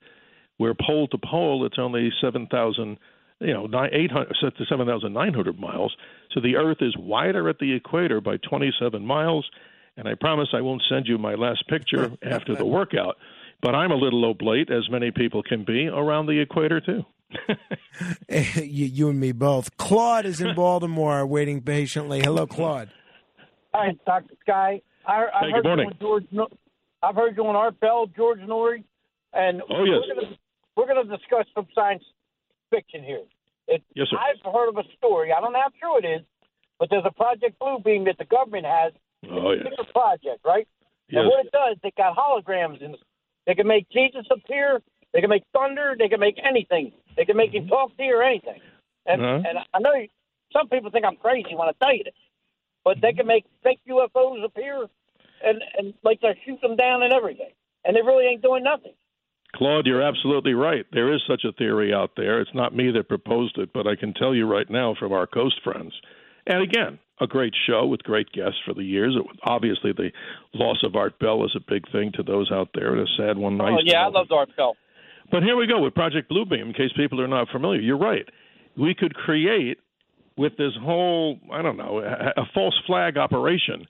where 0.57 0.73
pole 0.75 1.07
to 1.09 1.19
pole 1.19 1.67
it's 1.67 1.79
only 1.79 2.11
7,000, 2.21 2.99
you 3.41 3.53
know, 3.53 3.69
800 3.93 4.35
to 4.41 4.65
7,900 4.69 5.59
miles. 5.59 5.95
So 6.33 6.41
the 6.41 6.57
Earth 6.57 6.79
is 6.81 6.97
wider 6.97 7.49
at 7.49 7.59
the 7.59 7.75
equator 7.75 8.21
by 8.21 8.37
27 8.39 9.05
miles. 9.05 9.49
And 9.97 10.09
I 10.09 10.15
promise 10.15 10.49
I 10.55 10.63
won't 10.63 10.83
send 10.89 11.07
you 11.07 11.19
my 11.19 11.35
last 11.35 11.69
picture 11.69 12.13
after 12.23 12.57
the 12.57 12.65
workout. 12.65 13.19
But 13.61 13.75
I'm 13.75 13.93
a 13.93 13.97
little 13.97 14.25
oblate, 14.25 14.71
as 14.71 14.89
many 14.91 15.11
people 15.11 15.43
can 15.43 15.65
be, 15.65 15.87
around 15.87 16.27
the 16.27 16.41
equator 16.41 16.81
too. 16.81 17.05
you, 18.29 18.87
you 18.87 19.09
and 19.11 19.21
me 19.21 19.33
both. 19.33 19.77
Claude 19.77 20.27
is 20.27 20.41
in 20.41 20.55
Baltimore 20.57 21.27
waiting 21.27 21.61
patiently. 21.63 22.21
Hello, 22.21 22.47
Claude. 22.47 22.91
Hi, 23.75 23.93
Dr. 24.07 24.35
Sky. 24.41 24.81
I, 25.07 25.13
I 25.13 25.41
Hey, 25.41 25.51
heard 25.53 25.63
good 25.63 25.69
morning. 25.69 25.85
you 25.87 25.91
on 25.93 25.99
George. 26.01 26.25
No- 26.31 26.49
I've 27.03 27.15
heard 27.17 27.37
you 27.37 27.45
on 27.47 27.57
Art 27.57 27.81
Bell, 27.81 28.07
George 28.15 28.39
Noory, 28.41 28.85
and 29.33 29.61
Oh, 29.69 29.85
yes. 29.85 30.37
we're 30.77 30.87
gonna 30.87 31.05
discuss 31.05 31.47
some 31.55 31.67
science 31.75 32.05
fiction 32.71 33.03
here. 33.03 33.23
It, 33.67 33.83
Yes, 33.95 34.07
sir. 34.11 34.17
I've 34.19 34.53
heard 34.53 34.69
of 34.69 34.77
a 34.77 34.85
story. 34.99 35.33
I 35.33 35.41
don't 35.41 35.53
know 35.53 35.61
how 35.61 35.71
true 35.81 35.99
it 35.99 36.05
is, 36.21 36.25
but 36.79 36.91
there's 36.91 37.05
a 37.07 37.11
Project 37.13 37.59
Bluebeam 37.61 38.05
that 38.05 38.17
the 38.19 38.25
government 38.25 38.67
has. 38.67 38.93
Oh, 39.31 39.51
it's 39.51 39.63
yeah. 39.65 39.85
a 39.89 39.93
project, 39.93 40.41
right? 40.45 40.67
Yes. 41.09 41.21
And 41.23 41.27
what 41.29 41.47
it 41.47 41.53
does, 41.53 41.77
it 41.83 41.95
got 41.97 42.17
holograms 42.17 42.81
in 42.83 42.95
They 43.47 43.55
can 43.55 43.67
make 43.67 43.89
Jesus 43.91 44.27
appear. 44.31 44.81
They 45.13 45.21
can 45.21 45.31
make 45.31 45.45
thunder. 45.53 45.95
They 45.99 46.09
can 46.09 46.21
make 46.21 46.37
anything. 46.45 46.93
They 47.17 47.25
can 47.25 47.37
make 47.37 47.55
him 47.55 47.69
talk 47.69 47.97
to 47.97 48.03
you 48.03 48.17
or 48.17 48.23
anything. 48.23 48.61
And 49.07 49.23
Uh-huh. 49.23 49.43
and 49.49 49.59
I 49.75 49.79
know 49.81 49.95
you, 49.95 50.09
some 50.53 50.69
people 50.69 50.91
think 50.91 51.05
I'm 51.05 51.17
crazy 51.17 51.55
when 51.55 51.69
I 51.69 51.73
tell 51.83 51.95
you 51.95 52.05
this, 52.05 52.15
but 52.85 53.01
they 53.01 53.13
can 53.13 53.27
make 53.27 53.45
fake 53.63 53.81
UFOs 53.89 54.45
appear 54.45 54.89
and 55.45 55.63
and 55.77 55.95
like 56.03 56.21
they 56.21 56.39
shoot 56.45 56.61
them 56.61 56.77
down 56.77 57.03
and 57.03 57.13
everything, 57.13 57.51
and 57.85 57.97
they 57.97 58.03
really 58.03 58.27
ain't 58.27 58.43
doing 58.43 58.63
nothing. 58.63 58.93
Claude, 59.55 59.87
you're 59.87 60.03
absolutely 60.03 60.55
right. 60.55 60.87
There 60.93 61.13
is 61.13 61.23
such 61.29 61.45
a 61.45 61.53
theory 61.53 61.93
out 61.93 62.13
there. 62.17 62.41
It's 62.41 62.55
not 62.55 62.75
me 62.75 62.91
that 62.93 63.09
proposed 63.09 63.59
it, 63.59 63.71
but 63.75 63.87
I 63.87 63.97
can 63.97 64.15
tell 64.15 64.35
you 64.35 64.47
right 64.47 64.69
now 64.71 64.95
from 64.99 65.13
our 65.13 65.27
coast 65.27 65.61
friends. 65.63 65.93
And 66.47 66.63
again, 66.63 66.99
a 67.21 67.27
great 67.27 67.53
show 67.67 67.87
with 67.87 68.03
great 68.03 68.33
guests 68.33 68.59
for 68.65 68.73
the 68.73 68.83
years. 68.83 69.15
It, 69.15 69.25
obviously, 69.45 69.93
the 69.93 70.11
loss 70.55 70.83
of 70.83 70.97
Art 70.97 71.19
Bell 71.19 71.45
is 71.45 71.55
a 71.55 71.61
big 71.71 71.91
thing 71.93 72.13
to 72.15 72.23
those 72.23 72.51
out 72.51 72.71
there, 72.75 72.93
and 72.93 73.01
a 73.01 73.13
sad 73.17 73.37
one. 73.37 73.61
Oh 73.61 73.79
yeah, 73.85 74.01
I 74.01 74.05
love 74.07 74.27
love 74.31 74.33
Art 74.33 74.57
Bell. 74.57 74.77
But 75.33 75.43
here 75.43 75.57
we 75.57 75.67
go 75.67 75.81
with 75.81 75.95
Project 75.95 76.31
Bluebeam. 76.31 76.61
In 76.61 76.73
case 76.75 76.91
people 76.95 77.21
are 77.21 77.27
not 77.27 77.49
familiar, 77.49 77.81
you're 77.81 77.99
right. 77.99 78.29
We 78.77 78.95
could 78.95 79.15
create 79.15 79.79
with 80.37 80.57
this 80.59 80.73
whole 80.81 81.39
I 81.51 81.63
don't 81.63 81.79
know 81.79 82.01
a, 82.01 82.41
a 82.41 82.45
false 82.55 82.79
flag 82.87 83.17
operation 83.17 83.87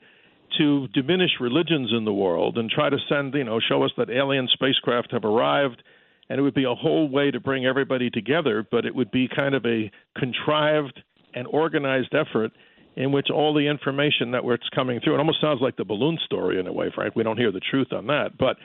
to 0.59 0.87
diminish 0.89 1.31
religions 1.41 1.91
in 1.97 2.05
the 2.05 2.13
world 2.13 2.59
and 2.59 2.71
try 2.71 2.91
to 2.91 2.97
send 3.09 3.35
you 3.35 3.45
know 3.45 3.61
show 3.61 3.83
us 3.83 3.91
that 3.97 4.11
alien 4.11 4.49
spacecraft 4.53 5.13
have 5.13 5.25
arrived 5.25 5.83
and 6.29 6.39
it 6.39 6.43
would 6.43 6.55
be 6.55 6.65
a 6.65 6.75
whole 6.75 7.09
way 7.09 7.31
to 7.31 7.39
bring 7.39 7.65
everybody 7.65 8.11
together 8.11 8.67
but 8.71 8.85
it 8.85 8.95
would 8.95 9.11
be 9.13 9.29
kind 9.35 9.55
of 9.55 9.65
a 9.65 9.91
contrived 10.19 11.01
and 11.35 11.47
organized 11.47 12.13
effort 12.13 12.51
in 12.97 13.13
which 13.13 13.29
all 13.33 13.55
the 13.55 13.69
information 13.69 14.33
that 14.33 14.45
was 14.45 14.59
coming 14.75 15.01
through 15.01 15.15
it 15.15 15.19
almost 15.19 15.41
sounds 15.41 15.61
like 15.63 15.77
the 15.77 15.85
balloon 15.85 16.19
story 16.25 16.59
in 16.59 16.67
a 16.67 16.73
way 16.73 16.91
frank 16.93 17.15
we 17.15 17.23
don't 17.23 17.39
hear 17.39 17.53
the 17.53 17.61
truth 17.71 17.93
on 17.93 18.09
that 18.09 18.37
but 18.37 18.57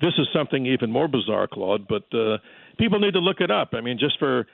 this 0.00 0.12
is 0.18 0.26
something 0.32 0.66
even 0.66 0.90
more 0.90 1.08
bizarre, 1.08 1.46
Claude, 1.46 1.86
but 1.88 2.04
uh, 2.16 2.38
people 2.78 2.98
need 2.98 3.12
to 3.14 3.20
look 3.20 3.40
it 3.40 3.50
up. 3.50 3.70
I 3.72 3.80
mean, 3.80 3.98
just 3.98 4.18
for 4.18 4.46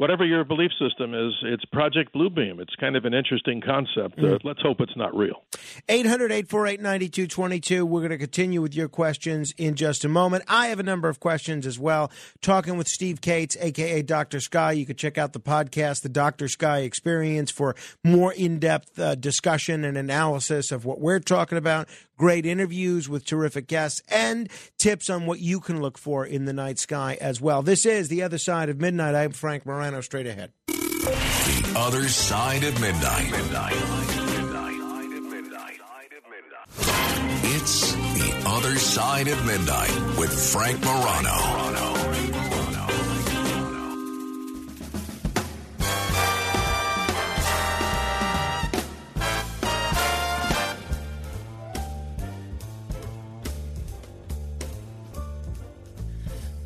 whatever 0.00 0.24
your 0.24 0.44
belief 0.44 0.70
system 0.80 1.12
is, 1.12 1.34
it's 1.42 1.62
Project 1.66 2.14
Bluebeam. 2.14 2.58
It's 2.58 2.74
kind 2.76 2.96
of 2.96 3.04
an 3.04 3.12
interesting 3.12 3.60
concept. 3.60 4.18
Uh, 4.18 4.38
let's 4.44 4.62
hope 4.62 4.80
it's 4.80 4.96
not 4.96 5.14
real. 5.14 5.44
800 5.90 6.32
848 6.32 6.80
9222. 6.80 7.84
We're 7.84 8.00
going 8.00 8.10
to 8.10 8.16
continue 8.16 8.62
with 8.62 8.74
your 8.74 8.88
questions 8.88 9.52
in 9.58 9.74
just 9.74 10.02
a 10.02 10.08
moment. 10.08 10.44
I 10.48 10.68
have 10.68 10.80
a 10.80 10.82
number 10.82 11.10
of 11.10 11.20
questions 11.20 11.66
as 11.66 11.78
well. 11.78 12.10
Talking 12.40 12.78
with 12.78 12.88
Steve 12.88 13.20
Kates, 13.20 13.58
aka 13.60 14.00
Dr. 14.00 14.40
Sky. 14.40 14.72
You 14.72 14.86
can 14.86 14.96
check 14.96 15.18
out 15.18 15.34
the 15.34 15.40
podcast, 15.40 16.00
The 16.00 16.08
Dr. 16.08 16.48
Sky 16.48 16.78
Experience, 16.78 17.50
for 17.50 17.76
more 18.02 18.32
in 18.32 18.58
depth 18.58 18.98
uh, 18.98 19.16
discussion 19.16 19.84
and 19.84 19.98
analysis 19.98 20.72
of 20.72 20.86
what 20.86 20.98
we're 20.98 21.20
talking 21.20 21.58
about. 21.58 21.88
Great 22.20 22.44
interviews 22.44 23.08
with 23.08 23.24
terrific 23.24 23.66
guests 23.66 24.02
and 24.08 24.50
tips 24.76 25.08
on 25.08 25.24
what 25.24 25.40
you 25.40 25.58
can 25.58 25.80
look 25.80 25.96
for 25.96 26.26
in 26.26 26.44
the 26.44 26.52
night 26.52 26.78
sky 26.78 27.16
as 27.18 27.40
well. 27.40 27.62
This 27.62 27.86
is 27.86 28.08
The 28.08 28.22
Other 28.22 28.36
Side 28.36 28.68
of 28.68 28.78
Midnight. 28.78 29.14
I'm 29.14 29.32
Frank 29.32 29.64
Straight 29.98 30.26
ahead. 30.26 30.52
The 30.66 31.74
other 31.76 32.08
side 32.08 32.62
of 32.62 32.80
midnight. 32.80 33.30
midnight. 33.32 33.72
It's 37.42 37.92
the 37.92 38.42
other 38.46 38.76
side 38.76 39.26
of 39.26 39.44
midnight 39.44 40.16
with 40.16 40.32
Frank 40.52 40.80
Morano. 40.84 41.69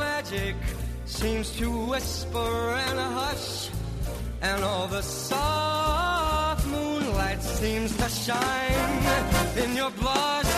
magic 0.00 0.56
seems 1.04 1.50
to 1.58 1.70
whisper 1.86 2.74
and 2.86 2.98
hush. 2.98 3.70
And 4.42 4.64
all 4.64 4.88
the 4.88 5.02
soft 5.02 6.66
moonlight 6.66 7.42
seems 7.42 7.96
to 7.96 8.08
shine 8.08 9.58
in 9.62 9.76
your 9.76 9.90
blush. 9.90 10.52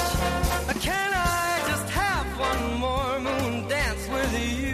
Can 0.81 1.11
I 1.13 1.65
just 1.67 1.89
have 1.91 2.27
one 2.39 2.65
more 2.79 3.19
moon 3.21 3.69
dance 3.69 4.09
with 4.09 4.33
you? 4.39 4.73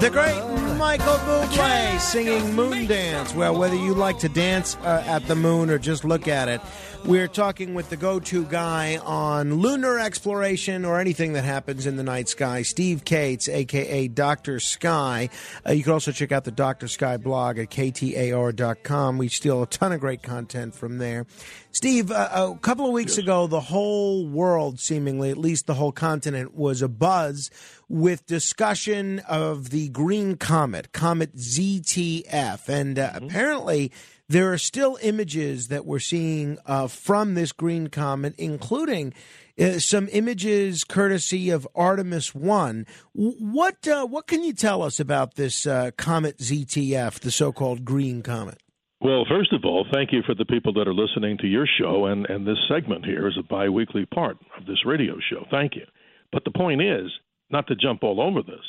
The 0.00 0.10
great? 0.10 0.40
Michael 0.78 1.18
Bublé 1.26 1.98
singing 1.98 2.54
Moon 2.54 2.86
Dance. 2.86 3.34
Well, 3.34 3.56
whether 3.56 3.76
you 3.76 3.94
like 3.94 4.18
to 4.20 4.28
dance 4.28 4.76
uh, 4.82 5.02
at 5.06 5.26
the 5.26 5.34
moon 5.34 5.70
or 5.70 5.78
just 5.78 6.04
look 6.04 6.28
at 6.28 6.48
it, 6.48 6.60
we're 7.06 7.28
talking 7.28 7.74
with 7.74 7.90
the 7.90 7.96
go 7.96 8.18
to 8.18 8.44
guy 8.46 8.96
on 8.96 9.54
lunar 9.56 9.98
exploration 9.98 10.84
or 10.84 10.98
anything 10.98 11.34
that 11.34 11.44
happens 11.44 11.86
in 11.86 11.96
the 11.96 12.02
night 12.02 12.28
sky, 12.28 12.62
Steve 12.62 13.04
Kates, 13.04 13.48
aka 13.48 14.08
Dr. 14.08 14.58
Sky. 14.58 15.28
Uh, 15.66 15.72
you 15.72 15.82
can 15.82 15.92
also 15.92 16.12
check 16.12 16.32
out 16.32 16.44
the 16.44 16.50
Dr. 16.50 16.88
Sky 16.88 17.18
blog 17.18 17.58
at 17.58 17.70
ktar.com. 17.70 19.18
We 19.18 19.28
steal 19.28 19.62
a 19.62 19.66
ton 19.66 19.92
of 19.92 20.00
great 20.00 20.22
content 20.22 20.74
from 20.74 20.98
there. 20.98 21.26
Steve, 21.72 22.10
uh, 22.10 22.52
a 22.54 22.58
couple 22.58 22.86
of 22.86 22.92
weeks 22.92 23.18
ago, 23.18 23.46
the 23.46 23.60
whole 23.60 24.26
world, 24.26 24.80
seemingly, 24.80 25.30
at 25.30 25.36
least 25.36 25.66
the 25.66 25.74
whole 25.74 25.92
continent, 25.92 26.54
was 26.54 26.80
a 26.80 26.88
buzz 26.88 27.50
with 27.88 28.26
discussion 28.26 29.18
of 29.28 29.70
the 29.70 29.88
green 29.90 30.36
comet, 30.36 30.92
Comet 30.92 31.36
ZTF. 31.36 32.68
And 32.68 32.98
uh, 32.98 33.10
apparently, 33.14 33.92
there 34.28 34.52
are 34.52 34.58
still 34.58 34.98
images 35.02 35.68
that 35.68 35.84
we're 35.84 35.98
seeing 35.98 36.58
uh, 36.66 36.88
from 36.88 37.34
this 37.34 37.52
green 37.52 37.88
comet, 37.88 38.34
including 38.38 39.12
uh, 39.58 39.78
some 39.78 40.08
images 40.12 40.84
courtesy 40.84 41.50
of 41.50 41.68
Artemis 41.74 42.34
1. 42.34 42.86
What, 43.12 43.86
uh, 43.86 44.06
what 44.06 44.26
can 44.26 44.42
you 44.42 44.52
tell 44.52 44.82
us 44.82 44.98
about 44.98 45.34
this 45.34 45.66
uh, 45.66 45.90
Comet 45.96 46.38
ZTF, 46.38 47.20
the 47.20 47.30
so 47.30 47.52
called 47.52 47.84
green 47.84 48.22
comet? 48.22 48.58
Well, 49.00 49.26
first 49.28 49.52
of 49.52 49.64
all, 49.64 49.86
thank 49.92 50.12
you 50.12 50.22
for 50.24 50.34
the 50.34 50.46
people 50.46 50.72
that 50.74 50.88
are 50.88 50.94
listening 50.94 51.36
to 51.38 51.46
your 51.46 51.66
show, 51.78 52.06
and, 52.06 52.24
and 52.26 52.46
this 52.46 52.56
segment 52.68 53.04
here 53.04 53.28
is 53.28 53.36
a 53.38 53.42
bi 53.42 53.68
weekly 53.68 54.06
part 54.06 54.38
of 54.58 54.64
this 54.66 54.86
radio 54.86 55.16
show. 55.30 55.44
Thank 55.50 55.76
you. 55.76 55.84
But 56.32 56.44
the 56.44 56.50
point 56.50 56.80
is, 56.80 57.10
not 57.50 57.66
to 57.66 57.76
jump 57.76 58.02
all 58.02 58.20
over 58.20 58.40
this, 58.42 58.64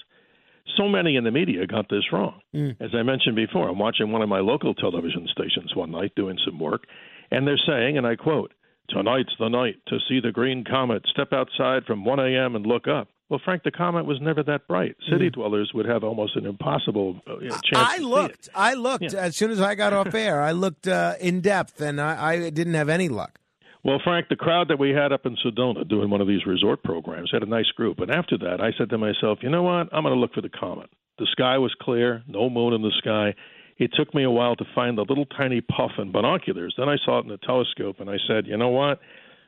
so 0.78 0.88
many 0.88 1.16
in 1.16 1.24
the 1.24 1.32
media 1.32 1.66
got 1.68 1.90
this 1.90 2.12
wrong. 2.12 2.40
As 2.54 2.90
I 2.94 3.04
mentioned 3.04 3.36
before, 3.36 3.70
I'm 3.70 3.80
watching 3.80 4.12
one 4.12 4.22
of 4.22 4.30
my 4.30 4.40
local 4.40 4.74
television 4.74 5.28
stations 5.32 5.76
one 5.76 5.92
night 5.92 6.14
doing 6.16 6.38
some 6.46 6.60
work, 6.60 6.84
and 7.32 7.48
they're 7.48 7.60
saying, 7.68 7.98
and 7.98 8.06
I 8.08 8.16
quote, 8.16 8.54
Tonight's 8.90 9.34
the 9.40 9.50
night 9.50 9.76
to 9.88 9.98
see 10.08 10.20
the 10.20 10.32
green 10.32 10.64
comet. 10.64 11.04
Step 11.12 11.34
outside 11.34 11.86
from 11.86 12.06
1 12.06 12.20
a.m. 12.20 12.56
and 12.56 12.66
look 12.68 12.88
up. 12.88 13.08
Well, 13.30 13.42
Frank, 13.44 13.64
the 13.64 13.72
comet 13.72 14.06
was 14.06 14.20
never 14.22 14.44
that 14.44 14.68
bright. 14.68 14.96
City 15.10 15.32
dwellers 15.32 15.72
would 15.74 15.88
have 15.88 16.04
almost 16.04 16.36
an 16.36 16.46
impossible 16.46 17.20
uh, 17.26 17.40
chance. 17.40 17.64
I 17.74 17.98
to 17.98 18.04
see 18.04 18.04
it. 18.04 18.08
looked. 18.08 18.50
I 18.54 18.74
looked 18.76 19.14
Yeah. 19.14 19.20
as 19.22 19.36
soon 19.36 19.50
as 19.50 19.60
I 19.60 19.74
got 19.74 19.94
off 19.94 20.14
air. 20.14 20.40
I 20.40 20.52
looked 20.52 20.88
uh, 20.88 21.16
in 21.20 21.42
depth, 21.42 21.82
and 21.82 22.00
I, 22.00 22.34
I 22.34 22.50
didn't 22.52 22.76
have 22.76 22.90
any 22.90 23.10
luck. 23.10 23.40
Well, 23.86 24.02
Frank, 24.04 24.30
the 24.30 24.36
crowd 24.36 24.70
that 24.70 24.80
we 24.80 24.90
had 24.90 25.12
up 25.12 25.28
in 25.28 25.38
Sedona 25.46 25.88
doing 25.88 26.10
one 26.10 26.20
of 26.20 26.28
these 26.28 26.48
resort 26.48 26.82
programs 26.82 27.30
had 27.32 27.44
a 27.44 27.46
nice 27.46 27.70
group. 27.78 28.00
And 28.00 28.10
after 28.10 28.36
that, 28.40 28.60
I 28.60 28.72
said 28.76 28.90
to 28.90 28.98
myself, 28.98 29.38
you 29.44 29.50
know 29.52 29.62
what? 29.62 29.90
I'm 29.94 30.02
going 30.02 30.16
to 30.16 30.20
look 30.20 30.34
for 30.34 30.42
the 30.42 30.50
comet. 30.50 30.90
The 31.20 31.28
sky 31.32 31.60
was 31.60 31.72
clear, 31.80 32.24
no 32.28 32.50
moon 32.50 32.74
in 32.74 32.82
the 32.82 32.92
sky. 32.98 33.36
It 33.78 33.92
took 33.96 34.12
me 34.16 34.24
a 34.24 34.32
while 34.32 34.56
to 34.56 34.66
find 34.74 34.98
the 34.98 35.06
little 35.08 35.28
tiny 35.28 35.62
puff 35.62 35.92
in 36.00 36.12
binoculars. 36.12 36.74
Then 36.76 36.90
I 36.90 36.96
saw 37.06 37.20
it 37.20 37.26
in 37.26 37.30
the 37.30 37.38
telescope, 37.38 37.98
and 38.00 38.10
I 38.10 38.18
said, 38.28 38.48
you 38.48 38.58
know 38.58 38.70
what? 38.70 39.00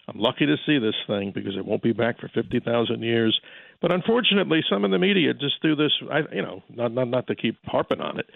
I'm 0.08 0.20
lucky 0.20 0.46
to 0.46 0.56
see 0.68 0.78
this 0.78 0.96
thing 1.08 1.32
because 1.34 1.58
it 1.58 1.66
won't 1.66 1.82
be 1.82 1.94
back 1.94 2.20
for 2.20 2.28
50,000 2.28 3.02
years. 3.02 3.38
But 3.82 3.92
unfortunately, 3.92 4.62
some 4.70 4.86
in 4.86 4.92
the 4.92 5.00
media 5.00 5.34
just 5.34 5.64
do 5.64 5.76
this, 5.76 5.92
I, 6.12 6.20
you 6.32 6.44
know, 6.44 6.62
not, 6.70 6.92
not, 6.92 7.08
not 7.08 7.26
to 7.28 7.36
keep 7.36 7.58
harping 7.66 8.02
on 8.02 8.20
it 8.20 8.28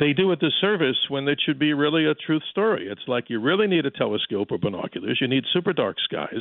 they 0.00 0.14
do 0.14 0.32
a 0.32 0.36
disservice 0.36 0.96
when 1.08 1.28
it 1.28 1.38
should 1.44 1.58
be 1.58 1.74
really 1.74 2.06
a 2.06 2.14
truth 2.14 2.42
story. 2.50 2.88
It's 2.90 3.06
like 3.06 3.28
you 3.28 3.38
really 3.38 3.66
need 3.66 3.84
a 3.84 3.90
telescope 3.90 4.48
or 4.50 4.58
binoculars. 4.58 5.18
You 5.20 5.28
need 5.28 5.44
super 5.52 5.74
dark 5.74 5.96
skies. 6.02 6.40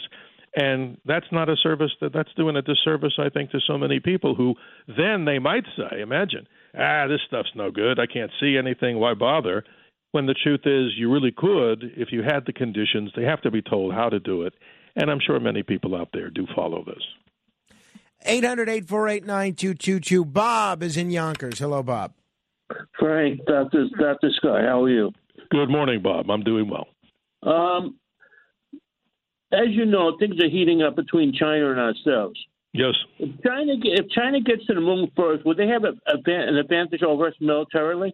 And 0.55 0.97
that's 1.05 1.27
not 1.31 1.49
a 1.49 1.57
service 1.57 1.91
that 2.01 2.13
that's 2.13 2.33
doing 2.35 2.55
a 2.55 2.61
disservice, 2.61 3.13
I 3.19 3.29
think, 3.29 3.51
to 3.51 3.59
so 3.67 3.77
many 3.77 3.99
people 3.99 4.33
who 4.33 4.55
then 4.87 5.25
they 5.25 5.37
might 5.37 5.65
say, 5.77 6.01
imagine, 6.01 6.47
ah, 6.75 7.05
this 7.07 7.19
stuff's 7.27 7.51
no 7.53 7.69
good. 7.69 7.99
I 7.99 8.07
can't 8.07 8.31
see 8.39 8.57
anything. 8.57 8.97
Why 8.97 9.13
bother? 9.13 9.63
When 10.11 10.25
the 10.25 10.33
truth 10.33 10.61
is, 10.65 10.97
you 10.97 11.11
really 11.11 11.31
could 11.31 11.83
if 11.97 12.11
you 12.11 12.23
had 12.23 12.45
the 12.47 12.53
conditions. 12.53 13.11
They 13.15 13.25
have 13.25 13.41
to 13.41 13.51
be 13.51 13.61
told 13.61 13.93
how 13.93 14.09
to 14.09 14.19
do 14.19 14.43
it. 14.43 14.53
And 14.95 15.11
I'm 15.11 15.19
sure 15.19 15.39
many 15.39 15.61
people 15.61 15.95
out 15.95 16.09
there 16.13 16.31
do 16.31 16.47
follow 16.55 16.83
this. 16.83 17.03
800 18.25 18.69
848 18.69 19.25
9222. 19.25 20.25
Bob 20.25 20.81
is 20.81 20.97
in 20.97 21.11
Yonkers. 21.11 21.59
Hello, 21.59 21.83
Bob. 21.83 22.13
Frank, 22.97 23.41
Dr. 23.45 23.87
Dr. 23.99 24.29
Scott, 24.35 24.61
how 24.61 24.83
are 24.83 24.89
you? 24.89 25.11
Good 25.51 25.69
morning, 25.69 26.01
Bob. 26.01 26.29
I'm 26.29 26.43
doing 26.43 26.69
well. 26.69 26.87
Um, 27.43 27.97
as 29.51 29.69
you 29.69 29.85
know, 29.85 30.15
things 30.19 30.35
are 30.41 30.49
heating 30.49 30.81
up 30.81 30.95
between 30.95 31.33
China 31.33 31.71
and 31.71 31.79
ourselves. 31.79 32.39
Yes. 32.73 32.93
If 33.17 33.41
China, 33.43 33.73
if 33.81 34.09
China 34.11 34.41
gets 34.41 34.65
to 34.67 34.75
the 34.75 34.81
moon 34.81 35.11
first, 35.15 35.45
would 35.45 35.57
they 35.57 35.67
have 35.67 35.83
a, 35.83 35.93
a, 36.07 36.17
an 36.27 36.57
advantage 36.57 37.01
over 37.01 37.27
us 37.27 37.33
militarily? 37.41 38.13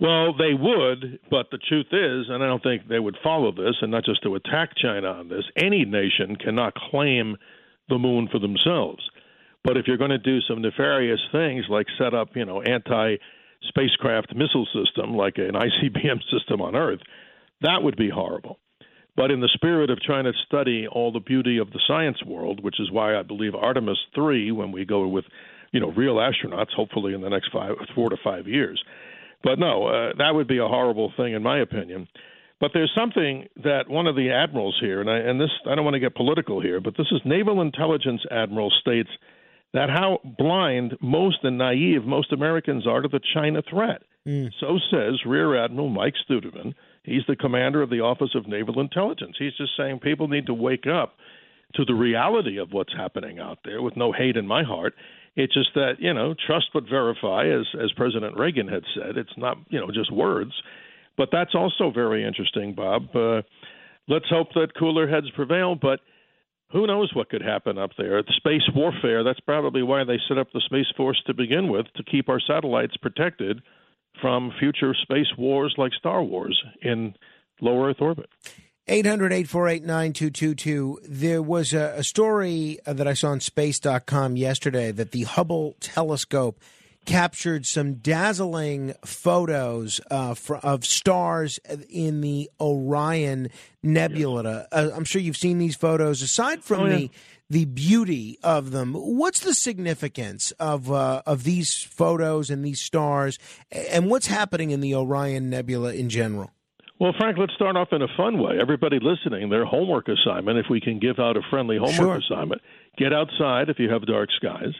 Well, 0.00 0.34
they 0.36 0.54
would, 0.54 1.20
but 1.30 1.50
the 1.50 1.58
truth 1.58 1.86
is, 1.92 2.26
and 2.28 2.42
I 2.42 2.46
don't 2.46 2.62
think 2.62 2.88
they 2.88 2.98
would 2.98 3.16
follow 3.22 3.52
this, 3.52 3.76
and 3.82 3.90
not 3.90 4.04
just 4.04 4.22
to 4.22 4.34
attack 4.34 4.70
China 4.76 5.08
on 5.08 5.28
this, 5.28 5.44
any 5.56 5.84
nation 5.84 6.36
cannot 6.36 6.74
claim 6.74 7.36
the 7.88 7.98
moon 7.98 8.28
for 8.32 8.38
themselves. 8.38 9.02
But 9.62 9.76
if 9.76 9.86
you're 9.86 9.98
going 9.98 10.10
to 10.10 10.18
do 10.18 10.40
some 10.40 10.62
nefarious 10.62 11.20
things 11.30 11.66
like 11.68 11.86
set 11.98 12.14
up, 12.14 12.30
you 12.34 12.44
know, 12.44 12.62
anti 12.62 13.16
spacecraft 13.68 14.34
missile 14.34 14.66
system 14.72 15.16
like 15.16 15.38
an 15.38 15.52
ICBM 15.52 16.20
system 16.30 16.60
on 16.60 16.76
Earth, 16.76 17.00
that 17.60 17.82
would 17.82 17.96
be 17.96 18.10
horrible. 18.10 18.58
But 19.16 19.30
in 19.30 19.40
the 19.40 19.50
spirit 19.52 19.90
of 19.90 20.00
trying 20.00 20.24
to 20.24 20.32
study 20.46 20.86
all 20.90 21.12
the 21.12 21.20
beauty 21.20 21.58
of 21.58 21.70
the 21.70 21.80
science 21.86 22.22
world, 22.24 22.62
which 22.62 22.80
is 22.80 22.90
why 22.90 23.18
I 23.18 23.22
believe 23.22 23.54
Artemis 23.54 23.98
3, 24.14 24.52
when 24.52 24.72
we 24.72 24.86
go 24.86 25.06
with, 25.06 25.26
you 25.70 25.80
know, 25.80 25.90
real 25.92 26.16
astronauts, 26.16 26.72
hopefully 26.74 27.12
in 27.12 27.20
the 27.20 27.28
next 27.28 27.50
five, 27.52 27.76
four 27.94 28.08
to 28.08 28.16
five 28.24 28.46
years. 28.46 28.82
But 29.44 29.58
no, 29.58 29.86
uh, 29.86 30.12
that 30.18 30.34
would 30.34 30.48
be 30.48 30.58
a 30.58 30.68
horrible 30.68 31.12
thing, 31.16 31.34
in 31.34 31.42
my 31.42 31.60
opinion. 31.60 32.08
But 32.60 32.70
there's 32.72 32.92
something 32.96 33.48
that 33.64 33.88
one 33.88 34.06
of 34.06 34.14
the 34.14 34.30
admirals 34.30 34.78
here, 34.80 35.00
and, 35.00 35.10
I, 35.10 35.18
and 35.18 35.40
this 35.40 35.50
I 35.68 35.74
don't 35.74 35.84
want 35.84 35.94
to 35.94 36.00
get 36.00 36.14
political 36.14 36.62
here, 36.62 36.80
but 36.80 36.96
this 36.96 37.08
is 37.10 37.20
Naval 37.24 37.60
Intelligence 37.60 38.22
Admiral 38.30 38.70
states 38.80 39.10
that 39.74 39.88
how 39.90 40.18
blind 40.38 40.96
most 41.00 41.38
and 41.42 41.58
naive 41.58 42.04
most 42.04 42.32
Americans 42.32 42.86
are 42.86 43.00
to 43.00 43.08
the 43.08 43.20
China 43.34 43.62
threat. 43.68 44.02
Mm. 44.26 44.50
So 44.60 44.78
says 44.90 45.20
Rear 45.26 45.56
Admiral 45.56 45.88
Mike 45.88 46.14
Studeman. 46.28 46.74
He's 47.04 47.22
the 47.26 47.36
commander 47.36 47.82
of 47.82 47.90
the 47.90 48.00
Office 48.00 48.34
of 48.34 48.46
Naval 48.46 48.80
Intelligence. 48.80 49.36
He's 49.38 49.56
just 49.56 49.72
saying 49.76 50.00
people 50.00 50.28
need 50.28 50.46
to 50.46 50.54
wake 50.54 50.86
up 50.86 51.16
to 51.74 51.84
the 51.84 51.94
reality 51.94 52.58
of 52.58 52.72
what's 52.72 52.92
happening 52.94 53.38
out 53.38 53.58
there 53.64 53.82
with 53.82 53.96
no 53.96 54.12
hate 54.12 54.36
in 54.36 54.46
my 54.46 54.62
heart. 54.62 54.94
It's 55.34 55.54
just 55.54 55.70
that, 55.74 55.94
you 55.98 56.12
know, 56.12 56.34
trust 56.46 56.66
but 56.74 56.84
verify, 56.88 57.46
as, 57.48 57.66
as 57.82 57.90
President 57.92 58.36
Reagan 58.36 58.68
had 58.68 58.82
said. 58.94 59.16
It's 59.16 59.36
not, 59.36 59.56
you 59.70 59.80
know, 59.80 59.90
just 59.90 60.12
words. 60.12 60.52
But 61.16 61.30
that's 61.32 61.54
also 61.54 61.90
very 61.90 62.24
interesting, 62.24 62.74
Bob. 62.74 63.14
Uh, 63.14 63.42
let's 64.08 64.28
hope 64.28 64.48
that 64.54 64.76
cooler 64.78 65.08
heads 65.08 65.30
prevail, 65.34 65.74
but 65.74 66.00
who 66.72 66.86
knows 66.86 67.12
what 67.14 67.28
could 67.28 67.42
happen 67.42 67.78
up 67.78 67.90
there? 67.98 68.22
Space 68.36 68.62
warfare, 68.74 69.22
that's 69.22 69.40
probably 69.40 69.82
why 69.82 70.04
they 70.04 70.18
set 70.26 70.38
up 70.38 70.48
the 70.52 70.62
Space 70.64 70.90
Force 70.96 71.22
to 71.26 71.34
begin 71.34 71.70
with, 71.70 71.86
to 71.96 72.02
keep 72.02 72.28
our 72.28 72.40
satellites 72.40 72.96
protected 72.96 73.60
from 74.20 74.52
future 74.58 74.94
space 74.94 75.36
wars 75.36 75.74
like 75.76 75.92
Star 75.92 76.22
Wars 76.22 76.60
in 76.80 77.14
low 77.60 77.84
Earth 77.84 78.00
orbit. 78.00 78.28
800 78.88 79.32
848 79.32 79.84
9222. 79.84 81.00
There 81.08 81.42
was 81.42 81.72
a, 81.72 81.94
a 81.96 82.02
story 82.02 82.78
that 82.84 83.06
I 83.06 83.14
saw 83.14 83.28
on 83.28 83.40
space.com 83.40 84.36
yesterday 84.36 84.90
that 84.90 85.12
the 85.12 85.22
Hubble 85.22 85.76
telescope 85.80 86.58
captured 87.04 87.66
some 87.66 87.94
dazzling 87.94 88.94
photos 89.04 90.00
uh, 90.10 90.34
for, 90.34 90.56
of 90.58 90.84
stars 90.84 91.58
in 91.88 92.20
the 92.20 92.50
Orion 92.60 93.48
Nebula. 93.82 94.66
Uh, 94.70 94.90
I'm 94.94 95.04
sure 95.04 95.20
you've 95.20 95.36
seen 95.36 95.58
these 95.58 95.76
photos. 95.76 96.22
Aside 96.22 96.62
from 96.64 96.80
Oh, 96.80 96.86
yeah. 96.86 96.96
the 96.96 97.10
the 97.50 97.64
beauty 97.66 98.38
of 98.42 98.70
them, 98.70 98.94
what's 98.94 99.40
the 99.40 99.52
significance 99.52 100.52
of 100.52 100.90
uh, 100.90 101.20
of 101.26 101.44
these 101.44 101.82
photos 101.82 102.48
and 102.48 102.64
these 102.64 102.80
stars, 102.80 103.38
and 103.70 104.08
what's 104.08 104.26
happening 104.26 104.70
in 104.70 104.80
the 104.80 104.94
Orion 104.94 105.50
Nebula 105.50 105.92
in 105.92 106.08
general? 106.08 106.50
Well, 106.98 107.12
Frank, 107.18 107.36
let's 107.36 107.52
start 107.54 107.76
off 107.76 107.88
in 107.92 108.00
a 108.00 108.06
fun 108.16 108.38
way. 108.40 108.58
Everybody 108.60 108.98
listening, 109.02 109.50
their 109.50 109.64
homework 109.66 110.06
assignment, 110.08 110.56
if 110.58 110.66
we 110.70 110.80
can 110.80 110.98
give 110.98 111.18
out 111.18 111.36
a 111.36 111.42
friendly 111.50 111.76
homework 111.76 111.96
Sure. 111.96 112.16
assignment, 112.16 112.62
get 112.96 113.12
outside 113.12 113.68
if 113.68 113.78
you 113.78 113.90
have 113.90 114.06
dark 114.06 114.30
skies, 114.36 114.72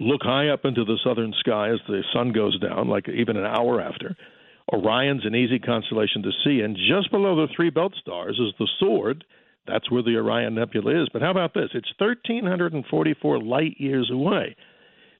look 0.00 0.22
high 0.22 0.48
up 0.48 0.64
into 0.64 0.84
the 0.84 0.98
southern 1.04 1.32
sky 1.40 1.70
as 1.70 1.80
the 1.86 2.02
sun 2.12 2.32
goes 2.32 2.58
down, 2.60 2.88
like 2.88 3.08
even 3.08 3.36
an 3.36 3.46
hour 3.46 3.80
after. 3.80 4.16
Orion's 4.72 5.26
an 5.26 5.34
easy 5.34 5.58
constellation 5.58 6.22
to 6.22 6.30
see, 6.44 6.60
and 6.60 6.76
just 6.76 7.10
below 7.10 7.36
the 7.36 7.52
three 7.54 7.70
belt 7.70 7.94
stars 8.00 8.38
is 8.38 8.54
the 8.58 8.68
sword. 8.78 9.24
That's 9.66 9.90
where 9.90 10.02
the 10.02 10.16
Orion 10.16 10.54
Nebula 10.54 11.02
is. 11.02 11.08
But 11.12 11.22
how 11.22 11.30
about 11.30 11.54
this? 11.54 11.70
It's 11.74 11.92
1,344 11.98 13.42
light 13.42 13.76
years 13.78 14.10
away. 14.12 14.56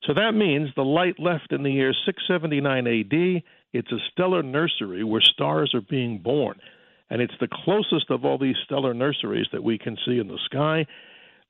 So 0.05 0.15
that 0.15 0.33
means 0.33 0.71
the 0.75 0.83
light 0.83 1.21
left 1.21 1.53
in 1.53 1.63
the 1.63 1.71
year 1.71 1.93
679 2.05 2.87
AD. 2.87 3.43
It's 3.73 3.93
a 3.93 3.99
stellar 4.11 4.43
nursery 4.43 5.05
where 5.05 5.21
stars 5.21 5.73
are 5.75 5.81
being 5.81 6.19
born. 6.19 6.59
And 7.09 7.23
it's 7.23 7.35
the 7.41 7.49
closest 7.65 8.11
of 8.11 8.25
all 8.25 8.39
these 8.39 8.57
stellar 8.65 8.95
nurseries 8.95 9.47
that 9.53 9.63
we 9.63 9.79
can 9.79 9.97
see 10.05 10.19
in 10.19 10.29
the 10.29 10.39
sky. 10.47 10.87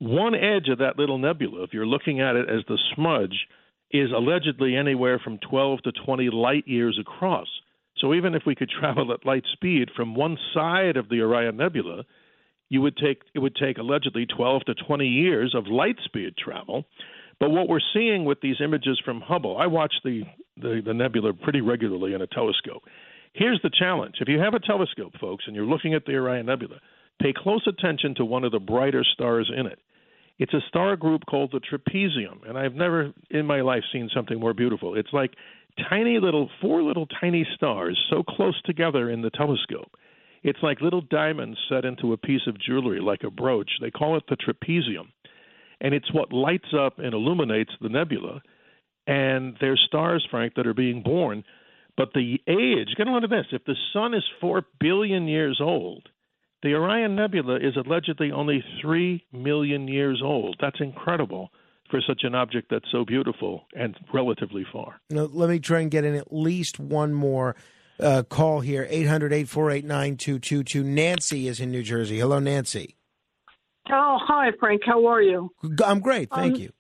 One 0.03 0.34
edge 0.34 0.68
of 0.68 0.78
that 0.78 0.98
little 0.98 1.16
nebula, 1.16 1.62
if 1.62 1.72
you're 1.72 1.86
looking 1.86 2.20
at 2.20 2.34
it 2.34 2.48
as 2.50 2.64
the 2.66 2.76
smudge, 2.92 3.46
is 3.92 4.11
allegedly 4.11 4.74
anywhere 4.74 5.20
from 5.22 5.38
12 5.48 5.82
to 5.82 5.92
20 5.92 6.28
light 6.30 6.66
years 6.66 6.98
across. 7.00 7.46
So 7.98 8.12
even 8.12 8.34
if 8.34 8.42
we 8.44 8.57
could 8.57 8.68
travel 8.80 9.12
at 9.12 9.24
light 9.24 9.44
speed 9.53 9.90
from 9.94 10.16
one 10.16 10.36
side 10.53 10.96
of 10.96 11.09
the 11.09 11.20
Orion 11.20 11.57
Nebula, 11.57 12.03
you 12.68 12.80
would 12.80 12.96
take 12.96 13.22
it 13.32 13.38
would 13.38 13.55
take 13.55 13.78
allegedly 13.78 14.26
12 14.26 14.64
to 14.64 14.74
20 14.74 15.07
years 15.07 15.55
of 15.55 15.68
light 15.68 15.98
speed 16.05 16.34
travel. 16.36 16.84
But 17.38 17.50
what 17.50 17.68
we're 17.68 17.78
seeing 17.94 18.24
with 18.24 18.40
these 18.40 18.57
images 18.61 19.00
from 19.05 19.20
Hubble, 19.20 19.57
I 19.57 19.68
watch 19.68 19.94
the, 20.03 20.24
the, 20.57 20.82
the 20.84 20.94
nebula 20.94 21.32
pretty 21.32 21.61
regularly 21.61 22.14
in 22.14 22.22
a 22.22 22.26
telescope. 22.26 22.82
Here's 23.34 23.61
the 23.62 23.70
challenge. 23.70 24.16
If 24.20 24.26
you 24.26 24.40
have 24.40 24.55
a 24.55 24.59
telescope, 24.59 25.12
folks, 25.20 25.44
and 25.46 25.55
you're 25.55 25.64
looking 25.64 25.94
at 25.94 26.07
the 26.07 26.14
Orion 26.14 26.46
Nebula, 26.46 26.80
pay 27.20 27.32
close 27.32 27.64
attention 27.68 28.16
to 28.16 28.24
one 28.24 28.42
of 28.42 28.50
the 28.50 28.59
brighter 28.59 29.05
stars 29.05 29.48
in 29.57 29.66
it. 29.66 29.78
It's 30.39 30.55
a 30.55 30.61
star 30.68 30.97
group 30.97 31.22
called 31.28 31.53
the 31.53 31.61
trapezium, 31.61 32.49
and 32.49 32.59
I've 32.59 32.74
never 32.74 33.12
in 33.30 33.47
my 33.47 33.61
life 33.61 33.85
seen 33.93 34.09
something 34.14 34.41
more 34.41 34.55
beautiful. 34.55 34.97
It's 34.97 35.12
like 35.12 35.35
tiny 35.89 36.18
little, 36.18 36.51
four 36.61 36.83
little 36.83 37.07
tiny 37.20 37.47
stars 37.55 37.99
so 38.11 38.22
close 38.22 38.61
together 38.64 39.11
in 39.11 39.22
the 39.22 39.30
telescope. 39.30 39.93
It's 40.43 40.59
like 40.62 40.80
little 40.80 41.03
diamonds 41.03 41.59
set 41.68 41.85
into 41.85 42.12
a 42.12 42.16
piece 42.16 42.47
of 42.47 42.61
jewelry, 42.61 43.01
like 43.01 43.22
a 43.22 43.30
brooch. 43.30 43.70
They 43.80 43.91
call 43.91 44.16
it 44.16 44.24
the 44.28 44.37
trapezium. 44.37 45.09
And 45.80 45.95
it's 45.95 46.12
what 46.12 46.33
lights 46.33 46.74
up 46.78 46.99
and 46.99 47.14
illuminates 47.14 47.72
the 47.80 47.89
nebula. 47.89 48.43
And 49.07 49.57
there's 49.61 49.83
stars, 49.87 50.26
Frank, 50.30 50.55
that 50.55 50.66
are 50.66 50.74
being 50.74 51.03
born. 51.03 51.45
But 51.97 52.12
the 52.14 52.41
age, 52.49 52.95
get 52.97 53.07
a 53.07 53.11
load 53.11 53.24
of 53.24 53.30
this. 53.30 53.47
If 53.53 53.64
the 53.64 53.76
sun 53.93 54.14
is 54.14 54.24
4 54.41 54.62
billion 54.80 55.28
years 55.28 55.61
old, 55.61 56.09
the 56.62 56.74
Orion 56.74 57.16
Nebula 57.16 57.56
is 57.56 57.76
allegedly 57.76 58.30
only 58.32 58.62
3 58.80 59.24
million 59.32 59.88
years 59.88 60.20
old. 60.24 60.56
That's 60.60 60.80
incredible 60.80 61.50
for 61.90 62.00
such 62.06 62.20
an 62.24 62.34
object 62.34 62.68
that's 62.70 62.90
so 62.90 63.04
beautiful 63.04 63.64
and 63.74 63.96
relatively 64.14 64.64
far. 64.72 65.00
Now, 65.10 65.28
let 65.30 65.50
me 65.50 65.58
try 65.58 65.80
and 65.80 65.90
get 65.90 66.04
in 66.04 66.14
at 66.14 66.32
least 66.32 66.78
one 66.80 67.12
more 67.12 67.54
uh, 68.00 68.22
call 68.22 68.60
here 68.60 68.86
800 68.88 69.32
848 69.32 69.84
9222. 69.84 70.82
Nancy 70.82 71.48
is 71.48 71.60
in 71.60 71.70
New 71.70 71.82
Jersey. 71.82 72.18
Hello, 72.18 72.38
Nancy. 72.38 72.96
Oh, 73.90 74.16
hi, 74.20 74.50
Frank. 74.58 74.82
How 74.86 75.06
are 75.06 75.20
you? 75.20 75.50
I'm 75.84 76.00
great. 76.00 76.30
Thank 76.30 76.54
Um, 76.54 76.60
you. 76.62 76.70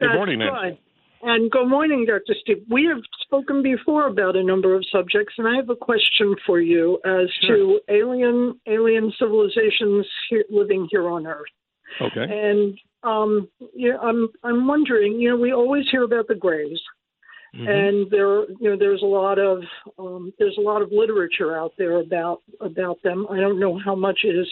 Good 0.00 0.14
morning, 0.14 0.40
Nancy. 0.40 0.70
good. 0.70 0.78
And 1.22 1.50
good 1.50 1.66
morning, 1.66 2.06
Dr. 2.06 2.34
Steve. 2.40 2.64
We 2.70 2.86
have 2.86 3.02
spoken 3.20 3.62
before 3.62 4.06
about 4.08 4.36
a 4.36 4.42
number 4.42 4.74
of 4.74 4.84
subjects, 4.90 5.34
and 5.36 5.46
I 5.46 5.56
have 5.56 5.68
a 5.68 5.76
question 5.76 6.34
for 6.46 6.60
you 6.60 6.98
as 7.04 7.28
to 7.46 7.80
alien 7.90 8.58
alien 8.66 9.12
civilizations 9.18 10.06
here, 10.30 10.44
living 10.48 10.88
here 10.90 11.08
on 11.08 11.26
Earth. 11.26 11.50
Okay. 12.00 12.24
And 12.24 12.78
um, 13.02 13.48
yeah, 13.74 13.98
I'm 14.00 14.28
I'm 14.42 14.66
wondering. 14.66 15.20
You 15.20 15.30
know, 15.30 15.36
we 15.36 15.52
always 15.52 15.84
hear 15.90 16.04
about 16.04 16.26
the 16.26 16.34
Greys, 16.34 16.80
Mm-hmm. 17.52 17.66
and 17.66 18.10
there 18.12 18.48
you 18.60 18.70
know 18.70 18.76
there's 18.78 19.02
a 19.02 19.06
lot 19.06 19.40
of 19.40 19.62
um, 19.98 20.32
there's 20.38 20.56
a 20.56 20.60
lot 20.60 20.82
of 20.82 20.92
literature 20.92 21.58
out 21.58 21.72
there 21.76 21.98
about 21.98 22.42
about 22.60 23.02
them. 23.02 23.26
I 23.28 23.40
don't 23.40 23.58
know 23.58 23.76
how 23.76 23.96
much 23.96 24.20
is 24.22 24.46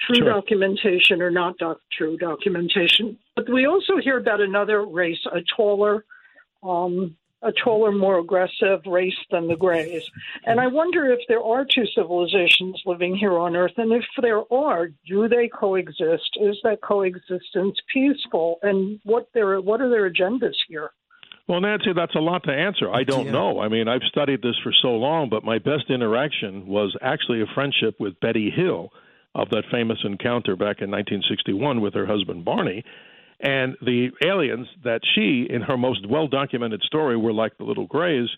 true 0.00 0.16
Sure. 0.16 0.26
documentation 0.28 1.22
or 1.22 1.30
not 1.30 1.56
doc- 1.58 1.80
true 1.92 2.16
documentation, 2.16 3.18
but 3.34 3.48
we 3.48 3.66
also 3.66 3.96
hear 3.98 4.18
about 4.18 4.40
another 4.40 4.84
race, 4.84 5.24
a 5.32 5.40
taller. 5.56 6.04
Um, 6.62 7.16
a 7.42 7.52
taller, 7.52 7.92
more 7.92 8.18
aggressive 8.18 8.80
race 8.86 9.14
than 9.30 9.46
the 9.46 9.54
Greys. 9.56 10.02
And 10.46 10.58
I 10.58 10.66
wonder 10.68 11.12
if 11.12 11.20
there 11.28 11.42
are 11.42 11.66
two 11.66 11.84
civilizations 11.94 12.82
living 12.86 13.14
here 13.14 13.38
on 13.38 13.54
Earth, 13.54 13.74
and 13.76 13.92
if 13.92 14.04
there 14.20 14.42
are, 14.52 14.88
do 15.06 15.28
they 15.28 15.46
coexist? 15.48 16.30
Is 16.40 16.56
that 16.64 16.80
coexistence 16.80 17.78
peaceful? 17.92 18.58
And 18.62 18.98
what 19.04 19.28
their 19.34 19.60
what 19.60 19.80
are 19.82 19.90
their 19.90 20.10
agendas 20.10 20.56
here? 20.66 20.90
Well, 21.46 21.60
Nancy, 21.60 21.92
that's 21.92 22.14
a 22.16 22.20
lot 22.20 22.42
to 22.44 22.52
answer. 22.52 22.90
I 22.92 23.04
don't 23.04 23.26
Yeah. 23.26 23.32
know. 23.32 23.60
I 23.60 23.68
mean, 23.68 23.86
I've 23.86 24.02
studied 24.04 24.40
this 24.42 24.56
for 24.64 24.72
so 24.72 24.96
long, 24.96 25.28
but 25.28 25.44
my 25.44 25.58
best 25.58 25.90
interaction 25.90 26.66
was 26.66 26.96
actually 27.02 27.42
a 27.42 27.46
friendship 27.54 28.00
with 28.00 28.18
Betty 28.18 28.50
Hill 28.50 28.92
of 29.36 29.50
that 29.50 29.64
famous 29.70 29.98
encounter 30.02 30.56
back 30.56 30.80
in 30.80 30.90
1961 30.90 31.80
with 31.80 31.94
her 31.94 32.06
husband 32.06 32.44
Barney. 32.44 32.84
And 33.38 33.76
the 33.82 34.08
aliens 34.24 34.66
that 34.82 35.02
she, 35.14 35.46
in 35.48 35.60
her 35.60 35.76
most 35.76 36.08
well 36.08 36.26
documented 36.26 36.82
story, 36.82 37.16
were 37.16 37.34
like 37.34 37.58
the 37.58 37.64
little 37.64 37.86
grays. 37.86 38.28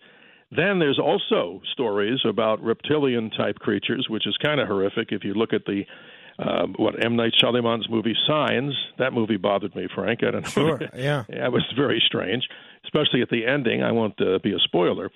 Then 0.51 0.81
there's 0.81 0.99
also 0.99 1.61
stories 1.73 2.19
about 2.29 2.63
reptilian 2.63 3.31
type 3.31 3.57
creatures, 3.57 4.07
which 4.11 4.27
is 4.27 4.37
kind 4.39 4.61
of 4.61 4.67
horrific 4.67 5.13
if 5.13 5.23
you 5.23 5.35
look 5.35 5.53
at 5.53 5.65
the 5.67 5.85
um, 6.41 6.75
what 6.79 7.05
M 7.05 7.17
Night 7.17 7.33
Shyamalan's 7.41 7.89
movie 7.89 8.17
Signs. 8.27 8.75
That 8.99 9.13
movie 9.13 9.37
bothered 9.37 9.77
me, 9.77 9.87
Frank. 9.95 10.21
I 10.25 10.33
don't 10.33 10.43
know. 10.43 10.49
Sure, 10.49 10.81
yeah. 10.97 11.25
yeah, 11.29 11.47
it 11.47 11.53
was 11.53 11.65
very 11.77 12.03
strange, 12.05 12.49
especially 12.85 13.23
at 13.23 13.29
the 13.29 13.47
ending. 13.47 13.83
I 13.83 13.93
won't 13.93 14.21
uh, 14.21 14.39
be 14.43 14.53
a 14.53 14.59
spoiler. 14.61 15.11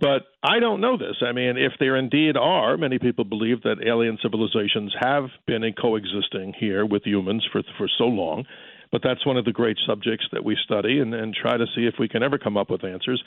But 0.00 0.22
I 0.42 0.60
don't 0.60 0.80
know 0.80 0.96
this. 0.96 1.16
I 1.20 1.32
mean, 1.32 1.58
if 1.58 1.72
there 1.78 1.96
indeed 1.96 2.36
are, 2.36 2.78
many 2.78 2.98
people 2.98 3.24
believe 3.24 3.62
that 3.62 3.86
alien 3.86 4.18
civilizations 4.22 4.94
have 4.98 5.24
been 5.46 5.62
in 5.62 5.74
coexisting 5.74 6.54
here 6.58 6.86
with 6.86 7.04
humans 7.04 7.46
for 7.52 7.62
for 7.76 7.88
so 7.98 8.04
long. 8.04 8.44
But 8.90 9.02
that's 9.04 9.24
one 9.24 9.36
of 9.36 9.44
the 9.44 9.52
great 9.52 9.76
subjects 9.86 10.26
that 10.32 10.44
we 10.44 10.56
study 10.64 10.98
and, 10.98 11.14
and 11.14 11.34
try 11.34 11.56
to 11.56 11.66
see 11.76 11.82
if 11.82 11.94
we 11.98 12.08
can 12.08 12.22
ever 12.22 12.38
come 12.38 12.56
up 12.56 12.70
with 12.70 12.84
answers. 12.84 13.22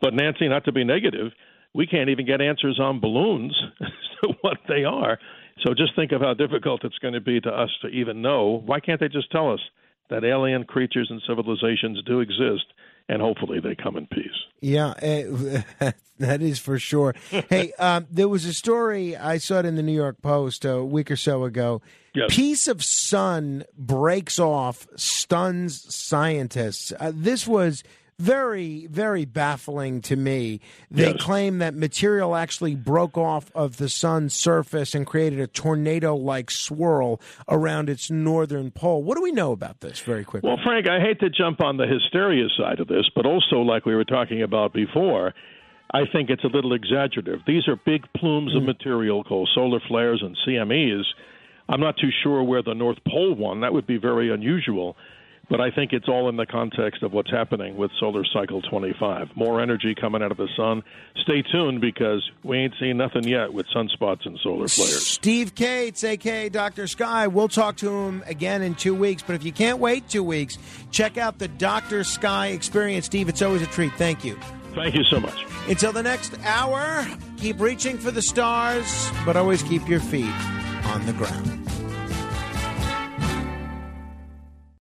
But 0.00 0.14
Nancy, 0.14 0.46
not 0.48 0.64
to 0.66 0.72
be 0.72 0.84
negative, 0.84 1.32
we 1.74 1.86
can't 1.86 2.10
even 2.10 2.26
get 2.26 2.40
answers 2.40 2.78
on 2.78 3.00
balloons 3.00 3.56
as 3.80 3.88
to 4.22 4.34
what 4.42 4.58
they 4.68 4.84
are. 4.84 5.18
So 5.66 5.74
just 5.74 5.96
think 5.96 6.12
of 6.12 6.20
how 6.20 6.34
difficult 6.34 6.84
it's 6.84 6.98
going 6.98 7.14
to 7.14 7.20
be 7.20 7.40
to 7.40 7.50
us 7.50 7.70
to 7.82 7.88
even 7.88 8.22
know. 8.22 8.62
Why 8.64 8.78
can't 8.78 9.00
they 9.00 9.08
just 9.08 9.32
tell 9.32 9.52
us 9.52 9.60
that 10.08 10.24
alien 10.24 10.64
creatures 10.64 11.08
and 11.10 11.20
civilizations 11.26 12.00
do 12.06 12.20
exist, 12.20 12.64
and 13.08 13.22
hopefully 13.22 13.60
they 13.60 13.74
come 13.74 13.96
in 13.96 14.06
peace? 14.06 14.26
Yeah, 14.60 14.94
eh, 15.00 15.62
that 16.18 16.42
is 16.42 16.58
for 16.58 16.78
sure. 16.78 17.14
hey, 17.30 17.72
um, 17.78 18.06
there 18.10 18.28
was 18.28 18.44
a 18.44 18.54
story 18.54 19.16
I 19.16 19.38
saw 19.38 19.60
it 19.60 19.66
in 19.66 19.76
the 19.76 19.82
New 19.82 19.92
York 19.92 20.20
Post 20.22 20.64
a 20.64 20.84
week 20.84 21.10
or 21.10 21.16
so 21.16 21.44
ago. 21.44 21.80
Yes. 22.14 22.34
Piece 22.34 22.68
of 22.68 22.82
sun 22.82 23.64
breaks 23.76 24.38
off, 24.38 24.86
stuns 24.96 25.94
scientists. 25.94 26.92
Uh, 26.98 27.12
this 27.14 27.46
was 27.46 27.84
very, 28.18 28.88
very 28.90 29.24
baffling 29.24 30.00
to 30.02 30.16
me. 30.16 30.60
They 30.90 31.12
Yes. 31.12 31.22
claim 31.22 31.58
that 31.58 31.74
material 31.74 32.34
actually 32.34 32.74
broke 32.74 33.16
off 33.16 33.50
of 33.54 33.76
the 33.76 33.88
sun's 33.88 34.34
surface 34.34 34.94
and 34.94 35.06
created 35.06 35.38
a 35.38 35.46
tornado 35.46 36.16
like 36.16 36.50
swirl 36.50 37.20
around 37.48 37.88
its 37.88 38.10
northern 38.10 38.72
pole. 38.72 39.02
What 39.04 39.16
do 39.16 39.22
we 39.22 39.30
know 39.30 39.52
about 39.52 39.80
this 39.80 40.00
very 40.00 40.24
quickly? 40.24 40.48
Well, 40.48 40.58
Frank, 40.64 40.88
I 40.88 40.98
hate 41.00 41.20
to 41.20 41.30
jump 41.30 41.60
on 41.60 41.76
the 41.76 41.86
hysteria 41.86 42.48
side 42.56 42.80
of 42.80 42.88
this, 42.88 43.08
but 43.14 43.24
also, 43.24 43.60
like 43.60 43.86
we 43.86 43.94
were 43.94 44.04
talking 44.04 44.42
about 44.42 44.72
before, 44.72 45.32
I 45.92 46.04
think 46.04 46.28
it's 46.28 46.44
a 46.44 46.48
little 46.48 46.74
exaggerative. 46.74 47.40
These 47.46 47.68
are 47.68 47.76
big 47.76 48.04
plumes 48.14 48.54
of 48.54 48.62
mm. 48.62 48.66
material 48.66 49.22
called 49.24 49.48
solar 49.54 49.80
flares 49.88 50.22
and 50.22 50.36
CMEs. 50.46 51.04
I'm 51.68 51.80
not 51.80 51.96
too 51.98 52.10
sure 52.22 52.42
where 52.42 52.62
the 52.62 52.74
North 52.74 52.98
Pole 53.06 53.34
one, 53.34 53.60
that 53.60 53.72
would 53.72 53.86
be 53.86 53.96
very 53.96 54.32
unusual. 54.32 54.96
But 55.50 55.62
I 55.62 55.70
think 55.70 55.92
it's 55.92 56.08
all 56.08 56.28
in 56.28 56.36
the 56.36 56.44
context 56.44 57.02
of 57.02 57.12
what's 57.12 57.30
happening 57.30 57.76
with 57.76 57.90
Solar 57.98 58.24
Cycle 58.34 58.60
25. 58.62 59.30
More 59.34 59.62
energy 59.62 59.94
coming 59.94 60.22
out 60.22 60.30
of 60.30 60.36
the 60.36 60.48
sun. 60.56 60.82
Stay 61.22 61.40
tuned 61.40 61.80
because 61.80 62.28
we 62.42 62.58
ain't 62.58 62.74
seen 62.78 62.98
nothing 62.98 63.24
yet 63.24 63.52
with 63.52 63.66
sunspots 63.74 64.26
and 64.26 64.38
solar 64.42 64.68
flares. 64.68 65.06
Steve 65.06 65.54
Kates, 65.54 66.04
aka 66.04 66.50
Dr. 66.50 66.86
Sky. 66.86 67.26
We'll 67.28 67.48
talk 67.48 67.78
to 67.78 67.90
him 67.90 68.22
again 68.26 68.60
in 68.60 68.74
two 68.74 68.94
weeks. 68.94 69.22
But 69.22 69.36
if 69.36 69.44
you 69.44 69.52
can't 69.52 69.78
wait 69.78 70.08
two 70.08 70.22
weeks, 70.22 70.58
check 70.90 71.16
out 71.16 71.38
the 71.38 71.48
Dr. 71.48 72.04
Sky 72.04 72.48
experience. 72.48 73.06
Steve, 73.06 73.30
it's 73.30 73.40
always 73.40 73.62
a 73.62 73.66
treat. 73.66 73.92
Thank 73.94 74.24
you. 74.24 74.38
Thank 74.74 74.94
you 74.94 75.04
so 75.04 75.18
much. 75.18 75.46
Until 75.66 75.92
the 75.92 76.02
next 76.02 76.38
hour, 76.44 77.06
keep 77.38 77.58
reaching 77.58 77.96
for 77.96 78.10
the 78.10 78.22
stars, 78.22 79.10
but 79.24 79.36
always 79.36 79.62
keep 79.62 79.88
your 79.88 80.00
feet 80.00 80.34
on 80.84 81.06
the 81.06 81.14
ground. 81.14 81.58